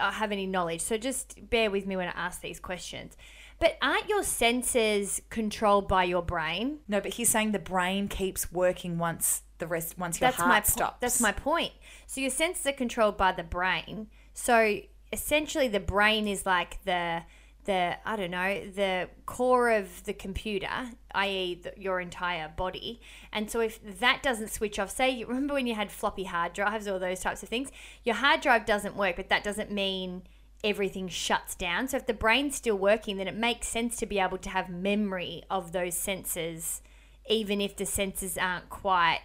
I 0.00 0.12
have 0.12 0.32
any 0.32 0.46
knowledge. 0.46 0.80
So 0.80 0.96
just 0.96 1.50
bear 1.50 1.70
with 1.70 1.86
me 1.86 1.96
when 1.96 2.08
I 2.08 2.12
ask 2.12 2.40
these 2.40 2.58
questions. 2.58 3.16
But 3.58 3.76
aren't 3.82 4.08
your 4.08 4.22
senses 4.22 5.22
controlled 5.28 5.86
by 5.86 6.04
your 6.04 6.22
brain? 6.22 6.78
No, 6.88 7.00
but 7.00 7.14
he's 7.14 7.28
saying 7.28 7.52
the 7.52 7.58
brain 7.58 8.08
keeps 8.08 8.50
working 8.50 8.98
once 8.98 9.42
the 9.58 9.66
rest 9.66 9.96
once 9.96 10.20
your 10.20 10.28
That's 10.28 10.38
heart 10.38 10.48
my 10.48 10.60
po- 10.60 10.66
stops. 10.66 10.96
That's 11.00 11.20
my 11.20 11.32
point. 11.32 11.72
So 12.12 12.20
your 12.20 12.28
senses 12.28 12.66
are 12.66 12.72
controlled 12.72 13.16
by 13.16 13.32
the 13.32 13.42
brain. 13.42 14.08
So 14.34 14.80
essentially, 15.14 15.66
the 15.66 15.80
brain 15.80 16.28
is 16.28 16.44
like 16.44 16.84
the 16.84 17.22
the 17.64 17.96
I 18.04 18.16
don't 18.16 18.30
know 18.30 18.68
the 18.68 19.08
core 19.24 19.70
of 19.70 20.04
the 20.04 20.12
computer, 20.12 20.90
i.e., 21.14 21.54
the, 21.62 21.72
your 21.78 22.02
entire 22.02 22.52
body. 22.54 23.00
And 23.32 23.50
so 23.50 23.60
if 23.60 23.80
that 24.00 24.22
doesn't 24.22 24.50
switch 24.50 24.78
off, 24.78 24.90
say 24.90 25.08
you 25.08 25.26
remember 25.26 25.54
when 25.54 25.66
you 25.66 25.74
had 25.74 25.90
floppy 25.90 26.24
hard 26.24 26.52
drives 26.52 26.86
or 26.86 26.98
those 26.98 27.20
types 27.20 27.42
of 27.42 27.48
things, 27.48 27.70
your 28.04 28.16
hard 28.16 28.42
drive 28.42 28.66
doesn't 28.66 28.94
work, 28.94 29.16
but 29.16 29.30
that 29.30 29.42
doesn't 29.42 29.70
mean 29.70 30.24
everything 30.62 31.08
shuts 31.08 31.54
down. 31.54 31.88
So 31.88 31.96
if 31.96 32.04
the 32.04 32.12
brain's 32.12 32.56
still 32.56 32.76
working, 32.76 33.16
then 33.16 33.26
it 33.26 33.36
makes 33.36 33.68
sense 33.68 33.96
to 33.96 34.06
be 34.06 34.18
able 34.18 34.36
to 34.36 34.50
have 34.50 34.68
memory 34.68 35.44
of 35.48 35.72
those 35.72 35.96
senses, 35.96 36.82
even 37.26 37.62
if 37.62 37.74
the 37.74 37.86
senses 37.86 38.36
aren't 38.36 38.68
quite 38.68 39.20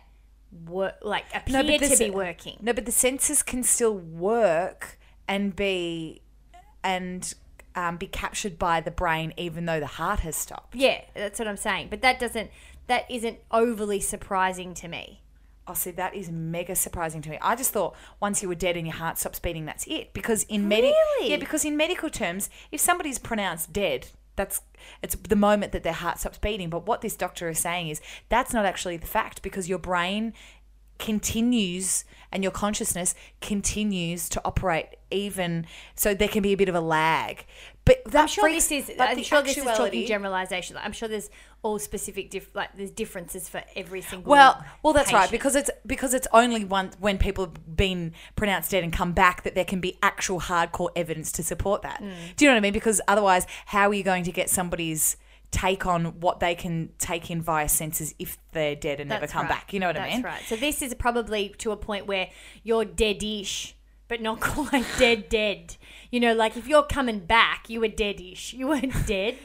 work 0.66 0.96
like 1.02 1.26
appear 1.34 1.64
but 1.64 1.90
to 1.90 1.98
be 1.98 2.10
working. 2.10 2.58
No, 2.62 2.74
but 2.74 2.86
the 2.86 2.92
senses 2.92 3.44
can 3.44 3.64
still 3.64 3.96
work 3.98 4.98
and 5.28 5.56
be 5.56 6.22
and 6.84 7.34
um, 7.76 7.98
be 7.98 8.08
captured 8.08 8.58
by 8.58 8.82
the 8.82 8.92
brain, 8.92 9.34
even 9.38 9.66
though 9.66 9.80
the 9.80 9.86
heart 9.86 10.22
has 10.22 10.36
stopped. 10.36 10.76
Yeah, 10.76 11.02
that's 11.14 11.38
what 11.40 11.48
I'm 11.48 11.58
saying. 11.58 11.88
But 11.90 12.02
that 12.02 12.20
doesn't 12.20 12.50
that 12.88 13.10
isn't 13.10 13.40
overly 13.52 14.00
surprising 14.00 14.74
to 14.76 14.88
me. 14.88 15.22
Oh, 15.70 15.74
see, 15.74 15.92
that 15.92 16.16
is 16.16 16.32
mega 16.32 16.76
surprising 16.76 17.22
to 17.24 17.30
me. 17.30 17.38
I 17.42 17.56
just 17.58 17.72
thought 17.74 17.94
once 18.22 18.42
you 18.42 18.48
were 18.48 18.56
dead 18.56 18.78
and 18.78 18.88
your 18.88 18.96
heart 18.96 19.18
stops 19.18 19.40
beating, 19.40 19.66
that's 19.66 19.86
it. 19.88 20.14
Because 20.14 20.44
in 20.44 20.70
medi- 20.70 20.88
Really? 20.88 21.30
yeah, 21.32 21.36
because 21.36 21.66
in 21.66 21.76
medical 21.76 22.10
terms, 22.10 22.50
if 22.72 22.80
somebody's 22.80 23.20
pronounced 23.20 23.74
dead, 23.74 24.08
that's 24.38 24.62
it's 25.04 25.16
the 25.16 25.36
moment 25.36 25.74
that 25.74 25.84
their 25.84 25.92
heart 25.94 26.20
stops 26.20 26.38
beating. 26.38 26.70
But 26.70 26.86
what 26.86 27.02
this 27.02 27.16
doctor 27.16 27.50
is 27.50 27.60
saying 27.60 27.90
is 27.90 28.00
that's 28.30 28.54
not 28.54 28.66
actually 28.66 28.96
the 28.96 29.08
fact 29.08 29.42
because 29.42 29.68
your 29.68 29.80
brain 29.80 30.34
continues 30.98 32.06
and 32.32 32.44
your 32.44 32.52
consciousness 32.52 33.16
continues 33.42 34.28
to 34.30 34.42
operate 34.44 34.88
even 35.12 35.66
so 35.96 36.14
there 36.14 36.28
can 36.28 36.44
be 36.44 36.52
a 36.52 36.58
bit 36.58 36.70
of 36.70 36.76
a 36.76 36.82
lag. 36.82 37.46
But 37.86 38.04
that 38.06 38.22
I'm 38.24 38.28
sure 38.28 38.44
freaks- 38.44 38.68
this 38.68 38.90
is 38.90 39.00
I'm 39.00 39.24
sure 39.24 39.42
this 39.42 39.58
is 39.58 39.64
talking 39.64 40.06
generalization. 40.06 40.76
Like, 40.76 40.84
I'm 40.84 40.92
sure 40.92 41.08
there's 41.08 41.30
all 41.64 41.80
specific 41.80 42.30
diff- 42.30 42.54
like 42.54 42.76
there's 42.76 42.92
differences 42.92 43.48
for 43.48 43.64
every 43.78 44.02
single 44.02 44.30
Well, 44.30 44.64
well, 44.84 44.92
that's 44.94 45.14
right 45.14 45.32
because 45.32 45.56
it's 45.56 45.70
because 45.86 46.14
it's 46.14 46.28
only 46.34 46.66
one 46.66 46.92
when 47.00 47.18
people 47.18 47.46
have 47.46 47.78
been 47.78 48.14
pronounced 48.36 48.72
dead 48.72 48.84
and 48.84 48.92
come 48.92 49.14
back 49.14 49.44
that 49.44 49.56
there 49.56 49.66
can 49.66 49.80
be 49.80 49.98
actual 50.04 50.42
hardcore 50.42 50.90
evidence 50.98 51.32
to 51.34 51.44
support 51.44 51.82
that. 51.84 52.02
Mm. 52.02 52.36
Do 52.36 52.44
you 52.44 52.52
know 52.52 52.56
what 52.56 52.58
I 52.58 52.62
mean? 52.62 52.74
Because 52.74 53.00
otherwise, 53.08 53.48
how 53.68 53.90
are 53.90 53.94
you 53.94 54.04
going 54.04 54.26
to 54.26 54.34
get 54.34 54.50
somebody's 54.50 55.16
take 55.52 55.86
on 55.86 56.20
what 56.20 56.40
they 56.40 56.56
can 56.56 56.90
take 57.00 57.32
in 57.32 57.42
via 57.42 57.70
senses 57.70 58.14
if 58.20 58.38
they're 58.52 58.76
dead 58.76 59.00
and 59.00 59.10
never 59.10 59.28
come 59.28 59.44
right. 59.44 59.50
back? 59.50 59.74
You 59.74 59.80
know 59.80 59.88
what 59.88 59.96
That's 59.96 60.12
I 60.12 60.14
mean? 60.16 60.22
That's 60.22 60.36
right. 60.42 60.44
So 60.48 60.56
this 60.56 60.82
is 60.82 60.94
probably 60.94 61.50
to 61.60 61.72
a 61.72 61.78
point 61.78 62.08
where 62.08 62.30
you're 62.64 62.86
deadish, 62.86 63.74
but 64.08 64.22
not 64.22 64.40
quite 64.42 64.86
dead 64.98 65.30
dead. 65.30 65.78
You 66.12 66.20
know, 66.20 66.34
like 66.34 66.58
if 66.58 66.68
you're 66.68 66.84
coming 66.84 67.20
back, 67.20 67.70
you 67.70 67.82
were 67.82 67.90
deadish. 67.90 68.54
You 68.54 68.68
weren't 68.68 69.06
dead. 69.06 69.38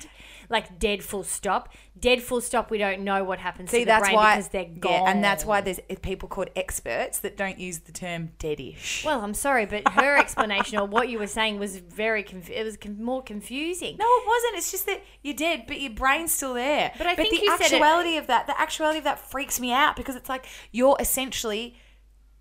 Like 0.52 0.78
dead 0.78 1.02
full 1.02 1.24
stop. 1.24 1.70
Dead 1.98 2.22
full 2.22 2.40
stop, 2.40 2.70
we 2.70 2.78
don't 2.78 3.00
know 3.02 3.24
what 3.24 3.38
happens 3.38 3.70
See, 3.70 3.80
to 3.80 3.84
the 3.84 3.88
that's 3.88 4.02
brain 4.04 4.14
why, 4.14 4.36
because 4.36 4.50
they're 4.50 4.64
gone. 4.66 4.92
yeah, 4.92 5.10
and 5.10 5.24
that's 5.24 5.44
why 5.44 5.60
there's 5.60 5.80
people 6.02 6.28
called 6.28 6.50
experts 6.54 7.18
that 7.20 7.36
don't 7.36 7.58
use 7.58 7.78
the 7.80 7.92
term 7.92 8.30
deadish. 8.38 9.04
Well, 9.04 9.20
I'm 9.22 9.34
sorry, 9.34 9.66
but 9.66 9.88
her 9.88 10.16
explanation 10.18 10.78
or 10.78 10.86
what 10.86 11.08
you 11.08 11.18
were 11.18 11.26
saying 11.26 11.58
was 11.58 11.76
very 11.78 12.22
conf- 12.22 12.50
it 12.50 12.64
was 12.64 12.76
con- 12.76 13.02
more 13.02 13.22
confusing. 13.22 13.96
No, 13.98 14.04
it 14.06 14.26
wasn't. 14.26 14.56
It's 14.56 14.70
just 14.70 14.86
that 14.86 15.02
you're 15.22 15.34
dead, 15.34 15.64
but 15.66 15.80
your 15.80 15.92
brain's 15.92 16.32
still 16.34 16.54
there. 16.54 16.92
But 16.98 17.06
I 17.06 17.14
think 17.14 17.30
the 17.30 17.46
said 17.56 17.60
it- 17.60 17.72
actuality 17.72 18.16
of 18.18 18.26
that, 18.26 18.46
the 18.46 18.60
actuality 18.60 18.98
of 18.98 19.04
that 19.04 19.18
freaks 19.18 19.58
me 19.58 19.72
out 19.72 19.96
because 19.96 20.16
it's 20.16 20.28
like 20.28 20.46
you're 20.70 20.96
essentially 21.00 21.76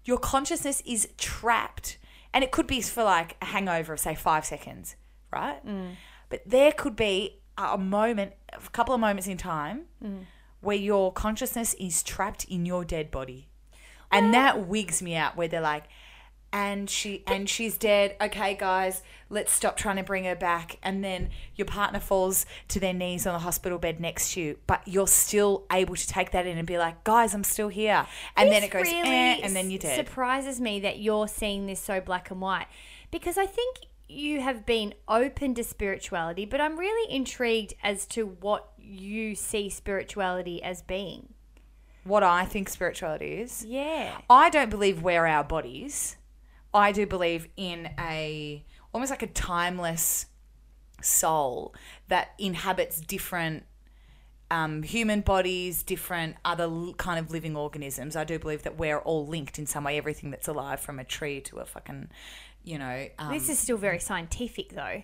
your 0.04 0.17
consciousness 0.17 0.82
is 0.86 1.08
trapped, 1.17 1.97
and 2.34 2.43
it 2.43 2.52
could 2.52 2.67
be 2.67 2.82
for 2.82 3.04
like 3.04 3.38
a 3.41 3.45
hangover 3.45 3.93
of 3.93 4.00
say 4.00 4.15
five 4.15 4.45
seconds, 4.45 4.95
right? 5.32 5.65
Mm. 5.65 5.91
But 6.30 6.41
there 6.45 6.71
could 6.71 6.95
be 6.95 7.40
a 7.74 7.78
moment, 7.78 8.34
a 8.54 8.60
couple 8.69 8.93
of 8.93 9.00
moments 9.00 9.28
in 9.28 9.38
time, 9.38 9.84
Mm. 10.04 10.26
where 10.62 10.78
your 10.78 11.12
consciousness 11.13 11.74
is 11.80 12.04
trapped 12.04 12.43
in 12.45 12.65
your 12.65 12.84
dead 12.86 13.12
body, 13.12 13.47
and 14.12 14.34
that 14.34 14.67
wigs 14.67 15.02
me 15.02 15.15
out. 15.15 15.36
Where 15.38 15.47
they're 15.47 15.62
like 15.62 15.86
and 16.54 16.89
she 16.89 17.24
and 17.28 17.50
she's 17.50 17.78
dead. 17.78 18.15
Okay, 18.21 18.56
guys, 18.56 19.04
let's 19.30 19.52
stop 19.54 19.78
trying 19.78 19.95
to 19.95 20.04
bring 20.04 20.26
her 20.26 20.36
back. 20.36 20.78
And 20.84 21.02
then 21.04 21.30
your 21.56 21.65
partner 21.65 22.00
falls 22.00 22.45
to 22.67 22.80
their 22.80 22.93
knees 22.93 23.26
on 23.26 23.32
the 23.34 23.39
hospital 23.39 23.78
bed 23.78 24.02
next 24.02 24.34
to 24.34 24.41
you, 24.41 24.58
but 24.67 24.82
you're 24.86 25.08
still 25.08 25.65
able 25.71 25.95
to 25.95 26.08
take 26.08 26.32
that 26.32 26.45
in 26.45 26.58
and 26.58 26.67
be 26.67 26.78
like, 26.78 27.04
guys, 27.06 27.34
I'm 27.34 27.45
still 27.45 27.69
here. 27.69 28.06
And 28.36 28.52
then 28.52 28.63
it 28.63 28.71
goes, 28.71 28.84
really 28.86 29.08
eh, 29.10 29.39
and 29.41 29.56
then 29.56 29.69
you're 29.71 29.80
dead. 29.80 29.95
Surprises 30.06 30.60
me 30.60 30.82
that 30.82 31.00
you're 31.00 31.30
seeing 31.30 31.67
this 31.67 31.80
so 31.80 32.02
black 32.02 32.30
and 32.32 32.41
white 32.41 32.67
because 33.12 33.38
I 33.38 33.45
think 33.45 33.78
you 34.12 34.41
have 34.41 34.65
been 34.65 34.93
open 35.08 35.56
to 35.56 35.63
spirituality, 35.63 36.45
but 36.45 36.60
I'm 36.62 36.78
really 36.78 37.13
intrigued 37.13 37.74
as 37.82 38.06
to 38.08 38.26
what 38.26 38.71
you 38.78 39.36
see 39.36 39.69
spirituality 39.69 40.62
as 40.62 40.82
being. 40.82 41.34
what 42.04 42.24
I 42.24 42.45
think 42.45 42.69
spirituality 42.69 43.41
is. 43.41 43.63
Yeah. 43.65 44.17
I 44.30 44.50
don't 44.50 44.69
believe 44.69 45.02
we're 45.04 45.26
our 45.26 45.43
bodies. 45.43 46.17
I 46.74 46.91
do 46.91 47.06
believe 47.06 47.47
in 47.58 47.89
a 48.00 48.65
almost 48.93 49.12
like 49.12 49.24
a 49.24 49.28
timeless 49.28 50.26
soul 51.02 51.74
that 52.08 52.30
inhabits 52.38 53.00
different 53.02 53.63
um, 54.50 54.84
human 54.84 55.21
bodies, 55.21 55.82
different 55.84 56.36
other 56.43 56.69
kind 56.97 57.17
of 57.19 57.32
living 57.32 57.56
organisms. 57.56 58.15
I 58.17 58.26
do 58.26 58.38
believe 58.38 58.63
that 58.63 58.78
we're 58.78 59.00
all 59.00 59.26
linked 59.26 59.58
in 59.60 59.65
some 59.65 59.86
way. 59.86 59.97
Everything 59.97 60.30
that's 60.30 60.47
alive, 60.47 60.80
from 60.82 61.00
a 61.00 61.06
tree 61.06 61.39
to 61.41 61.60
a 61.60 61.65
fucking, 61.65 62.10
you 62.63 62.78
know. 62.78 63.08
Um, 63.19 63.32
This 63.34 63.50
is 63.50 63.60
still 63.60 63.78
very 63.78 64.00
scientific 64.00 64.74
though. 64.74 65.04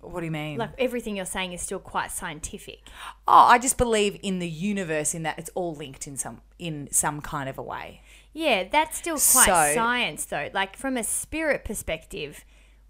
what 0.00 0.20
do 0.20 0.26
you 0.26 0.32
mean? 0.32 0.58
Like 0.58 0.72
everything 0.78 1.16
you're 1.16 1.24
saying 1.24 1.52
is 1.52 1.62
still 1.62 1.78
quite 1.78 2.10
scientific. 2.12 2.80
oh, 3.26 3.46
I 3.54 3.58
just 3.58 3.78
believe 3.78 4.18
in 4.22 4.38
the 4.38 4.48
universe, 4.48 5.14
in 5.14 5.22
that 5.24 5.38
it's 5.38 5.50
all 5.54 5.74
linked 5.74 6.06
in 6.06 6.16
some 6.16 6.40
in 6.58 6.88
some 6.92 7.20
kind 7.20 7.48
of 7.48 7.56
a 7.58 7.62
way. 7.62 8.02
Yeah, 8.32 8.64
that's 8.70 8.98
still 8.98 9.14
quite 9.16 9.46
So- 9.46 9.74
science 9.74 10.24
though. 10.26 10.50
Like 10.52 10.76
from 10.76 10.96
a 10.96 11.04
spirit 11.04 11.64
perspective, 11.64 12.44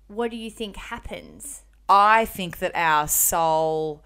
what 0.09 0.31
do 0.31 0.37
you 0.37 0.50
think 0.50 0.77
happens? 0.77 1.62
I 1.88 2.24
think 2.24 2.59
that 2.59 2.72
our 2.74 3.07
soul 3.09 4.03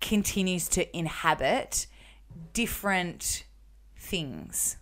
continues 0.00 0.66
to 0.68 0.96
inhabit 0.96 1.86
different 2.52 3.44
things. 3.96 4.76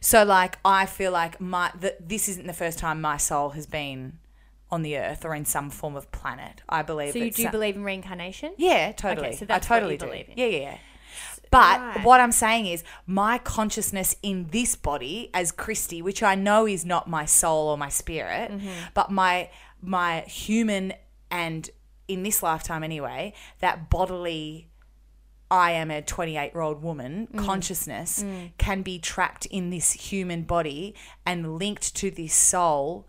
So, 0.00 0.24
like, 0.24 0.58
I 0.64 0.86
feel 0.86 1.12
like 1.12 1.40
my 1.40 1.70
that 1.80 2.08
this 2.08 2.28
isn't 2.28 2.46
the 2.46 2.52
first 2.52 2.78
time 2.78 3.00
my 3.00 3.16
soul 3.16 3.50
has 3.50 3.66
been 3.66 4.18
on 4.70 4.82
the 4.82 4.96
earth 4.96 5.24
or 5.24 5.34
in 5.34 5.44
some 5.44 5.68
form 5.70 5.96
of 5.96 6.10
planet. 6.12 6.62
I 6.68 6.82
believe. 6.82 7.12
So 7.12 7.18
you 7.18 7.30
do 7.30 7.42
some- 7.42 7.52
believe 7.52 7.76
in 7.76 7.84
reincarnation? 7.84 8.54
Yeah, 8.56 8.92
totally. 8.92 9.28
Okay, 9.28 9.36
so 9.36 9.44
that's 9.44 9.70
I 9.70 9.74
what 9.74 9.80
totally 9.80 9.94
you 9.94 9.98
do. 9.98 10.06
believe 10.06 10.28
in. 10.28 10.34
Yeah, 10.38 10.46
yeah, 10.46 10.58
yeah. 10.60 10.78
But 11.50 11.80
Right. 11.80 12.04
what 12.04 12.20
I'm 12.22 12.32
saying 12.32 12.64
is, 12.66 12.82
my 13.06 13.36
consciousness 13.36 14.16
in 14.22 14.46
this 14.50 14.74
body 14.74 15.28
as 15.34 15.52
Christy, 15.52 16.00
which 16.00 16.22
I 16.22 16.34
know 16.34 16.66
is 16.66 16.86
not 16.86 17.08
my 17.10 17.26
soul 17.26 17.68
or 17.68 17.76
my 17.76 17.90
spirit, 17.90 18.50
Mm-hmm. 18.50 18.68
but 18.94 19.10
my 19.10 19.50
my 19.82 20.20
human 20.22 20.94
and 21.30 21.68
in 22.08 22.22
this 22.22 22.42
lifetime 22.42 22.82
anyway, 22.84 23.34
that 23.60 23.90
bodily. 23.90 24.68
I 25.52 25.72
am 25.72 25.90
a 25.90 26.00
28 26.00 26.52
year 26.54 26.62
old 26.62 26.82
woman, 26.82 27.28
Mm. 27.30 27.38
consciousness 27.44 28.24
can 28.58 28.80
be 28.82 28.98
trapped 28.98 29.44
in 29.46 29.68
this 29.70 29.92
human 29.92 30.42
body 30.44 30.94
and 31.26 31.58
linked 31.58 31.94
to 31.96 32.10
this 32.10 32.32
soul 32.34 33.06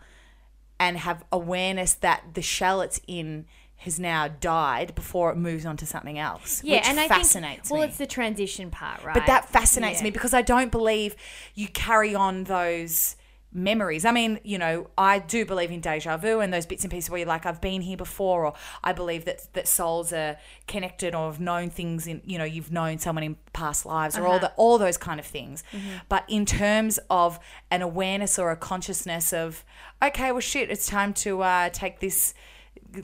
and 0.79 0.97
have 0.97 1.23
awareness 1.31 1.93
that 1.93 2.33
the 2.33 2.41
shell 2.41 2.81
it's 2.81 2.99
in 3.07 3.45
has 3.77 3.99
now 3.99 4.27
died 4.27 4.93
before 4.95 5.29
it 5.31 5.35
moves 5.37 5.65
on 5.65 5.75
to 5.77 5.85
something 5.85 6.17
else. 6.19 6.61
Yeah, 6.63 6.77
which 6.77 6.87
and 6.87 6.99
I 6.99 7.07
fascinates 7.07 7.67
think 7.69 7.71
well, 7.71 7.81
me. 7.81 7.87
it's 7.87 7.97
the 7.97 8.07
transition 8.07 8.69
part, 8.71 9.03
right? 9.03 9.13
But 9.13 9.25
that 9.27 9.49
fascinates 9.49 9.99
Yeah. 9.99 10.05
me 10.05 10.09
because 10.11 10.33
I 10.33 10.41
don't 10.41 10.71
believe 10.71 11.15
you 11.53 11.67
carry 11.69 12.13
on 12.15 12.43
those 12.45 13.15
memories. 13.53 14.03
I 14.05 14.11
mean, 14.11 14.39
you 14.43 14.57
know, 14.57 14.89
I 14.97 15.19
do 15.19 15.45
believe 15.45 15.71
in 15.71 15.79
deja 15.79 16.17
vu 16.17 16.39
and 16.39 16.53
those 16.53 16.65
bits 16.65 16.83
and 16.83 16.91
pieces 16.91 17.09
where 17.09 17.19
you're 17.19 17.27
like, 17.27 17.45
I've 17.45 17.61
been 17.61 17.81
here 17.81 17.97
before, 17.97 18.45
or 18.45 18.53
I 18.83 18.93
believe 18.93 19.25
that 19.25 19.47
that 19.53 19.67
souls 19.67 20.11
are 20.11 20.37
connected 20.67 21.13
or 21.15 21.31
have 21.31 21.39
known 21.39 21.69
things 21.69 22.07
in, 22.07 22.21
you 22.25 22.37
know, 22.37 22.43
you've 22.43 22.71
known 22.71 22.97
someone 22.97 23.23
in 23.23 23.37
past 23.53 23.85
lives 23.85 24.17
or 24.17 24.25
all 24.25 24.35
Uh-huh. 24.35 24.47
the 24.47 24.53
all 24.55 24.77
those 24.77 24.97
kind 24.97 25.19
of 25.19 25.25
things. 25.25 25.63
Mm-hmm. 25.71 25.89
But 26.09 26.23
in 26.27 26.45
terms 26.45 26.99
of 27.09 27.39
an 27.69 27.81
awareness 27.81 28.39
or 28.39 28.51
a 28.51 28.57
consciousness 28.57 29.31
of, 29.33 29.63
okay, 30.01 30.31
well, 30.31 30.41
shit, 30.41 30.69
it's 30.71 30.87
time 30.87 31.13
to 31.15 31.41
uh, 31.43 31.69
take 31.69 31.99
this. 31.99 32.33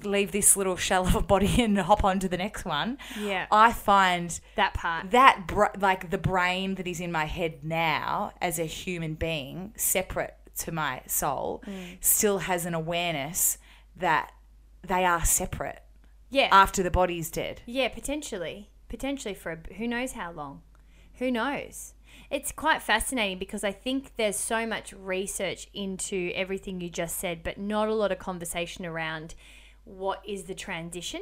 Leave 0.03 0.31
this 0.31 0.55
little 0.55 0.75
shell 0.75 1.07
of 1.07 1.15
a 1.15 1.21
body 1.21 1.61
and 1.63 1.75
hop 1.79 2.03
on 2.03 2.19
to 2.19 2.29
the 2.29 2.37
next 2.37 2.63
one. 2.63 2.97
Yeah. 3.19 3.47
I 3.51 3.71
find 3.73 4.39
that 4.55 4.75
part. 4.75 5.09
that 5.11 5.47
br- 5.47 5.65
like 5.79 6.11
the 6.11 6.17
brain 6.19 6.75
that 6.75 6.85
is 6.85 6.99
in 6.99 7.11
my 7.11 7.25
head 7.25 7.63
now 7.63 8.33
as 8.39 8.59
a 8.59 8.65
human 8.65 9.15
being 9.15 9.73
separate 9.77 10.35
to 10.59 10.71
my 10.71 11.01
soul 11.07 11.63
Mm. 11.67 11.97
still 11.99 12.39
has 12.39 12.65
an 12.65 12.73
awareness 12.73 13.57
that 13.95 14.31
they 14.81 15.03
are 15.05 15.25
separate 15.25 15.81
yeah, 16.29 16.47
after 16.51 16.81
the 16.83 16.91
body's 16.91 17.29
dead 17.31 17.61
yeah, 17.65 17.89
potentially, 17.89 18.69
potentially 18.87 19.33
for 19.33 19.51
a, 19.51 19.73
who 19.75 19.87
knows 19.87 20.13
how 20.13 20.31
long, 20.31 20.61
who 21.15 21.31
knows. 21.31 21.93
It's 22.29 22.51
quite 22.51 22.81
fascinating 22.83 23.39
because 23.39 23.63
I 23.63 23.71
think 23.71 24.15
there's 24.15 24.35
so 24.35 24.65
much 24.67 24.93
research 24.93 25.67
into 25.73 26.31
everything 26.35 26.79
you 26.79 26.89
just 26.89 27.17
said, 27.17 27.41
but 27.43 27.57
not 27.57 27.87
a 27.87 27.93
lot 27.95 28.11
of 28.11 28.19
conversation 28.19 28.85
around 28.85 29.33
what 29.89 30.21
is 30.27 30.43
the 30.43 30.53
transition. 30.53 31.21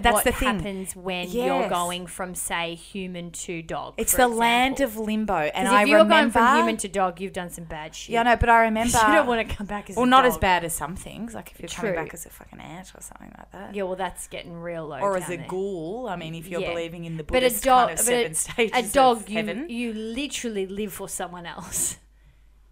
That's 0.00 0.14
what 0.14 0.24
the 0.24 0.32
thing. 0.32 0.56
happens 0.58 0.94
when 0.94 1.28
you're 1.30 1.68
going 1.68 2.06
from 2.06 2.34
say 2.34 2.74
human 2.76 3.30
to 3.32 3.60
dog. 3.60 3.94
it's 3.96 4.14
the 4.16 4.28
land 4.28 4.80
of 4.80 4.96
limbo 4.96 5.34
and 5.34 5.66
'Cause 5.66 5.74
i 5.74 5.82
if 5.82 5.88
you're 5.88 5.98
remember 5.98 6.14
going 6.38 6.46
from 6.48 6.56
human 6.56 6.76
to 6.78 6.88
dog, 6.88 7.20
you've 7.20 7.32
done 7.32 7.50
some 7.50 7.64
bad 7.64 7.94
shit. 7.94 8.12
yeah 8.12 8.22
no 8.22 8.36
but 8.36 8.48
i 8.48 8.62
remember 8.62 8.96
you 9.06 9.12
don't 9.14 9.26
want 9.26 9.46
to 9.48 9.54
come 9.56 9.66
back 9.66 9.90
as 9.90 9.96
well 9.96 10.04
a 10.04 10.08
not 10.08 10.24
as 10.24 10.38
bad 10.38 10.64
as 10.64 10.72
some 10.74 10.94
things 10.94 11.34
like 11.34 11.50
if 11.52 11.60
you're 11.60 11.68
coming 11.68 11.94
back 11.94 12.14
as 12.14 12.24
a 12.24 12.30
fucking 12.30 12.60
ant 12.60 12.92
or 12.96 13.00
something 13.00 13.32
like 13.36 13.50
that 13.52 13.74
Yeah, 13.74 13.82
well, 13.82 13.96
that's 13.96 14.26
getting 14.28 14.54
real 14.60 14.86
low. 14.86 15.00
or 15.00 15.16
as 15.16 15.28
a 15.28 15.36
there. 15.36 15.46
ghoul 15.48 16.08
i 16.08 16.16
mean 16.16 16.34
if 16.34 16.46
you're 16.46 16.60
Yeah. 16.60 16.70
believing 16.70 17.04
in 17.04 17.16
the 17.16 17.24
But 17.24 17.42
a 17.42 17.50
dog, 17.50 17.88
kind 17.88 17.90
of 17.90 17.96
but 17.96 18.04
seven 18.04 18.32
a, 18.32 18.34
stages 18.70 18.90
a 18.90 18.94
dog, 18.94 19.16
of 19.22 19.28
you 19.28 19.36
heaven 19.36 19.68
you 19.68 19.92
literally 19.92 20.66
live 20.66 20.92
for 20.92 21.08
someone 21.08 21.46
else. 21.46 21.96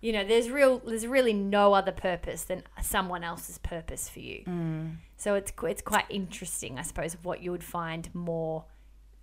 You 0.03 0.13
know, 0.13 0.25
there's 0.25 0.51
real, 0.51 0.81
there's 0.81 1.07
really 1.07 1.33
no 1.33 1.73
other 1.73 1.93
purpose 1.93 2.43
than 2.43 2.65
someone 2.83 3.25
else's 3.25 3.57
purpose 3.59 4.09
for 4.09 4.21
you. 4.21 4.43
Mm. 4.47 4.97
So 5.17 5.35
it's 5.35 5.53
it's 5.63 5.83
quite 5.83 6.07
interesting, 6.11 6.79
I 6.79 6.83
suppose, 6.83 7.17
what 7.23 7.43
you 7.43 7.51
would 7.53 7.65
find 7.65 8.13
more 8.15 8.65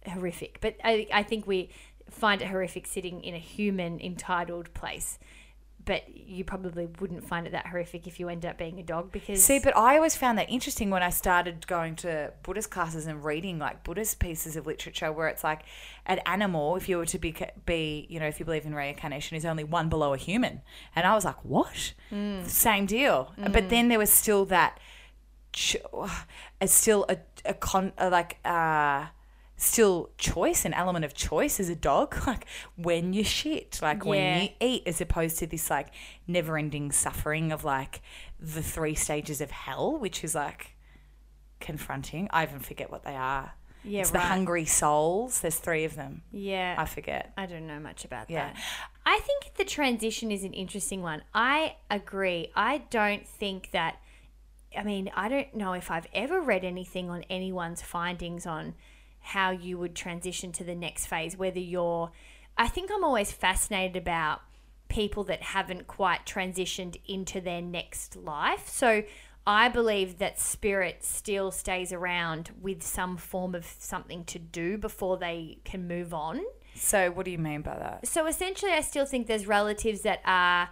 horrific. 0.08 0.60
But 0.62 0.78
I 0.84 1.08
I 1.14 1.24
think 1.24 1.46
we 1.46 1.70
find 2.10 2.42
it 2.42 2.48
horrific 2.48 2.88
sitting 2.88 3.22
in 3.24 3.36
a 3.36 3.40
human 3.40 4.00
entitled 4.00 4.74
place. 4.74 5.20
But 5.86 6.04
you 6.16 6.44
probably 6.44 6.88
wouldn't 7.00 7.28
find 7.28 7.48
it 7.48 7.52
that 7.52 7.68
horrific 7.68 8.06
if 8.06 8.20
you 8.20 8.30
end 8.30 8.46
up 8.46 8.58
being 8.58 8.80
a 8.80 8.84
dog 8.84 9.12
because 9.12 9.44
See, 9.44 9.60
but 9.60 9.76
I 9.76 9.96
always 9.96 10.16
found 10.16 10.38
that 10.38 10.48
interesting 10.50 10.92
when 10.92 11.02
I 11.02 11.10
started 11.10 11.66
going 11.66 11.96
to 11.98 12.32
Buddhist 12.44 12.70
classes 12.70 13.08
and 13.08 13.24
reading 13.24 13.58
like 13.58 13.84
Buddhist 13.84 14.20
pieces 14.20 14.56
of 14.56 14.68
literature 14.68 15.12
where 15.12 15.28
it's 15.30 15.44
like 15.44 15.62
an 16.06 16.20
animal, 16.28 16.76
if 16.76 16.88
you 16.90 16.98
were 16.98 17.08
to 17.08 17.18
be, 17.18 17.36
be 17.66 18.06
you 18.10 18.20
know, 18.20 18.28
if 18.28 18.40
you 18.40 18.46
believe 18.46 18.66
in 18.66 18.76
reincarnation, 18.76 19.36
is 19.38 19.46
only 19.46 19.64
one 19.64 19.90
below 19.90 20.14
a 20.14 20.18
human. 20.18 20.62
And 20.96 21.08
I 21.08 21.16
was 21.16 21.26
like, 21.26 21.44
what? 21.44 21.94
Same 22.46 22.86
deal. 22.86 23.34
But 23.38 23.70
then 23.70 23.88
there 23.88 23.98
was 24.00 24.12
still 24.12 24.46
that, 24.46 24.80
it's 26.62 26.74
still 26.74 27.06
a, 27.10 27.18
a 27.46 27.54
con, 27.56 27.94
a 27.98 28.10
like, 28.12 28.38
uh, 28.46 29.08
still 29.62 30.10
choice, 30.18 30.64
an 30.64 30.74
element 30.74 31.04
of 31.04 31.14
choice 31.14 31.60
as 31.60 31.68
a 31.70 31.76
dog, 31.76 32.16
like 32.28 32.46
when 32.78 33.14
you 33.14 33.24
shit, 33.24 33.78
like 33.82 34.06
when 34.06 34.42
you 34.44 34.50
eat, 34.62 34.84
as 34.88 35.02
opposed 35.02 35.38
to 35.40 35.46
this 35.48 35.70
like 35.70 35.90
never 36.28 36.58
ending 36.58 36.92
suffering 36.92 37.52
of 37.52 37.64
like 37.66 38.02
the 38.40 38.64
three 38.64 38.96
stages 38.96 39.42
of 39.42 39.52
hell, 39.52 39.98
which 39.98 40.24
is 40.24 40.34
like 40.34 40.76
confronting. 41.60 42.30
I 42.32 42.44
even 42.44 42.60
forget 42.60 42.90
what 42.90 43.04
they 43.04 43.16
are. 43.16 43.54
Yeah, 43.84 44.02
it's 44.02 44.12
the 44.12 44.20
hungry 44.20 44.66
souls. 44.66 45.40
There's 45.42 45.56
three 45.56 45.86
of 45.86 45.96
them. 45.96 46.22
yeah, 46.32 46.76
I 46.78 46.86
forget. 46.86 47.32
I 47.38 47.46
don't 47.46 47.66
know 47.68 47.80
much 47.80 48.04
about 48.06 48.30
Yeah. 48.30 48.48
that. 48.54 48.62
I 49.06 49.20
think 49.20 49.56
the 49.56 49.64
transition 49.64 50.32
is 50.32 50.44
an 50.44 50.54
interesting 50.54 51.02
one. 51.02 51.24
I 51.34 51.76
agree. 51.90 52.52
I 52.56 52.80
don't 52.90 53.26
think 53.28 53.72
that. 53.72 53.98
I 54.78 54.84
mean, 54.84 55.10
I 55.16 55.30
don't 55.30 55.56
know 55.56 55.74
if 55.74 55.90
I've 55.90 56.06
ever 56.14 56.40
read 56.42 56.64
anything 56.64 57.10
on 57.10 57.24
anyone's 57.30 57.82
findings 57.82 58.46
on 58.46 58.76
how 59.20 59.52
you 59.52 59.78
would 59.78 59.96
transition 59.96 60.52
to 60.54 60.64
the 60.64 60.76
next 60.76 61.08
phase. 61.08 61.38
Whether 61.38 61.60
you're, 61.60 62.12
I 62.58 62.68
think 62.68 62.90
I'm 62.94 63.04
always 63.04 63.32
fascinated 63.32 63.96
about 63.96 64.42
people 64.88 65.24
that 65.26 65.42
haven't 65.42 65.88
quite 65.88 66.26
transitioned 66.26 67.00
into 67.08 67.40
their 67.40 67.62
next 67.62 68.16
life. 68.16 68.68
So 68.68 69.04
I 69.46 69.70
believe 69.70 70.20
that 70.20 70.40
spirit 70.40 71.04
still 71.04 71.52
stays 71.52 71.94
around 71.94 72.52
with 72.62 72.84
some 72.84 73.18
form 73.18 73.56
of 73.56 73.66
something 73.66 74.24
to 74.26 74.40
do 74.40 74.78
before 74.78 75.18
they 75.18 75.60
can 75.64 75.88
move 75.88 76.14
on. 76.14 76.42
So, 76.76 77.12
what 77.12 77.26
do 77.26 77.32
you 77.32 77.40
mean 77.40 77.62
by 77.62 77.78
that? 77.78 78.08
So 78.08 78.28
essentially, 78.28 78.72
I 78.72 78.82
still 78.82 79.06
think 79.06 79.28
there's 79.28 79.48
relatives 79.48 80.02
that 80.02 80.22
are 80.24 80.70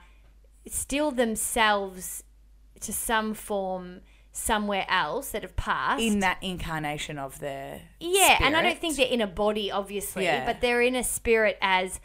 still 0.68 1.12
themselves 1.12 2.24
to 2.82 2.94
some 2.94 3.34
form 3.34 4.02
somewhere 4.38 4.86
else 4.88 5.32
that 5.32 5.42
have 5.42 5.56
passed. 5.56 6.02
In 6.02 6.20
that 6.20 6.38
incarnation 6.42 7.18
of 7.18 7.40
their 7.40 7.82
yeah, 8.00 8.38
and 8.42 8.56
I 8.56 8.62
don't 8.62 8.80
think 8.80 8.96
they're 8.96 9.08
in 9.08 9.22
a 9.22 9.28
body, 9.28 9.72
obviously, 9.72 10.26
Yeah. 10.26 10.46
but 10.46 10.62
they're 10.62 10.82
in 10.82 10.96
a 10.96 11.04
spirit 11.04 11.58
as, 11.62 12.00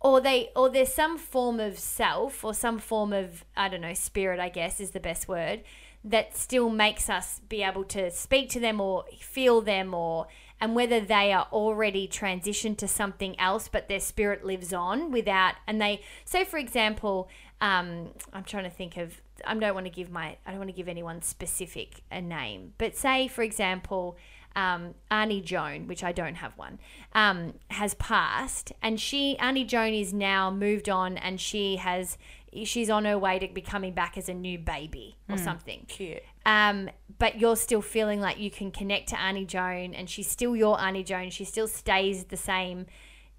or 0.00 0.20
they, 0.20 0.50
or 0.54 0.70
there's 0.70 0.92
some 0.92 1.18
form 1.18 1.58
of 1.58 1.78
self 1.78 2.44
or 2.44 2.54
some 2.54 2.78
form 2.78 3.12
of 3.12 3.44
I 3.56 3.68
don't 3.68 3.80
know 3.80 3.94
spirit. 3.94 4.38
I 4.38 4.48
guess 4.48 4.80
is 4.80 4.90
the 4.92 5.00
best 5.00 5.26
word 5.28 5.62
that 6.04 6.36
still 6.36 6.68
makes 6.68 7.08
us 7.08 7.40
be 7.48 7.62
able 7.62 7.84
to 7.84 8.10
speak 8.10 8.50
to 8.50 8.60
them 8.60 8.80
or 8.80 9.04
feel 9.20 9.60
them 9.60 9.94
or 9.94 10.26
and 10.60 10.74
whether 10.74 11.00
they 11.00 11.32
are 11.32 11.46
already 11.52 12.08
transitioned 12.08 12.76
to 12.78 12.88
something 12.88 13.38
else 13.38 13.68
but 13.68 13.88
their 13.88 14.00
spirit 14.00 14.44
lives 14.44 14.72
on 14.72 15.12
without 15.12 15.54
and 15.64 15.80
they 15.80 16.00
so 16.24 16.44
for 16.44 16.58
example 16.58 17.28
um, 17.60 18.08
i'm 18.32 18.42
trying 18.42 18.64
to 18.64 18.70
think 18.70 18.96
of 18.96 19.20
i 19.46 19.54
don't 19.54 19.74
want 19.74 19.86
to 19.86 19.90
give 19.90 20.10
my 20.10 20.36
i 20.46 20.50
don't 20.50 20.58
want 20.58 20.70
to 20.70 20.76
give 20.76 20.88
anyone 20.88 21.22
specific 21.22 22.02
a 22.10 22.20
name 22.20 22.72
but 22.78 22.96
say 22.96 23.28
for 23.28 23.42
example 23.42 24.16
um, 24.54 24.94
Arnie 25.10 25.42
Joan, 25.42 25.86
which 25.86 26.04
I 26.04 26.12
don't 26.12 26.34
have 26.36 26.56
one, 26.56 26.78
um, 27.14 27.54
has 27.70 27.94
passed, 27.94 28.72
and 28.82 29.00
she 29.00 29.36
Arnie 29.40 29.66
Joan 29.66 29.94
is 29.94 30.12
now 30.12 30.50
moved 30.50 30.88
on, 30.88 31.16
and 31.16 31.40
she 31.40 31.76
has 31.76 32.18
she's 32.64 32.90
on 32.90 33.04
her 33.04 33.18
way 33.18 33.38
to 33.38 33.48
be 33.48 33.62
coming 33.62 33.94
back 33.94 34.18
as 34.18 34.28
a 34.28 34.34
new 34.34 34.58
baby 34.58 35.16
or 35.28 35.38
something. 35.38 35.84
Cute. 35.88 36.22
Um, 36.44 36.90
but 37.18 37.40
you're 37.40 37.56
still 37.56 37.80
feeling 37.80 38.20
like 38.20 38.38
you 38.38 38.50
can 38.50 38.70
connect 38.70 39.08
to 39.10 39.20
Annie 39.20 39.46
Joan, 39.46 39.94
and 39.94 40.08
she's 40.08 40.28
still 40.28 40.54
your 40.54 40.80
Annie 40.80 41.04
Joan. 41.04 41.30
She 41.30 41.44
still 41.44 41.68
stays 41.68 42.24
the 42.24 42.36
same 42.36 42.86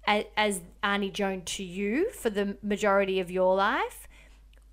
as, 0.06 0.24
as 0.36 0.60
Annie 0.82 1.10
Joan 1.10 1.42
to 1.42 1.62
you 1.62 2.10
for 2.10 2.30
the 2.30 2.56
majority 2.62 3.20
of 3.20 3.30
your 3.30 3.54
life, 3.54 4.08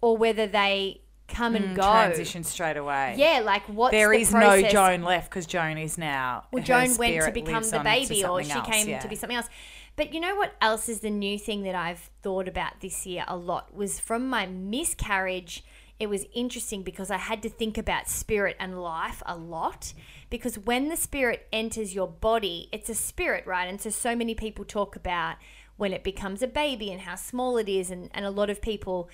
or 0.01 0.17
whether 0.17 0.47
they 0.47 1.01
come 1.31 1.55
and 1.55 1.69
mm, 1.69 1.75
go. 1.75 1.81
Transition 1.81 2.43
straight 2.43 2.77
away. 2.77 3.15
Yeah, 3.17 3.41
like 3.43 3.63
what's 3.67 3.91
There 3.91 4.09
the 4.09 4.19
is 4.19 4.31
process? 4.31 4.63
no 4.63 4.69
Joan 4.69 5.03
left 5.03 5.29
because 5.29 5.45
Joan 5.45 5.77
is 5.77 5.97
now. 5.97 6.45
Well, 6.51 6.63
Joan 6.63 6.95
went 6.97 7.23
to 7.25 7.31
become 7.31 7.63
the 7.63 7.79
baby, 7.79 8.23
or 8.23 8.43
she 8.43 8.51
else, 8.51 8.67
came 8.67 8.87
yeah. 8.87 8.99
to 8.99 9.07
be 9.07 9.15
something 9.15 9.37
else. 9.37 9.49
But 9.95 10.13
you 10.13 10.19
know 10.19 10.35
what 10.35 10.53
else 10.61 10.87
is 10.87 11.01
the 11.01 11.09
new 11.09 11.37
thing 11.37 11.63
that 11.63 11.75
I've 11.75 12.09
thought 12.21 12.47
about 12.47 12.79
this 12.81 13.05
year 13.05 13.25
a 13.27 13.35
lot 13.35 13.73
was 13.75 13.99
from 13.99 14.29
my 14.29 14.45
miscarriage. 14.45 15.63
It 15.99 16.09
was 16.09 16.25
interesting 16.33 16.81
because 16.81 17.11
I 17.11 17.17
had 17.17 17.43
to 17.43 17.49
think 17.49 17.77
about 17.77 18.09
spirit 18.09 18.55
and 18.59 18.81
life 18.81 19.21
a 19.25 19.35
lot 19.35 19.93
because 20.31 20.57
when 20.57 20.89
the 20.89 20.97
spirit 20.97 21.47
enters 21.53 21.93
your 21.93 22.07
body, 22.07 22.69
it's 22.71 22.89
a 22.89 22.95
spirit, 22.95 23.45
right? 23.45 23.67
And 23.67 23.79
so 23.79 23.89
so 23.91 24.15
many 24.15 24.33
people 24.33 24.65
talk 24.65 24.95
about 24.95 25.35
when 25.77 25.93
it 25.93 26.03
becomes 26.03 26.41
a 26.41 26.47
baby 26.47 26.91
and 26.91 27.01
how 27.01 27.15
small 27.15 27.57
it 27.57 27.67
is, 27.69 27.91
and, 27.91 28.09
and 28.13 28.25
a 28.25 28.29
lot 28.29 28.49
of 28.49 28.61
people 28.61 29.09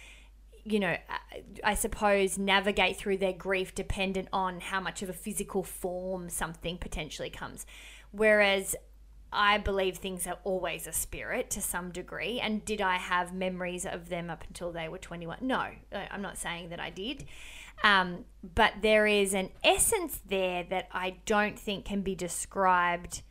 you 0.69 0.79
know, 0.79 0.97
I- 1.63 1.73
suppose 1.75 2.37
navigate 2.37 2.97
through 2.97 3.17
their 3.17 3.33
grief 3.33 3.73
dependent 3.73 4.27
on 4.33 4.59
how 4.59 4.79
much 4.79 5.01
of 5.01 5.09
a 5.09 5.13
physical 5.13 5.63
form 5.63 6.29
something 6.29 6.77
potentially 6.77 7.29
comes. 7.29 7.65
Whereas 8.11 8.75
I 9.31 9.57
believe 9.57 9.97
things 9.97 10.25
are 10.25 10.37
always 10.43 10.87
a 10.87 10.91
spirit 10.91 11.49
to 11.51 11.61
some 11.61 11.91
degree. 11.91 12.39
And 12.39 12.63
did 12.65 12.81
I 12.81 12.95
have 12.95 13.33
memories 13.33 13.85
of 13.85 14.09
them 14.09 14.29
up 14.29 14.43
until 14.47 14.71
they 14.71 14.87
were 14.87 14.97
21? 14.97 15.39
No, 15.41 15.67
I'm 15.91 16.21
not 16.21 16.37
saying 16.37 16.69
that 16.69 16.79
I 16.79 16.89
did. 16.89 17.25
Um, 17.83 18.25
but 18.55 18.73
there 18.81 19.05
is 19.05 19.33
an 19.33 19.49
essence 19.63 20.21
there 20.27 20.63
that 20.69 20.87
I 20.91 21.17
don't 21.25 21.59
think 21.59 21.85
can 21.85 22.01
be 22.01 22.15
described 22.15 23.21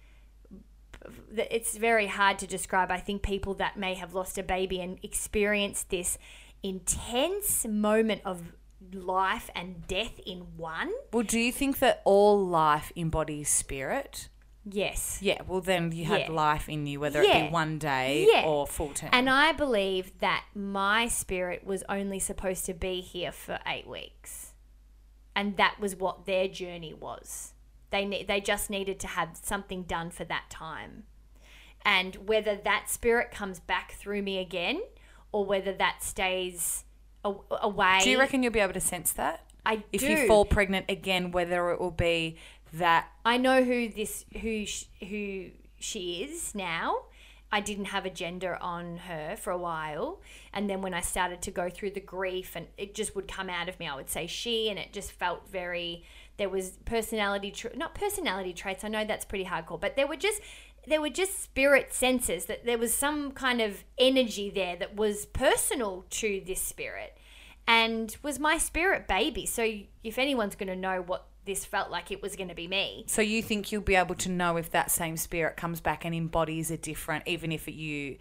it's 1.36 1.76
very 1.76 2.06
hard 2.06 2.38
to 2.40 2.46
describe. 2.46 2.90
I 2.90 2.98
think 2.98 3.22
people 3.22 3.54
that 3.54 3.76
may 3.76 3.94
have 3.94 4.14
lost 4.14 4.38
a 4.38 4.42
baby 4.42 4.80
and 4.80 4.98
experienced 5.02 5.90
this 5.90 6.18
intense 6.62 7.66
moment 7.66 8.22
of 8.24 8.52
life 8.92 9.50
and 9.54 9.86
death 9.86 10.18
in 10.26 10.56
one. 10.56 10.92
Well, 11.12 11.22
do 11.24 11.38
you 11.38 11.52
think 11.52 11.78
that 11.80 12.02
all 12.04 12.44
life 12.46 12.92
embodies 12.96 13.48
spirit? 13.48 14.28
Yes. 14.68 15.18
Yeah, 15.22 15.42
well, 15.46 15.60
then 15.60 15.92
you 15.92 16.06
have 16.06 16.20
Yeah. 16.20 16.30
life 16.32 16.68
in 16.68 16.86
you, 16.86 16.98
whether 16.98 17.22
it 17.22 17.32
be 17.32 17.52
one 17.52 17.78
day 17.78 18.26
Yeah. 18.32 18.44
or 18.44 18.66
full 18.66 18.92
term. 18.94 19.10
And 19.12 19.30
I 19.30 19.52
believe 19.52 20.18
that 20.18 20.44
my 20.54 21.06
spirit 21.06 21.64
was 21.64 21.84
only 21.88 22.18
supposed 22.18 22.66
to 22.66 22.74
be 22.74 23.00
here 23.00 23.30
for 23.30 23.60
eight 23.66 23.86
weeks. 23.86 24.54
And 25.36 25.56
that 25.56 25.78
was 25.78 25.94
what 25.94 26.26
their 26.26 26.48
journey 26.48 26.92
was. 26.94 27.52
They, 27.90 28.04
ne- 28.04 28.24
they 28.24 28.40
just 28.40 28.68
needed 28.68 28.98
to 29.00 29.06
have 29.06 29.36
something 29.40 29.84
done 29.84 30.10
for 30.10 30.24
that 30.24 30.50
time. 30.50 31.04
And 31.84 32.16
whether 32.28 32.56
that 32.56 32.90
spirit 32.90 33.30
comes 33.30 33.60
back 33.60 33.92
through 33.92 34.22
me 34.22 34.38
again 34.38 34.82
or 35.32 35.44
whether 35.44 35.72
that 35.72 36.02
stays 36.02 36.84
a- 37.24 37.34
away. 37.60 38.00
do 38.02 38.10
you 38.10 38.18
reckon 38.18 38.42
you'll 38.42 38.52
be 38.52 38.60
able 38.60 38.72
to 38.74 38.80
sense 38.80 39.12
that? 39.12 39.42
I 39.64 39.82
If 39.92 40.00
do. 40.02 40.08
you 40.08 40.26
fall 40.28 40.44
pregnant 40.44 40.86
again, 40.88 41.32
whether 41.32 41.70
it 41.70 41.80
will 41.80 41.90
be 41.90 42.36
that 42.72 43.08
I 43.24 43.36
know 43.36 43.62
who 43.64 43.88
this 43.88 44.24
who 44.40 44.64
sh- 44.66 44.84
who 45.08 45.50
she 45.80 46.22
is 46.22 46.54
now. 46.54 47.02
I 47.50 47.60
didn't 47.60 47.86
have 47.86 48.04
a 48.04 48.10
gender 48.10 48.56
on 48.60 48.96
her 48.98 49.36
for 49.36 49.52
a 49.52 49.56
while, 49.58 50.20
and 50.52 50.68
then 50.68 50.82
when 50.82 50.92
I 50.92 51.00
started 51.00 51.42
to 51.42 51.52
go 51.52 51.70
through 51.70 51.92
the 51.92 52.00
grief, 52.00 52.56
and 52.56 52.66
it 52.76 52.92
just 52.92 53.14
would 53.14 53.28
come 53.28 53.48
out 53.48 53.68
of 53.68 53.78
me, 53.78 53.86
I 53.86 53.94
would 53.94 54.10
say 54.10 54.26
she, 54.26 54.68
and 54.68 54.78
it 54.80 54.92
just 54.92 55.12
felt 55.12 55.48
very. 55.48 56.04
There 56.38 56.48
was 56.48 56.72
personality, 56.84 57.50
tra- 57.52 57.74
not 57.76 57.94
personality 57.94 58.52
traits. 58.52 58.82
I 58.84 58.88
know 58.88 59.04
that's 59.04 59.24
pretty 59.24 59.44
hardcore, 59.44 59.80
but 59.80 59.94
there 59.96 60.06
were 60.08 60.16
just 60.16 60.42
there 60.86 61.00
were 61.00 61.10
just 61.10 61.42
spirit 61.42 61.92
senses 61.92 62.46
that 62.46 62.64
there 62.64 62.78
was 62.78 62.94
some 62.94 63.32
kind 63.32 63.60
of 63.60 63.84
energy 63.98 64.50
there 64.50 64.76
that 64.76 64.96
was 64.96 65.26
personal 65.26 66.04
to 66.10 66.42
this 66.46 66.60
spirit 66.60 67.16
and 67.66 68.16
was 68.22 68.38
my 68.38 68.58
spirit 68.58 69.08
baby. 69.08 69.46
So 69.46 69.80
if 70.04 70.18
anyone's 70.18 70.54
going 70.54 70.68
to 70.68 70.76
know 70.76 71.02
what 71.02 71.26
this 71.44 71.64
felt 71.64 71.90
like, 71.90 72.10
it 72.10 72.22
was 72.22 72.36
going 72.36 72.48
to 72.48 72.54
be 72.54 72.68
me. 72.68 73.04
So 73.08 73.22
you 73.22 73.42
think 73.42 73.70
you'll 73.72 73.82
be 73.82 73.94
able 73.96 74.14
to 74.16 74.28
know 74.28 74.56
if 74.56 74.70
that 74.70 74.90
same 74.90 75.16
spirit 75.16 75.56
comes 75.56 75.80
back 75.80 76.04
and 76.04 76.14
embodies 76.14 76.70
a 76.70 76.76
different, 76.76 77.26
even 77.26 77.50
if 77.52 77.66
you, 77.68 78.16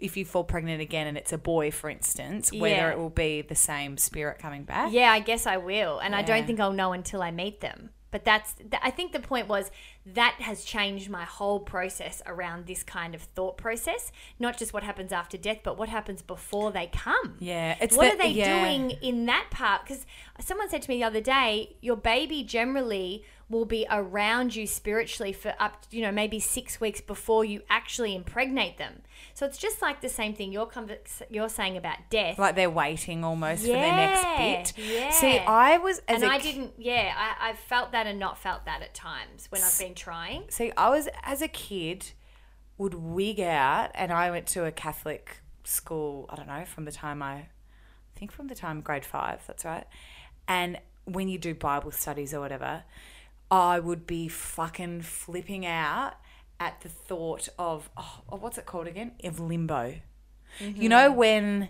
if 0.00 0.16
you 0.16 0.24
fall 0.24 0.44
pregnant 0.44 0.80
again 0.82 1.06
and 1.06 1.16
it's 1.16 1.32
a 1.32 1.38
boy, 1.38 1.70
for 1.70 1.88
instance, 1.90 2.52
whether 2.52 2.74
Yeah. 2.74 2.90
it 2.92 2.98
will 2.98 3.10
be 3.10 3.42
the 3.42 3.54
same 3.54 3.96
spirit 3.96 4.38
coming 4.38 4.64
back. 4.64 4.92
Yeah, 4.92 5.10
I 5.10 5.20
guess 5.20 5.46
I 5.46 5.56
will, 5.56 5.98
and 5.98 6.14
I 6.14 6.22
don't 6.22 6.46
think 6.46 6.60
I'll 6.60 6.72
know 6.72 6.92
until 6.92 7.22
I 7.22 7.30
meet 7.30 7.60
them. 7.60 7.90
But 8.10 8.24
that's 8.24 8.54
th- 8.54 8.72
I 8.82 8.90
think 8.90 9.12
the 9.12 9.20
point 9.20 9.48
was 9.48 9.70
that 10.14 10.36
has 10.38 10.64
changed 10.64 11.10
my 11.10 11.24
whole 11.24 11.58
process 11.58 12.22
around 12.26 12.66
this 12.66 12.82
kind 12.84 13.14
of 13.14 13.22
thought 13.22 13.56
process. 13.56 14.12
Not 14.38 14.56
just 14.56 14.72
what 14.72 14.84
happens 14.84 15.10
after 15.10 15.36
death, 15.36 15.58
but 15.64 15.76
what 15.76 15.88
happens 15.88 16.22
before 16.22 16.70
they 16.70 16.86
come. 16.86 17.36
Yeah, 17.40 17.76
it's 17.80 17.96
what 17.96 18.04
that- 18.04 18.14
are 18.14 18.18
they 18.18 18.28
yeah. 18.28 18.62
doing 18.62 18.92
in 19.02 19.26
that 19.26 19.48
part? 19.50 19.82
Because 19.84 20.06
someone 20.40 20.68
said 20.68 20.82
to 20.82 20.88
me 20.88 20.98
the 20.98 21.04
other 21.04 21.20
day, 21.20 21.76
your 21.80 21.96
baby 21.96 22.44
generally 22.44 23.24
will 23.48 23.64
be 23.64 23.86
around 23.90 24.56
you 24.56 24.66
spiritually 24.66 25.32
for 25.32 25.54
up, 25.60 25.84
you 25.90 26.02
know, 26.02 26.10
maybe 26.10 26.40
six 26.40 26.80
weeks 26.80 27.00
before 27.00 27.44
you 27.44 27.62
actually 27.70 28.14
impregnate 28.14 28.76
them. 28.76 29.02
So 29.34 29.46
it's 29.46 29.58
just 29.58 29.80
like 29.80 30.00
the 30.00 30.08
same 30.08 30.34
thing 30.34 30.52
you're 30.52 30.66
conv- 30.66 31.22
you're 31.30 31.48
saying 31.48 31.76
about 31.76 31.98
death. 32.10 32.38
Like 32.38 32.56
they're 32.56 32.68
waiting 32.70 33.22
almost 33.24 33.62
for 33.62 33.68
their 33.68 33.94
next 33.94 34.74
bit. 34.76 34.84
yeah. 34.84 35.10
See, 35.10 35.38
I 35.38 35.78
was 35.78 35.98
as 36.08 36.22
and 36.22 36.24
a 36.24 36.34
I 36.34 36.38
didn't, 36.38 36.72
yeah, 36.76 37.12
I, 37.16 37.50
I've 37.50 37.58
felt 37.58 37.92
that 37.92 38.06
and 38.06 38.18
not 38.18 38.38
felt 38.38 38.64
that 38.64 38.82
at 38.82 38.94
times 38.94 39.46
when 39.50 39.62
I've 39.62 39.78
been 39.78 39.94
trying. 39.94 40.44
See, 40.48 40.72
I 40.76 40.90
was 40.90 41.08
as 41.22 41.40
a 41.40 41.48
kid 41.48 42.12
would 42.78 42.94
wig 42.94 43.40
out, 43.40 43.90
and 43.94 44.12
I 44.12 44.30
went 44.30 44.46
to 44.48 44.64
a 44.64 44.72
Catholic 44.72 45.38
school. 45.64 46.26
I 46.28 46.36
don't 46.36 46.48
know 46.48 46.64
from 46.64 46.84
the 46.84 46.92
time 46.92 47.22
I, 47.22 47.32
I 47.34 47.48
think 48.16 48.32
from 48.32 48.48
the 48.48 48.54
time 48.54 48.80
grade 48.80 49.04
five. 49.04 49.42
That's 49.46 49.64
right. 49.64 49.86
And 50.48 50.78
when 51.04 51.28
you 51.28 51.38
do 51.38 51.54
Bible 51.54 51.90
studies 51.90 52.34
or 52.34 52.40
whatever, 52.40 52.82
I 53.50 53.78
would 53.78 54.06
be 54.06 54.28
fucking 54.28 55.02
flipping 55.02 55.64
out 55.64 56.14
at 56.58 56.80
the 56.80 56.88
thought 56.88 57.48
of 57.58 57.90
oh, 57.96 58.22
oh, 58.28 58.36
what's 58.36 58.58
it 58.58 58.66
called 58.66 58.86
again? 58.86 59.12
Of 59.22 59.40
limbo. 59.40 59.96
You 60.60 60.88
know 60.88 61.12
when. 61.12 61.68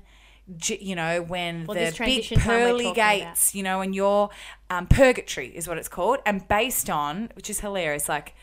You 0.48 0.94
know 0.94 1.22
when 1.22 1.66
Mm-hmm. 1.66 1.66
Well, 1.66 1.74
the 1.74 1.84
big 1.86 1.94
transition 1.94 2.38
time 2.38 2.46
we're 2.46 2.66
pearly 2.66 2.84
talking 2.84 3.02
about. 3.02 3.18
gates, 3.18 3.54
you 3.54 3.62
know, 3.64 3.80
and 3.80 3.94
your 3.96 4.30
um, 4.70 4.86
purgatory 4.86 5.48
is 5.48 5.66
what 5.66 5.76
it's 5.76 5.88
called, 5.88 6.20
and 6.24 6.46
based 6.46 6.88
on 6.88 7.30
which 7.34 7.50
is 7.50 7.60
hilarious, 7.60 8.08
like 8.08 8.34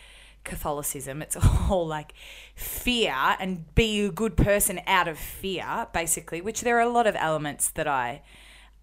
Catholicism, 0.44 1.22
it's 1.22 1.38
all 1.70 1.88
like 1.88 2.14
fear 2.56 3.16
and 3.40 3.74
be 3.76 4.02
a 4.06 4.12
good 4.12 4.36
person 4.36 4.82
out 4.86 5.08
of 5.08 5.18
fear, 5.18 5.88
basically. 5.94 6.42
Which 6.42 6.62
there 6.62 6.78
are 6.78 6.82
a 6.82 6.90
lot 6.90 7.08
of 7.08 7.16
elements 7.18 7.70
that 7.70 7.88
I 7.88 8.22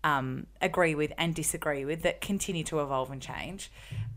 um, 0.03 0.47
agree 0.61 0.95
with 0.95 1.13
and 1.19 1.35
disagree 1.35 1.85
with 1.85 2.03
that 2.03 2.21
continue 2.21 2.65
to 2.65 2.81
evolve 2.81 3.11
and 3.11 3.21
change. 3.21 3.71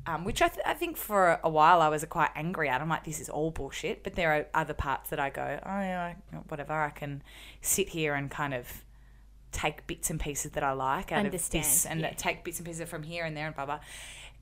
Um, 0.05 0.25
which 0.25 0.41
I, 0.41 0.49
th- 0.49 0.65
I 0.65 0.73
think 0.73 0.97
for 0.97 1.39
a 1.43 1.49
while 1.49 1.81
I 1.81 1.87
was 1.87 2.03
quite 2.05 2.31
angry 2.35 2.67
at. 2.67 2.81
I'm 2.81 2.89
like, 2.89 3.05
this 3.05 3.21
is 3.21 3.29
all 3.29 3.51
bullshit. 3.51 4.03
But 4.03 4.15
there 4.15 4.33
are 4.33 4.45
other 4.53 4.73
parts 4.73 5.09
that 5.11 5.19
I 5.19 5.29
go, 5.29 5.59
oh 5.65 5.79
yeah, 5.79 6.15
whatever. 6.49 6.73
I 6.73 6.89
can 6.89 7.23
sit 7.61 7.89
here 7.89 8.13
and 8.13 8.29
kind 8.29 8.53
of 8.53 8.83
take 9.53 9.87
bits 9.87 10.09
and 10.09 10.19
pieces 10.19 10.51
that 10.51 10.63
I 10.63 10.73
like 10.73 11.11
out 11.11 11.25
Understand, 11.25 11.63
of 11.63 11.69
this 11.69 11.85
and 11.85 12.01
yeah. 12.01 12.13
take 12.17 12.43
bits 12.43 12.59
and 12.59 12.65
pieces 12.65 12.89
from 12.89 13.03
here 13.03 13.23
and 13.23 13.37
there 13.37 13.45
and 13.45 13.55
blah 13.55 13.65
blah. 13.65 13.79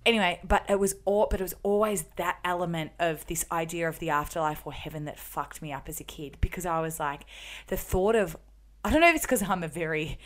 Anyway, 0.04 0.39
but 0.43 0.65
it 0.67 0.80
was 0.80 0.95
all, 1.06 1.28
but 1.30 1.39
it 1.39 1.43
was 1.43 1.54
always 1.62 2.06
that 2.15 2.39
element 2.43 2.91
of 2.97 3.24
this 3.28 3.45
idea 3.52 3.88
of 3.88 4.00
the 4.00 4.10
afterlife 4.10 4.65
or 4.65 4.74
heaven 4.74 5.06
that 5.06 5.19
fucked 5.19 5.62
me 5.62 5.71
up 5.71 5.88
as 5.88 6.00
a 6.00 6.04
kid 6.04 6.38
because 6.41 6.65
I 6.65 6.80
was 6.82 7.00
like, 7.00 7.21
the 7.67 7.78
thought 7.78 8.15
of, 8.15 8.36
I 8.84 8.89
don't 8.89 9.02
know 9.02 9.10
if 9.10 9.15
it's 9.15 9.26
because 9.26 9.43
I'm 9.43 9.62
a 9.62 9.67
very 9.67 10.17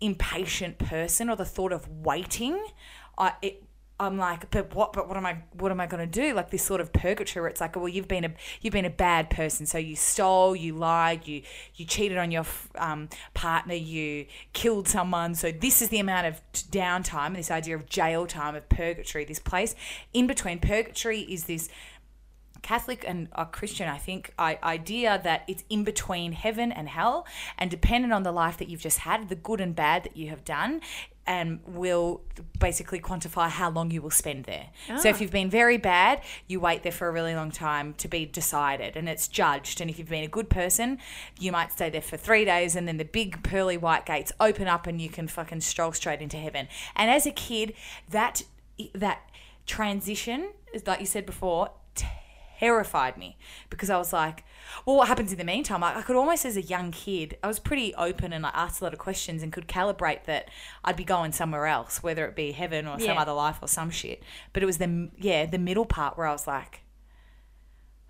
impatient 0.00 0.78
person 0.78 1.30
or 1.30 1.36
the 1.36 1.46
thought 1.46 1.72
of 1.72 1.88
waiting, 1.88 2.62
I 3.16 3.32
it. 3.40 3.62
I'm 4.00 4.18
like, 4.18 4.50
but 4.50 4.74
what? 4.74 4.92
But 4.92 5.06
what 5.06 5.16
am 5.16 5.24
I? 5.24 5.38
What 5.52 5.70
am 5.70 5.80
I 5.80 5.86
going 5.86 6.08
to 6.08 6.20
do? 6.20 6.34
Like 6.34 6.50
this 6.50 6.64
sort 6.64 6.80
of 6.80 6.92
purgatory. 6.92 7.42
Where 7.42 7.50
it's 7.50 7.60
like, 7.60 7.76
well, 7.76 7.88
you've 7.88 8.08
been 8.08 8.24
a 8.24 8.32
you've 8.60 8.72
been 8.72 8.84
a 8.84 8.90
bad 8.90 9.30
person. 9.30 9.66
So 9.66 9.78
you 9.78 9.94
stole, 9.94 10.56
you 10.56 10.74
lied, 10.74 11.28
you 11.28 11.42
you 11.76 11.84
cheated 11.84 12.18
on 12.18 12.32
your 12.32 12.44
um, 12.76 13.08
partner, 13.34 13.74
you 13.74 14.26
killed 14.52 14.88
someone. 14.88 15.36
So 15.36 15.52
this 15.52 15.80
is 15.80 15.90
the 15.90 16.00
amount 16.00 16.26
of 16.26 16.40
downtime. 16.70 17.36
This 17.36 17.52
idea 17.52 17.76
of 17.76 17.86
jail 17.86 18.26
time 18.26 18.56
of 18.56 18.68
purgatory. 18.68 19.24
This 19.24 19.38
place 19.38 19.76
in 20.12 20.26
between 20.26 20.58
purgatory 20.58 21.20
is 21.20 21.44
this 21.44 21.68
Catholic 22.64 23.04
and 23.06 23.28
a 23.32 23.44
Christian, 23.44 23.88
I 23.88 23.98
think, 23.98 24.32
idea 24.38 25.20
that 25.22 25.44
it's 25.46 25.62
in 25.68 25.84
between 25.84 26.32
heaven 26.32 26.72
and 26.72 26.88
hell, 26.88 27.26
and 27.58 27.70
dependent 27.70 28.12
on 28.14 28.22
the 28.22 28.32
life 28.32 28.56
that 28.56 28.68
you've 28.68 28.80
just 28.80 29.00
had, 29.00 29.28
the 29.28 29.34
good 29.36 29.60
and 29.60 29.76
bad 29.76 30.02
that 30.04 30.16
you 30.16 30.30
have 30.30 30.44
done, 30.44 30.80
and 31.26 31.60
will 31.66 32.20
basically 32.58 33.00
quantify 33.00 33.48
how 33.48 33.70
long 33.70 33.90
you 33.90 34.02
will 34.02 34.10
spend 34.10 34.44
there. 34.44 34.68
So 34.98 35.08
if 35.08 35.16
ah. 35.16 35.18
you've 35.20 35.30
been 35.30 35.50
very 35.50 35.78
bad, 35.78 36.20
you 36.46 36.60
wait 36.60 36.82
there 36.82 36.92
for 36.92 37.08
a 37.08 37.12
really 37.12 37.34
long 37.34 37.50
time 37.50 37.94
to 37.94 38.08
be 38.08 38.26
decided, 38.26 38.96
and 38.96 39.08
it's 39.08 39.26
judged. 39.28 39.80
And 39.80 39.88
if 39.88 39.98
you've 39.98 40.08
been 40.08 40.24
a 40.24 40.28
good 40.28 40.50
person, 40.50 40.98
you 41.38 41.50
might 41.50 41.72
stay 41.72 41.88
there 41.90 42.02
for 42.02 42.16
three 42.16 42.44
days, 42.44 42.76
and 42.76 42.86
then 42.86 42.98
the 42.98 43.04
big 43.04 43.42
pearly 43.42 43.76
white 43.76 44.04
gates 44.04 44.32
open 44.38 44.68
up, 44.68 44.86
and 44.86 45.00
you 45.00 45.08
can 45.08 45.28
fucking 45.28 45.62
stroll 45.62 45.92
straight 45.92 46.20
into 46.20 46.36
heaven. 46.36 46.68
And 46.94 47.10
as 47.10 47.26
a 47.26 47.32
kid, 47.32 47.74
that 48.10 48.42
that 48.94 49.22
transition, 49.66 50.50
like 50.86 51.00
you 51.00 51.06
said 51.06 51.24
before, 51.24 51.70
terrified 52.58 53.16
me 53.16 53.36
because 53.70 53.90
I 53.90 53.96
was 53.98 54.12
like, 54.12 54.44
well, 54.84 54.96
what 54.96 55.08
happens 55.08 55.32
in 55.32 55.38
the 55.38 55.44
meantime? 55.44 55.82
I, 55.82 55.98
I 55.98 56.02
could 56.02 56.16
almost, 56.16 56.44
as 56.44 56.56
a 56.56 56.62
young 56.62 56.90
kid, 56.90 57.36
I 57.42 57.48
was 57.48 57.58
pretty 57.58 57.94
open 57.94 58.32
and 58.32 58.44
I 58.46 58.50
asked 58.52 58.80
a 58.80 58.84
lot 58.84 58.92
of 58.92 58.98
questions 58.98 59.42
and 59.42 59.52
could 59.52 59.68
calibrate 59.68 60.24
that 60.24 60.48
I'd 60.84 60.96
be 60.96 61.04
going 61.04 61.32
somewhere 61.32 61.66
else, 61.66 62.02
whether 62.02 62.26
it 62.26 62.34
be 62.36 62.52
heaven 62.52 62.86
or 62.86 62.98
some 62.98 63.18
other 63.18 63.32
life 63.32 63.58
or 63.62 63.68
some 63.68 63.90
shit. 63.90 64.22
But 64.52 64.62
it 64.62 64.66
was 64.66 64.78
the, 64.78 65.10
yeah, 65.18 65.46
the 65.46 65.58
middle 65.58 65.86
part 65.86 66.16
where 66.16 66.26
I 66.26 66.32
was 66.32 66.46
like, 66.46 66.82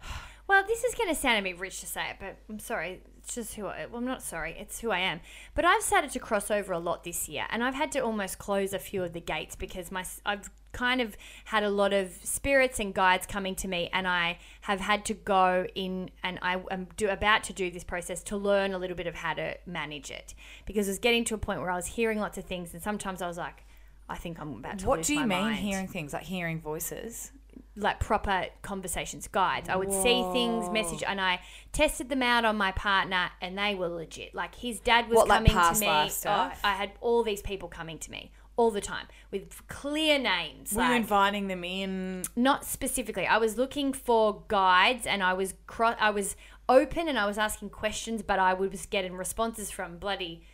Well, 0.48 0.64
this 0.66 0.84
is 0.84 0.94
going 0.94 1.08
to 1.08 1.14
sound 1.14 1.38
a 1.38 1.42
bit 1.42 1.58
rich 1.58 1.80
to 1.80 1.86
say 1.86 2.10
it, 2.10 2.16
but 2.20 2.36
I'm 2.48 2.58
sorry. 2.58 3.00
It's 3.24 3.36
just 3.36 3.54
who 3.54 3.66
I. 3.66 3.86
Well, 3.86 3.98
I'm 3.98 4.04
not 4.04 4.22
sorry. 4.22 4.54
It's 4.58 4.80
who 4.80 4.90
I 4.90 4.98
am. 4.98 5.20
But 5.54 5.64
I've 5.64 5.82
started 5.82 6.10
to 6.10 6.18
cross 6.18 6.50
over 6.50 6.74
a 6.74 6.78
lot 6.78 7.04
this 7.04 7.26
year, 7.26 7.46
and 7.48 7.64
I've 7.64 7.74
had 7.74 7.90
to 7.92 8.00
almost 8.00 8.38
close 8.38 8.74
a 8.74 8.78
few 8.78 9.02
of 9.02 9.14
the 9.14 9.20
gates 9.20 9.56
because 9.56 9.90
my 9.90 10.04
I've 10.26 10.50
kind 10.72 11.00
of 11.00 11.16
had 11.46 11.62
a 11.62 11.70
lot 11.70 11.94
of 11.94 12.12
spirits 12.22 12.80
and 12.80 12.92
guides 12.92 13.26
coming 13.26 13.54
to 13.56 13.68
me, 13.68 13.88
and 13.94 14.06
I 14.06 14.38
have 14.62 14.80
had 14.80 15.06
to 15.06 15.14
go 15.14 15.66
in, 15.74 16.10
and 16.22 16.38
I 16.42 16.60
am 16.70 16.88
do, 16.98 17.08
about 17.08 17.44
to 17.44 17.54
do 17.54 17.70
this 17.70 17.82
process 17.82 18.22
to 18.24 18.36
learn 18.36 18.74
a 18.74 18.78
little 18.78 18.96
bit 18.96 19.06
of 19.06 19.14
how 19.14 19.32
to 19.32 19.56
manage 19.64 20.10
it 20.10 20.34
because 20.66 20.86
it 20.86 20.90
was 20.90 20.98
getting 20.98 21.24
to 21.24 21.34
a 21.34 21.38
point 21.38 21.60
where 21.60 21.70
I 21.70 21.76
was 21.76 21.86
hearing 21.86 22.20
lots 22.20 22.36
of 22.36 22.44
things, 22.44 22.74
and 22.74 22.82
sometimes 22.82 23.22
I 23.22 23.26
was 23.26 23.38
like. 23.38 23.64
I 24.06 24.16
think 24.16 24.38
I'm 24.38 24.56
about 24.56 24.80
to 24.80 24.86
what 24.86 25.02
do 25.02 25.14
you 25.14 25.20
mean 25.20 25.28
mind 25.28 25.56
hearing 25.56 25.88
things 25.88 26.12
like 26.12 26.24
hearing 26.24 26.60
voices? 26.60 27.32
Like 27.76 28.00
proper 28.00 28.46
conversations 28.62 29.26
guides. 29.26 29.68
I 29.68 29.76
would 29.76 29.92
see 29.92 30.22
things, 30.32 30.70
message, 30.70 31.02
and 31.06 31.20
I 31.20 31.40
tested 31.72 32.08
them 32.08 32.22
out 32.22 32.44
on 32.44 32.56
my 32.56 32.72
partner, 32.72 33.30
and 33.40 33.58
they 33.58 33.74
were 33.74 33.88
legit. 33.88 34.34
Like 34.34 34.54
his 34.54 34.80
dad 34.80 35.08
was 35.08 35.16
What, 35.16 35.28
like 35.28 35.38
coming 35.38 35.52
past 35.52 35.82
to 35.82 36.28
me. 36.28 36.32
Oh. 36.32 36.52
I 36.62 36.74
had 36.74 36.92
all 37.00 37.22
these 37.22 37.42
people 37.42 37.68
coming 37.68 37.98
to 37.98 38.10
me 38.10 38.30
all 38.56 38.70
the 38.70 38.80
time 38.80 39.06
with 39.32 39.66
clear 39.66 40.18
names. 40.18 40.72
Were 40.72 40.84
you 40.84 40.94
inviting 40.94 41.48
them 41.48 41.64
in? 41.64 42.22
not 42.36 42.64
specifically. 42.64 43.26
I 43.26 43.38
was 43.38 43.58
looking 43.58 43.92
for 43.92 44.42
guides, 44.48 45.06
and 45.06 45.22
I 45.22 45.32
was 45.32 45.54
cro- 45.66 45.96
I 45.98 46.10
was 46.10 46.36
open, 46.68 47.08
and 47.08 47.18
I 47.18 47.26
was 47.26 47.38
asking 47.38 47.70
questions, 47.70 48.22
but 48.22 48.38
I 48.38 48.54
was 48.54 48.86
getting 48.86 49.14
responses 49.14 49.70
from 49.70 49.98
bloody 49.98 50.44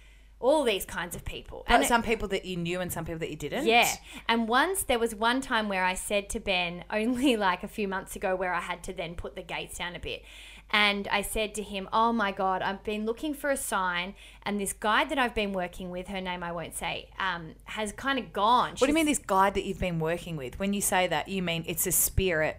all 0.41 0.65
these 0.65 0.85
kinds 0.87 1.15
of 1.15 1.25
people. 1.25 1.65
But 1.69 1.83
it- 1.83 1.87
some 1.89 2.03
people 2.03 2.27
that 2.29 2.45
you 2.47 2.57
knew 2.57 2.81
and 2.81 2.91
some 2.93 3.05
people 3.05 3.19
that 3.21 3.31
you 3.31 3.37
didn't. 3.37 3.67
yeah. 3.67 3.93
And 4.29 4.49
once 4.49 4.83
there 4.83 4.99
was 4.99 5.15
one 5.15 5.41
time 5.41 5.69
where 5.69 5.85
I 5.85 5.95
said 5.95 6.29
to 6.31 6.41
Ben, 6.41 6.85
only 6.91 7.37
like 7.37 7.63
a 7.63 7.69
few 7.69 7.87
months 7.87 8.17
ago, 8.17 8.35
where 8.35 8.53
I 8.55 8.61
had 8.61 8.83
to 8.85 8.93
then 8.93 9.15
put 9.15 9.37
the 9.37 9.43
gates 9.43 9.79
down 9.79 9.95
a 9.95 10.01
bit. 10.01 10.25
And 10.73 11.09
I 11.09 11.23
said 11.23 11.55
to 11.57 11.63
him, 11.63 11.89
Oh 11.93 12.13
my 12.13 12.31
God, 12.31 12.63
I've 12.63 12.85
been 12.85 13.05
looking 13.05 13.35
for 13.35 13.51
a 13.51 13.57
sign. 13.57 14.15
And 14.45 14.61
this 14.61 14.73
guide 14.73 15.09
that 15.11 15.19
I've 15.19 15.35
been 15.35 15.53
working 15.53 15.91
with, 15.91 16.07
her 16.09 16.21
name 16.21 16.43
I 16.45 16.53
won't 16.53 16.77
say, 16.77 17.11
um, 17.19 17.55
has 17.65 17.91
kind 17.93 18.19
of 18.21 18.33
gone. 18.33 18.71
What 18.71 18.83
do 18.83 18.87
you 18.87 18.95
mean, 18.95 19.07
this 19.07 19.19
guide 19.19 19.55
that 19.55 19.65
you've 19.65 19.81
been 19.81 19.99
working 19.99 20.37
with? 20.37 20.59
When 20.61 20.73
you 20.73 20.81
say 20.81 21.09
that, 21.09 21.27
you 21.29 21.43
mean 21.43 21.65
it's 21.67 21.87
a 21.89 21.93
spirit. 21.93 22.59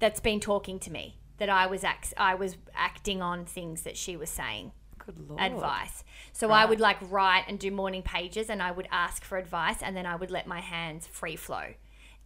That's 0.00 0.20
been 0.20 0.38
talking 0.38 0.78
to 0.80 0.92
me, 0.92 1.16
that 1.38 1.48
I 1.48 1.66
was, 1.66 1.82
act- 1.82 2.12
I 2.18 2.34
was 2.34 2.58
acting 2.74 3.22
on 3.22 3.46
things 3.46 3.82
that 3.82 3.96
she 3.96 4.16
was 4.18 4.28
saying. 4.28 4.72
Good 5.06 5.28
lord. 5.28 5.40
advice. 5.40 6.04
So 6.32 6.50
I 6.50 6.64
would 6.66 6.80
like 6.80 6.98
write 7.10 7.44
and 7.48 7.58
do 7.58 7.70
morning 7.70 8.02
pages 8.02 8.50
and 8.50 8.62
I 8.62 8.70
would 8.70 8.88
ask 8.90 9.24
for 9.24 9.38
advice 9.38 9.82
and 9.82 9.96
then 9.96 10.04
I 10.06 10.16
would 10.16 10.30
let 10.30 10.46
my 10.46 10.60
hands 10.60 11.06
free 11.06 11.36
flow. 11.36 11.74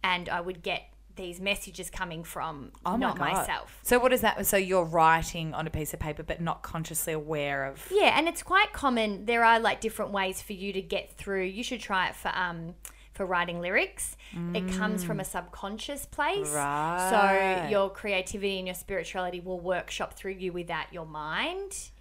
And 0.03 0.27
I 0.27 0.41
would 0.41 0.63
get 0.63 0.83
these 1.15 1.39
messages 1.39 1.89
coming 1.89 2.23
from 2.23 2.71
Oh 2.85 2.91
my 2.91 2.97
not 2.97 3.17
God. 3.19 3.33
myself. 3.33 3.79
So 3.83 3.99
what 3.99 4.13
is 4.13 4.21
that? 4.21 4.45
So 4.47 4.57
you're 4.57 4.83
writing 4.85 5.53
on 5.53 5.67
a 5.67 5.69
piece 5.69 5.93
of 5.93 5.99
paper, 5.99 6.23
but 6.23 6.41
not 6.41 6.61
consciously 6.63 7.13
aware 7.13 7.65
of. 7.65 7.85
Yeah, 7.91 8.17
and 8.17 8.27
it's 8.27 8.41
quite 8.43 8.73
common. 8.73 9.25
There 9.25 9.43
are 9.43 9.59
like 9.59 9.81
different 9.81 10.11
ways 10.11 10.41
for 10.41 10.53
you 10.53 10.73
to 10.73 10.81
get 10.81 11.11
through. 11.13 11.43
You 11.43 11.63
should 11.63 11.81
try 11.81 12.07
it 12.09 12.15
for 12.15 12.31
um 12.35 12.75
for 13.13 13.25
writing 13.25 13.59
lyrics. 13.59 14.15
It 14.55 14.69
comes 14.69 15.03
from 15.03 15.19
a 15.19 15.25
subconscious 15.25 16.05
place. 16.05 16.47
Mm. 16.49 16.55
Right. 16.55 17.63
So 17.65 17.69
your 17.69 17.89
creativity 17.89 18.57
and 18.57 18.67
your 18.67 18.73
spirituality 18.73 19.41
will 19.41 19.59
workshop 19.59 20.13
through 20.13 20.31
you 20.33 20.53
without 20.53 20.91
your 20.93 21.05
mind. 21.05 21.91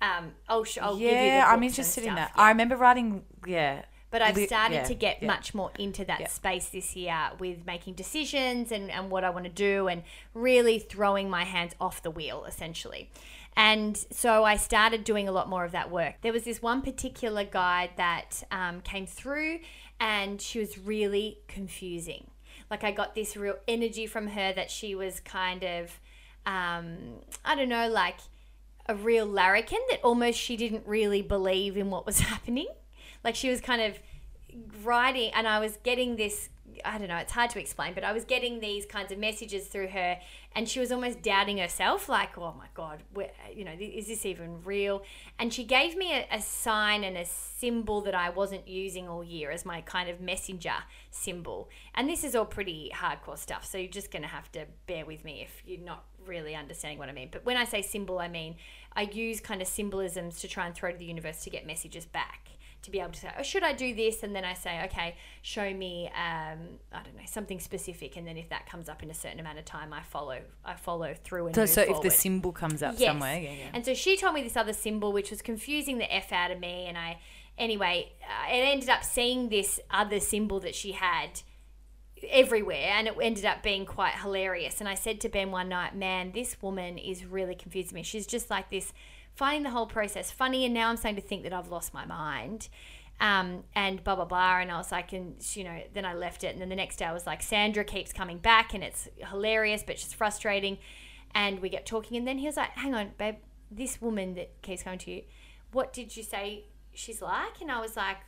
Um, 0.00 0.32
I'll, 0.48 0.64
sh- 0.64 0.78
I'll 0.78 0.96
give 0.96 1.10
you 1.10 1.10
the 1.10 1.26
yeah, 1.26 1.46
I'm 1.48 1.62
interested 1.62 2.04
in 2.04 2.14
that. 2.14 2.32
I 2.34 2.48
remember 2.50 2.76
writing. 2.76 3.24
Yeah. 3.46 3.82
But 4.10 4.22
I've 4.22 4.38
started 4.38 4.74
yeah, 4.76 4.84
to 4.84 4.94
get 4.94 5.18
yeah. 5.20 5.26
much 5.26 5.52
more 5.52 5.72
into 5.78 6.04
that 6.04 6.20
Yeah. 6.20 6.28
space 6.28 6.68
this 6.68 6.94
year 6.94 7.18
with 7.38 7.66
making 7.66 7.94
decisions 7.94 8.70
and, 8.72 8.90
and 8.90 9.10
what 9.10 9.24
I 9.24 9.30
want 9.30 9.44
to 9.44 9.50
do 9.50 9.88
and 9.88 10.04
really 10.32 10.78
throwing 10.78 11.28
my 11.28 11.44
hands 11.44 11.74
off 11.80 12.02
the 12.02 12.10
wheel, 12.10 12.44
essentially. 12.44 13.10
And 13.56 13.96
so 14.10 14.44
I 14.44 14.58
started 14.58 15.02
doing 15.02 15.28
a 15.28 15.32
lot 15.32 15.48
more 15.48 15.64
of 15.64 15.72
that 15.72 15.90
work. 15.90 16.16
There 16.22 16.32
was 16.32 16.44
this 16.44 16.62
one 16.62 16.82
particular 16.82 17.42
guide 17.42 17.90
that 17.96 18.42
um, 18.50 18.80
came 18.82 19.06
through, 19.06 19.60
and 19.98 20.40
she 20.40 20.60
was 20.60 20.78
really 20.78 21.38
confusing. 21.48 22.30
Like, 22.70 22.84
I 22.84 22.92
got 22.92 23.14
this 23.14 23.36
real 23.36 23.56
energy 23.66 24.06
from 24.06 24.28
her 24.28 24.52
that 24.52 24.70
she 24.70 24.94
was 24.94 25.20
kind 25.20 25.64
of, 25.64 26.00
um, 26.44 27.20
I 27.44 27.54
don't 27.54 27.68
know, 27.68 27.88
like 27.88 28.18
a 28.88 28.94
real 28.94 29.26
larrikin 29.26 29.80
that 29.90 30.00
almost 30.02 30.38
she 30.38 30.56
didn't 30.56 30.86
really 30.86 31.22
believe 31.22 31.76
in 31.76 31.90
what 31.90 32.06
was 32.06 32.20
happening. 32.32 32.68
Like 33.24 33.34
she 33.34 33.50
was 33.50 33.60
kind 33.60 33.82
of 33.82 33.98
writing, 34.84 35.30
and 35.34 35.46
I 35.48 35.58
was 35.58 35.78
getting 35.82 36.16
this. 36.16 36.48
I 36.84 36.98
don't 36.98 37.08
know, 37.08 37.16
it's 37.16 37.32
hard 37.32 37.50
to 37.50 37.60
explain, 37.60 37.94
but 37.94 38.04
I 38.04 38.12
was 38.12 38.24
getting 38.24 38.60
these 38.60 38.86
kinds 38.86 39.12
of 39.12 39.18
messages 39.18 39.66
through 39.66 39.88
her, 39.88 40.18
and 40.54 40.68
she 40.68 40.80
was 40.80 40.92
almost 40.92 41.22
doubting 41.22 41.58
herself, 41.58 42.08
like, 42.08 42.36
"Oh 42.38 42.54
my 42.56 42.68
god, 42.74 43.02
you 43.54 43.64
know, 43.64 43.72
is 43.78 44.08
this 44.08 44.26
even 44.26 44.62
real?" 44.64 45.02
And 45.38 45.52
she 45.52 45.64
gave 45.64 45.96
me 45.96 46.12
a, 46.12 46.26
a 46.30 46.40
sign 46.40 47.04
and 47.04 47.16
a 47.16 47.24
symbol 47.24 48.00
that 48.02 48.14
I 48.14 48.30
wasn't 48.30 48.66
using 48.68 49.08
all 49.08 49.24
year 49.24 49.50
as 49.50 49.64
my 49.64 49.80
kind 49.80 50.08
of 50.08 50.20
messenger 50.20 50.74
symbol. 51.10 51.68
And 51.94 52.08
this 52.08 52.24
is 52.24 52.34
all 52.34 52.46
pretty 52.46 52.90
hardcore 52.94 53.38
stuff, 53.38 53.64
so 53.64 53.78
you're 53.78 53.90
just 53.90 54.10
gonna 54.10 54.26
have 54.26 54.50
to 54.52 54.66
bear 54.86 55.04
with 55.04 55.24
me 55.24 55.42
if 55.42 55.62
you're 55.66 55.84
not 55.84 56.04
really 56.26 56.54
understanding 56.54 56.98
what 56.98 57.08
I 57.08 57.12
mean. 57.12 57.28
But 57.30 57.44
when 57.44 57.56
I 57.56 57.64
say 57.64 57.82
symbol, 57.82 58.18
I 58.18 58.28
mean 58.28 58.56
I 58.94 59.02
use 59.02 59.40
kind 59.40 59.60
of 59.60 59.68
symbolisms 59.68 60.40
to 60.40 60.48
try 60.48 60.66
and 60.66 60.74
throw 60.74 60.90
to 60.90 60.96
the 60.98 61.04
universe 61.04 61.44
to 61.44 61.50
get 61.50 61.66
messages 61.66 62.06
back. 62.06 62.48
To 62.86 62.92
be 62.92 63.00
able 63.00 63.10
to 63.10 63.18
say, 63.18 63.30
oh, 63.36 63.42
should 63.42 63.64
I 63.64 63.72
do 63.72 63.94
this? 63.96 64.22
And 64.22 64.34
then 64.34 64.44
I 64.44 64.54
say, 64.54 64.84
okay, 64.84 65.16
show 65.42 65.74
me, 65.74 66.06
um, 66.14 66.58
I 66.92 67.02
don't 67.02 67.16
know, 67.16 67.22
something 67.26 67.58
specific. 67.58 68.16
And 68.16 68.24
then 68.24 68.36
if 68.36 68.48
that 68.50 68.68
comes 68.70 68.88
up 68.88 69.02
in 69.02 69.10
a 69.10 69.14
certain 69.14 69.40
amount 69.40 69.58
of 69.58 69.64
time, 69.64 69.92
I 69.92 70.02
follow, 70.02 70.38
I 70.64 70.74
follow 70.74 71.12
through 71.24 71.46
and 71.46 71.54
So, 71.56 71.66
so 71.66 71.82
if 71.82 72.00
the 72.00 72.10
symbol 72.10 72.52
comes 72.52 72.84
up 72.84 72.94
Yes. 72.96 73.10
somewhere, 73.10 73.40
yeah, 73.40 73.50
yeah. 73.50 73.70
And 73.74 73.84
so 73.84 73.92
she 73.92 74.16
told 74.16 74.34
me 74.34 74.42
this 74.44 74.56
other 74.56 74.72
symbol, 74.72 75.12
which 75.12 75.30
was 75.32 75.42
confusing 75.42 75.98
the 75.98 76.14
F 76.14 76.30
out 76.32 76.52
of 76.52 76.60
me. 76.60 76.86
And 76.86 76.96
I, 76.96 77.18
anyway, 77.58 78.12
uh, 78.22 78.54
it 78.54 78.60
ended 78.60 78.88
up 78.88 79.02
seeing 79.02 79.48
this 79.48 79.80
other 79.90 80.20
symbol 80.20 80.60
that 80.60 80.76
she 80.76 80.92
had 80.92 81.42
everywhere 82.30 82.92
and 82.94 83.08
it 83.08 83.14
ended 83.20 83.44
up 83.44 83.62
being 83.62 83.84
quite 83.84 84.14
hilarious 84.14 84.80
and 84.80 84.88
i 84.88 84.94
said 84.94 85.20
to 85.20 85.28
ben 85.28 85.50
one 85.50 85.68
night 85.68 85.94
man 85.94 86.32
this 86.32 86.56
woman 86.62 86.96
is 86.96 87.26
really 87.26 87.54
confusing 87.54 87.94
me 87.94 88.02
she's 88.02 88.26
just 88.26 88.48
like 88.48 88.70
this 88.70 88.92
finding 89.36 89.62
the 89.62 89.70
whole 89.70 89.86
process 89.86 90.30
funny 90.30 90.64
and 90.64 90.74
now 90.74 90.88
i'm 90.88 90.96
starting 90.96 91.20
to 91.20 91.26
think 91.26 91.42
that 91.42 91.52
i've 91.52 91.68
lost 91.68 91.94
my 91.94 92.04
mind 92.04 92.68
um, 93.18 93.64
and 93.74 94.04
blah 94.04 94.14
blah 94.14 94.26
blah 94.26 94.58
and 94.58 94.70
i 94.70 94.76
was 94.76 94.92
like 94.92 95.12
and 95.12 95.36
you 95.56 95.64
know 95.64 95.80
then 95.94 96.04
i 96.04 96.12
left 96.12 96.44
it 96.44 96.48
and 96.48 96.60
then 96.60 96.68
the 96.68 96.76
next 96.76 96.96
day 96.96 97.06
i 97.06 97.12
was 97.12 97.26
like 97.26 97.42
sandra 97.42 97.82
keeps 97.82 98.12
coming 98.12 98.38
back 98.38 98.74
and 98.74 98.84
it's 98.84 99.08
hilarious 99.30 99.82
but 99.82 99.98
she's 99.98 100.12
frustrating 100.12 100.76
and 101.34 101.60
we 101.60 101.70
get 101.70 101.86
talking 101.86 102.16
and 102.16 102.26
then 102.26 102.38
he 102.38 102.46
was 102.46 102.56
like 102.56 102.70
hang 102.72 102.94
on 102.94 103.10
babe 103.16 103.36
this 103.70 104.02
woman 104.02 104.34
that 104.34 104.50
keeps 104.60 104.82
going 104.82 104.98
to 104.98 105.10
you 105.10 105.22
what 105.72 105.94
did 105.94 106.14
you 106.14 106.22
say 106.22 106.64
she's 106.92 107.22
like 107.22 107.60
and 107.62 107.70
i 107.70 107.80
was 107.80 107.96
like 107.96 108.18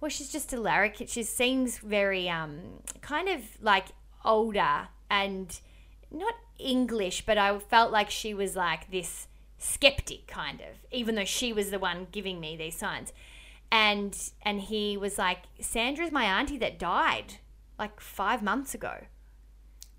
well, 0.00 0.10
she's 0.10 0.30
just 0.30 0.52
a 0.52 0.60
larrikin. 0.60 1.06
She 1.06 1.22
seems 1.22 1.78
very 1.78 2.28
um 2.28 2.60
kind 3.00 3.28
of 3.28 3.40
like 3.60 3.86
older 4.24 4.88
and 5.10 5.58
not 6.10 6.34
English, 6.58 7.24
but 7.26 7.38
I 7.38 7.58
felt 7.58 7.92
like 7.92 8.10
she 8.10 8.34
was 8.34 8.56
like 8.56 8.90
this 8.90 9.28
skeptic 9.58 10.26
kind 10.26 10.60
of, 10.60 10.86
even 10.92 11.14
though 11.14 11.24
she 11.24 11.52
was 11.52 11.70
the 11.70 11.78
one 11.78 12.06
giving 12.12 12.40
me 12.40 12.56
these 12.56 12.76
signs. 12.76 13.12
And 13.70 14.16
and 14.42 14.60
he 14.60 14.96
was 14.96 15.18
like, 15.18 15.40
Sandra's 15.60 16.12
my 16.12 16.24
auntie 16.24 16.58
that 16.58 16.78
died 16.78 17.34
like 17.78 18.00
five 18.00 18.42
months 18.42 18.74
ago. 18.74 19.04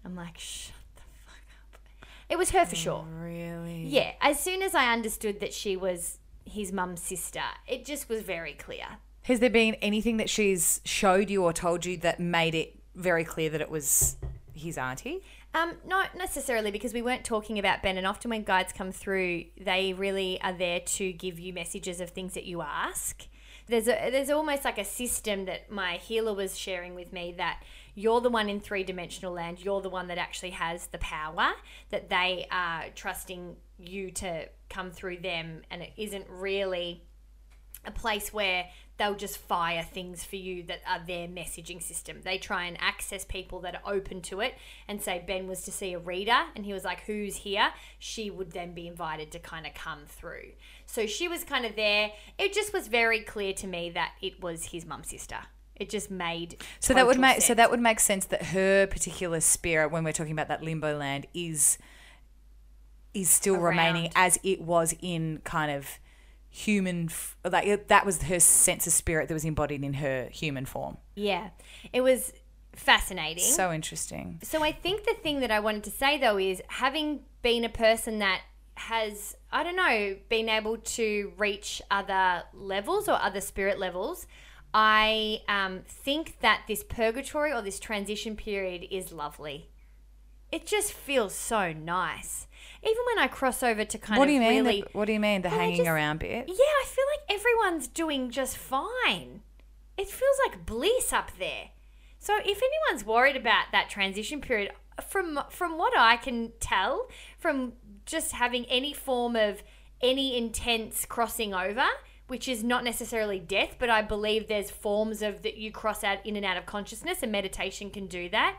I'm 0.05 0.15
like, 0.15 0.37
shut 0.37 0.73
the 0.95 1.01
fuck 1.25 1.43
up. 1.73 2.07
It 2.29 2.37
was 2.37 2.51
her 2.51 2.65
for 2.65 2.75
sure. 2.75 3.05
Oh, 3.05 3.21
really? 3.21 3.83
Yeah, 3.83 4.13
as 4.21 4.39
soon 4.39 4.61
as 4.61 4.73
I 4.73 4.93
understood 4.93 5.39
that 5.41 5.53
she 5.53 5.75
was 5.75 6.19
his 6.45 6.71
mum's 6.71 7.01
sister, 7.01 7.41
it 7.67 7.85
just 7.85 8.07
was 8.07 8.21
very 8.21 8.53
clear. 8.53 8.85
Has 9.23 9.41
there 9.41 9.49
been 9.49 9.73
anything 9.75 10.15
that 10.17 10.29
she's 10.29 10.79
showed 10.85 11.29
you 11.29 11.43
or 11.43 11.51
told 11.51 11.85
you 11.85 11.97
that 11.97 12.19
made 12.19 12.55
it 12.55 12.79
very 12.95 13.25
clear 13.25 13.49
that 13.49 13.59
it 13.59 13.69
was 13.69 14.15
his 14.53 14.77
auntie? 14.77 15.21
Um, 15.57 15.73
not 15.87 16.15
necessarily 16.15 16.69
because 16.69 16.93
we 16.93 17.01
weren't 17.01 17.23
talking 17.23 17.57
about 17.57 17.81
Ben, 17.81 17.97
and 17.97 18.05
often 18.05 18.29
when 18.29 18.43
guides 18.43 18.71
come 18.71 18.91
through, 18.91 19.45
they 19.59 19.93
really 19.93 20.39
are 20.41 20.53
there 20.53 20.81
to 20.81 21.11
give 21.13 21.39
you 21.39 21.51
messages 21.51 21.99
of 21.99 22.11
things 22.11 22.35
that 22.35 22.45
you 22.45 22.61
ask. 22.61 23.27
There's 23.65 23.87
a 23.87 24.11
there's 24.11 24.29
almost 24.29 24.63
like 24.63 24.77
a 24.77 24.85
system 24.85 25.45
that 25.45 25.71
my 25.71 25.93
healer 25.93 26.33
was 26.33 26.57
sharing 26.57 26.93
with 26.93 27.11
me 27.11 27.33
that 27.37 27.63
you're 27.95 28.21
the 28.21 28.29
one 28.29 28.49
in 28.49 28.59
three 28.59 28.83
dimensional 28.83 29.33
land. 29.33 29.63
You're 29.63 29.81
the 29.81 29.89
one 29.89 30.07
that 30.07 30.19
actually 30.19 30.51
has 30.51 30.87
the 30.87 30.99
power. 30.99 31.53
That 31.89 32.09
they 32.09 32.47
are 32.51 32.85
trusting 32.93 33.55
you 33.79 34.11
to 34.11 34.49
come 34.69 34.91
through 34.91 35.17
them, 35.17 35.63
and 35.71 35.81
it 35.81 35.93
isn't 35.97 36.27
really 36.29 37.03
a 37.83 37.91
place 37.91 38.31
where 38.31 38.65
they'll 38.97 39.15
just 39.15 39.37
fire 39.37 39.83
things 39.83 40.23
for 40.23 40.35
you 40.37 40.63
that 40.63 40.81
are 40.87 40.99
their 41.05 41.27
messaging 41.27 41.81
system. 41.81 42.21
They 42.23 42.37
try 42.37 42.65
and 42.65 42.77
access 42.81 43.23
people 43.23 43.59
that 43.61 43.75
are 43.75 43.93
open 43.93 44.21
to 44.23 44.41
it 44.41 44.55
and 44.87 45.01
say 45.01 45.23
Ben 45.25 45.47
was 45.47 45.61
to 45.63 45.71
see 45.71 45.93
a 45.93 45.99
reader 45.99 46.37
and 46.55 46.65
he 46.65 46.73
was 46.73 46.83
like, 46.83 47.01
Who's 47.01 47.37
here? 47.37 47.71
She 47.99 48.29
would 48.29 48.51
then 48.51 48.73
be 48.73 48.87
invited 48.87 49.31
to 49.31 49.39
kind 49.39 49.65
of 49.65 49.73
come 49.73 50.05
through. 50.07 50.51
So 50.85 51.05
she 51.05 51.27
was 51.27 51.43
kind 51.43 51.65
of 51.65 51.75
there. 51.75 52.11
It 52.37 52.53
just 52.53 52.73
was 52.73 52.87
very 52.87 53.21
clear 53.21 53.53
to 53.53 53.67
me 53.67 53.89
that 53.91 54.13
it 54.21 54.41
was 54.41 54.65
his 54.65 54.85
mum's 54.85 55.09
sister. 55.09 55.39
It 55.75 55.89
just 55.89 56.09
made 56.09 56.63
So 56.79 56.95
that 56.95 57.05
would 57.05 57.19
make 57.19 57.35
so 57.35 57.47
sense. 57.47 57.57
that 57.57 57.69
would 57.69 57.79
make 57.79 57.99
sense 57.99 58.25
that 58.25 58.41
her 58.47 58.87
particular 58.87 59.39
spirit, 59.39 59.91
when 59.91 60.03
we're 60.03 60.11
talking 60.13 60.31
about 60.31 60.47
that 60.47 60.63
limbo 60.63 60.97
land, 60.97 61.27
is 61.35 61.77
is 63.13 63.29
still 63.29 63.57
remaining 63.57 64.11
as 64.15 64.39
it 64.43 64.61
was 64.61 64.95
in 65.01 65.41
kind 65.43 65.71
of 65.71 65.99
human, 66.57 67.05
f- 67.05 67.37
like 67.49 67.87
that 67.87 68.05
was 68.05 68.23
her 68.23 68.39
sense 68.39 68.87
of 68.87 68.93
spirit 68.93 69.27
that 69.27 69.33
was 69.33 69.45
embodied 69.45 69.83
in 69.83 69.93
her 69.93 70.27
human 70.31 70.65
form. 70.65 70.97
Yeah. 71.15 71.49
It 71.93 72.01
was 72.01 72.33
fascinating. 72.73 73.43
So 73.43 73.71
interesting. 73.71 74.39
So 74.41 74.63
I 74.63 74.71
think 74.71 75.05
the 75.05 75.13
thing 75.13 75.41
that 75.41 75.51
I 75.51 75.59
wanted 75.59 75.83
to 75.83 75.91
say 75.91 76.17
though 76.17 76.39
is 76.39 76.61
having 76.67 77.21
been 77.43 77.63
a 77.63 77.69
person 77.69 78.19
that 78.19 78.41
has 78.73 79.35
I 79.51 79.63
don't 79.63 79.75
know 79.75 80.17
been 80.29 80.49
able 80.49 80.77
to 80.77 81.33
reach 81.37 81.81
other 81.91 82.43
levels 82.53 83.07
or 83.07 83.21
other 83.21 83.41
spirit 83.41 83.77
levels, 83.77 84.25
I 84.73 85.41
um, 85.47 85.81
think 85.87 86.39
that 86.41 86.63
this 86.67 86.83
purgatory 86.83 87.53
or 87.53 87.61
this 87.61 87.79
transition 87.79 88.35
period 88.35 88.87
is 88.89 89.11
lovely. 89.11 89.69
It 90.51 90.65
just 90.65 90.91
feels 90.91 91.35
so 91.35 91.71
nice. 91.71 92.46
Even 92.83 93.03
when 93.07 93.19
I 93.19 93.27
cross 93.27 93.63
over 93.63 93.83
to 93.85 93.97
kind 93.97 94.19
What 94.19 94.25
of 94.25 94.29
do 94.29 94.33
you 94.33 94.39
mean? 94.39 94.65
really, 94.65 94.81
the, 94.81 94.87
what 94.93 95.05
do 95.05 95.13
you 95.13 95.19
mean? 95.19 95.41
The 95.41 95.49
Well, 95.49 95.57
I 95.59 95.61
hanging 95.63 95.77
just- 95.77 95.89
around 95.89 96.19
bit? 96.19 96.45
yeah, 96.47 96.53
I 96.55 96.85
feel 96.85 97.05
like 97.13 97.37
everyone's 97.39 97.87
doing 97.87 98.29
just 98.29 98.57
fine. 98.57 99.41
It 99.97 100.07
feels 100.07 100.37
like 100.45 100.65
bliss 100.65 101.11
up 101.11 101.31
there. 101.39 101.69
So 102.19 102.35
if 102.43 102.61
anyone's 102.61 103.05
worried 103.05 103.35
about 103.35 103.65
that 103.71 103.89
transition 103.89 104.41
period, 104.41 104.71
from 105.07 105.39
from 105.49 105.77
what 105.77 105.93
I 105.97 106.17
can 106.17 106.51
tell, 106.59 107.07
from 107.37 107.73
just 108.05 108.31
having 108.33 108.65
any 108.65 108.93
form 108.93 109.35
of 109.35 109.61
any 110.01 110.37
intense 110.37 111.05
crossing 111.05 111.53
over, 111.53 111.85
which 112.27 112.47
is 112.47 112.63
not 112.63 112.83
necessarily 112.83 113.39
death, 113.39 113.75
but 113.79 113.89
I 113.89 114.01
believe 114.01 114.47
there's 114.47 114.69
forms 114.71 115.21
of 115.21 115.41
that 115.43 115.57
you 115.57 115.71
cross 115.71 116.03
out 116.03 116.23
in 116.25 116.35
and 116.35 116.45
out 116.45 116.57
of 116.57 116.65
consciousness, 116.65 117.23
and 117.23 117.31
meditation 117.31 117.89
can 117.89 118.07
do 118.07 118.27
that. 118.29 118.57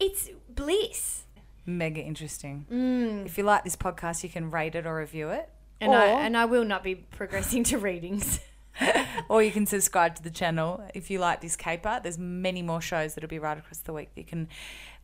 It's 0.00 0.30
bliss. 0.48 1.24
Mega 1.68 2.00
interesting. 2.00 2.66
Mm. 2.72 3.26
If 3.26 3.36
you 3.36 3.44
like 3.44 3.62
this 3.62 3.76
podcast, 3.76 4.22
you 4.22 4.30
can 4.30 4.50
rate 4.50 4.74
it 4.74 4.86
or 4.86 4.96
review 4.96 5.28
it. 5.28 5.50
And 5.80 5.92
or, 5.92 5.96
I 5.96 6.06
and 6.06 6.36
I 6.36 6.46
will 6.46 6.64
not 6.64 6.82
be 6.82 6.94
progressing 6.94 7.62
to 7.64 7.78
readings. 7.78 8.40
or 9.28 9.42
you 9.42 9.50
can 9.50 9.66
subscribe 9.66 10.14
to 10.14 10.22
the 10.22 10.30
channel 10.30 10.82
if 10.94 11.10
you 11.10 11.18
like 11.18 11.40
this 11.40 11.56
caper. 11.56 12.00
There's 12.02 12.18
many 12.18 12.62
more 12.62 12.80
shows 12.80 13.14
that'll 13.14 13.28
be 13.28 13.38
right 13.38 13.58
across 13.58 13.78
the 13.78 13.92
week 13.92 14.14
that 14.14 14.20
you 14.20 14.26
can 14.26 14.48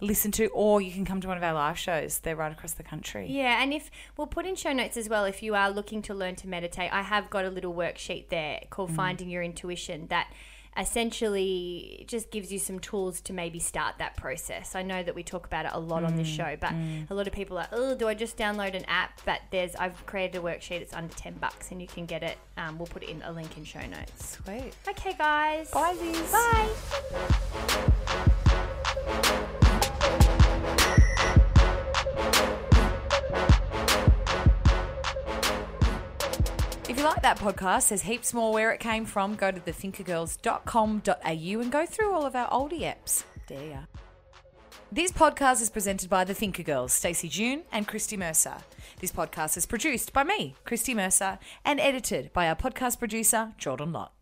listen 0.01 0.31
to, 0.33 0.47
or 0.49 0.81
you 0.81 0.93
can 0.93 1.05
come 1.05 1.21
to 1.21 1.29
one 1.29 1.37
of 1.37 1.43
our 1.43 1.55
live 1.55 1.79
shows. 1.79 2.19
They're 2.19 2.37
right 2.37 2.53
across 2.53 2.73
the 2.73 2.83
country. 2.83 3.27
Yeah, 3.29 3.63
and 3.63 3.73
if 3.73 3.91
we'll 4.17 4.27
put 4.27 4.47
in 4.47 4.55
show 4.55 4.73
notes 4.73 4.97
as 4.97 5.09
well 5.09 5.25
if 5.25 5.43
you 5.43 5.55
are 5.55 5.71
looking 5.71 6.03
to 6.03 6.15
learn 6.15 6.37
to 6.37 6.49
meditate. 6.49 6.93
I 6.93 7.03
have 7.03 7.31
got 7.31 7.45
a 7.45 7.51
little 7.51 7.75
worksheet 7.75 8.29
there 8.29 8.61
called 8.71 8.91
mm. 8.91 8.97
Finding 8.97 9.29
Your 9.29 9.43
Intuition 9.43 10.07
that 10.09 10.33
essentially 10.77 12.05
just 12.09 12.31
gives 12.31 12.53
you 12.53 12.59
some 12.59 12.79
tools 12.81 13.21
to 13.23 13.33
maybe 13.33 13.59
start 13.59 13.99
that 13.99 14.17
process. 14.17 14.75
I 14.75 14.83
know 14.83 15.03
that 15.03 15.15
we 15.15 15.23
talk 15.23 15.47
about 15.47 15.67
it 15.67 15.73
a 15.75 15.79
lot 15.79 16.05
on 16.05 16.17
this 16.17 16.29
show, 16.29 16.57
but 16.61 16.73
a 17.11 17.15
lot 17.15 17.27
of 17.27 17.33
people 17.33 17.59
are, 17.59 17.69
oh, 17.73 17.95
do 17.95 18.09
I 18.09 18.15
just 18.15 18.37
download 18.37 18.75
an 18.75 18.85
app? 18.87 19.21
But 19.25 19.41
there's 19.51 19.75
I've 19.77 20.05
created 20.07 20.37
a 20.37 20.43
worksheet. 20.43 20.81
It's 20.81 20.93
under 20.93 21.15
ten 21.15 21.35
bucks, 21.35 21.71
and 21.71 21.81
you 21.81 21.89
can 21.89 22.07
get 22.07 22.23
it. 22.23 22.39
Um, 22.57 22.79
we'll 22.79 22.87
put 22.87 23.03
it 23.03 23.09
in 23.11 23.23
a 23.23 23.33
link 23.33 23.57
in 23.57 23.65
show 23.65 23.85
notes. 23.87 24.39
Sweet. 24.45 24.73
Okay, 24.89 25.15
guys. 25.17 25.71
Bye. 25.71 25.97
Bye. 29.13 29.41
Like 37.05 37.23
that 37.23 37.39
podcast, 37.39 37.91
there's 37.91 38.03
heaps 38.03 38.33
more 38.33 38.53
where 38.53 38.73
it 38.73 38.81
came 38.81 39.05
from. 39.05 39.35
Go 39.35 39.51
to 39.51 39.61
thethinkergirls.com.au 39.61 41.61
and 41.61 41.73
go 41.73 41.87
through 41.87 42.13
all 42.13 42.25
of 42.25 42.35
our 42.35 42.49
oldie 42.51 42.81
apps. 42.81 43.25
There 43.47 43.63
you 43.63 43.73
are. 43.73 43.89
This 44.91 45.13
podcast 45.13 45.61
is 45.61 45.71
presented 45.71 46.09
by 46.09 46.25
the 46.25 46.35
Thinker 46.35 46.63
Girls, 46.63 46.93
Stacey 46.93 47.29
June 47.29 47.63
and 47.73 47.87
Christy 47.87 48.17
Mercer. 48.17 48.57
This 49.01 49.13
podcast 49.13 49.57
is 49.57 49.67
produced 49.67 50.13
by 50.13 50.25
me, 50.25 50.55
Christy 50.65 50.95
Mercer, 50.95 51.39
and 51.65 51.81
edited 51.81 52.33
by 52.33 52.49
our 52.49 52.57
podcast 52.57 52.99
producer, 52.99 53.53
Jordan 53.59 53.93
Lott. 53.93 54.13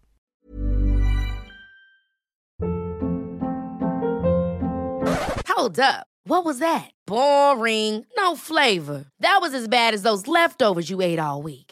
Hold 5.49 5.78
up. 5.78 6.07
What 6.24 6.45
was 6.45 6.61
that? 6.61 6.91
Boring. 7.07 8.07
No 8.16 8.35
flavor. 8.35 9.07
That 9.20 9.39
was 9.41 9.55
as 9.55 9.68
bad 9.68 9.93
as 9.93 10.03
those 10.03 10.26
leftovers 10.26 10.89
you 10.89 11.03
ate 11.03 11.18
all 11.18 11.43
week. 11.43 11.72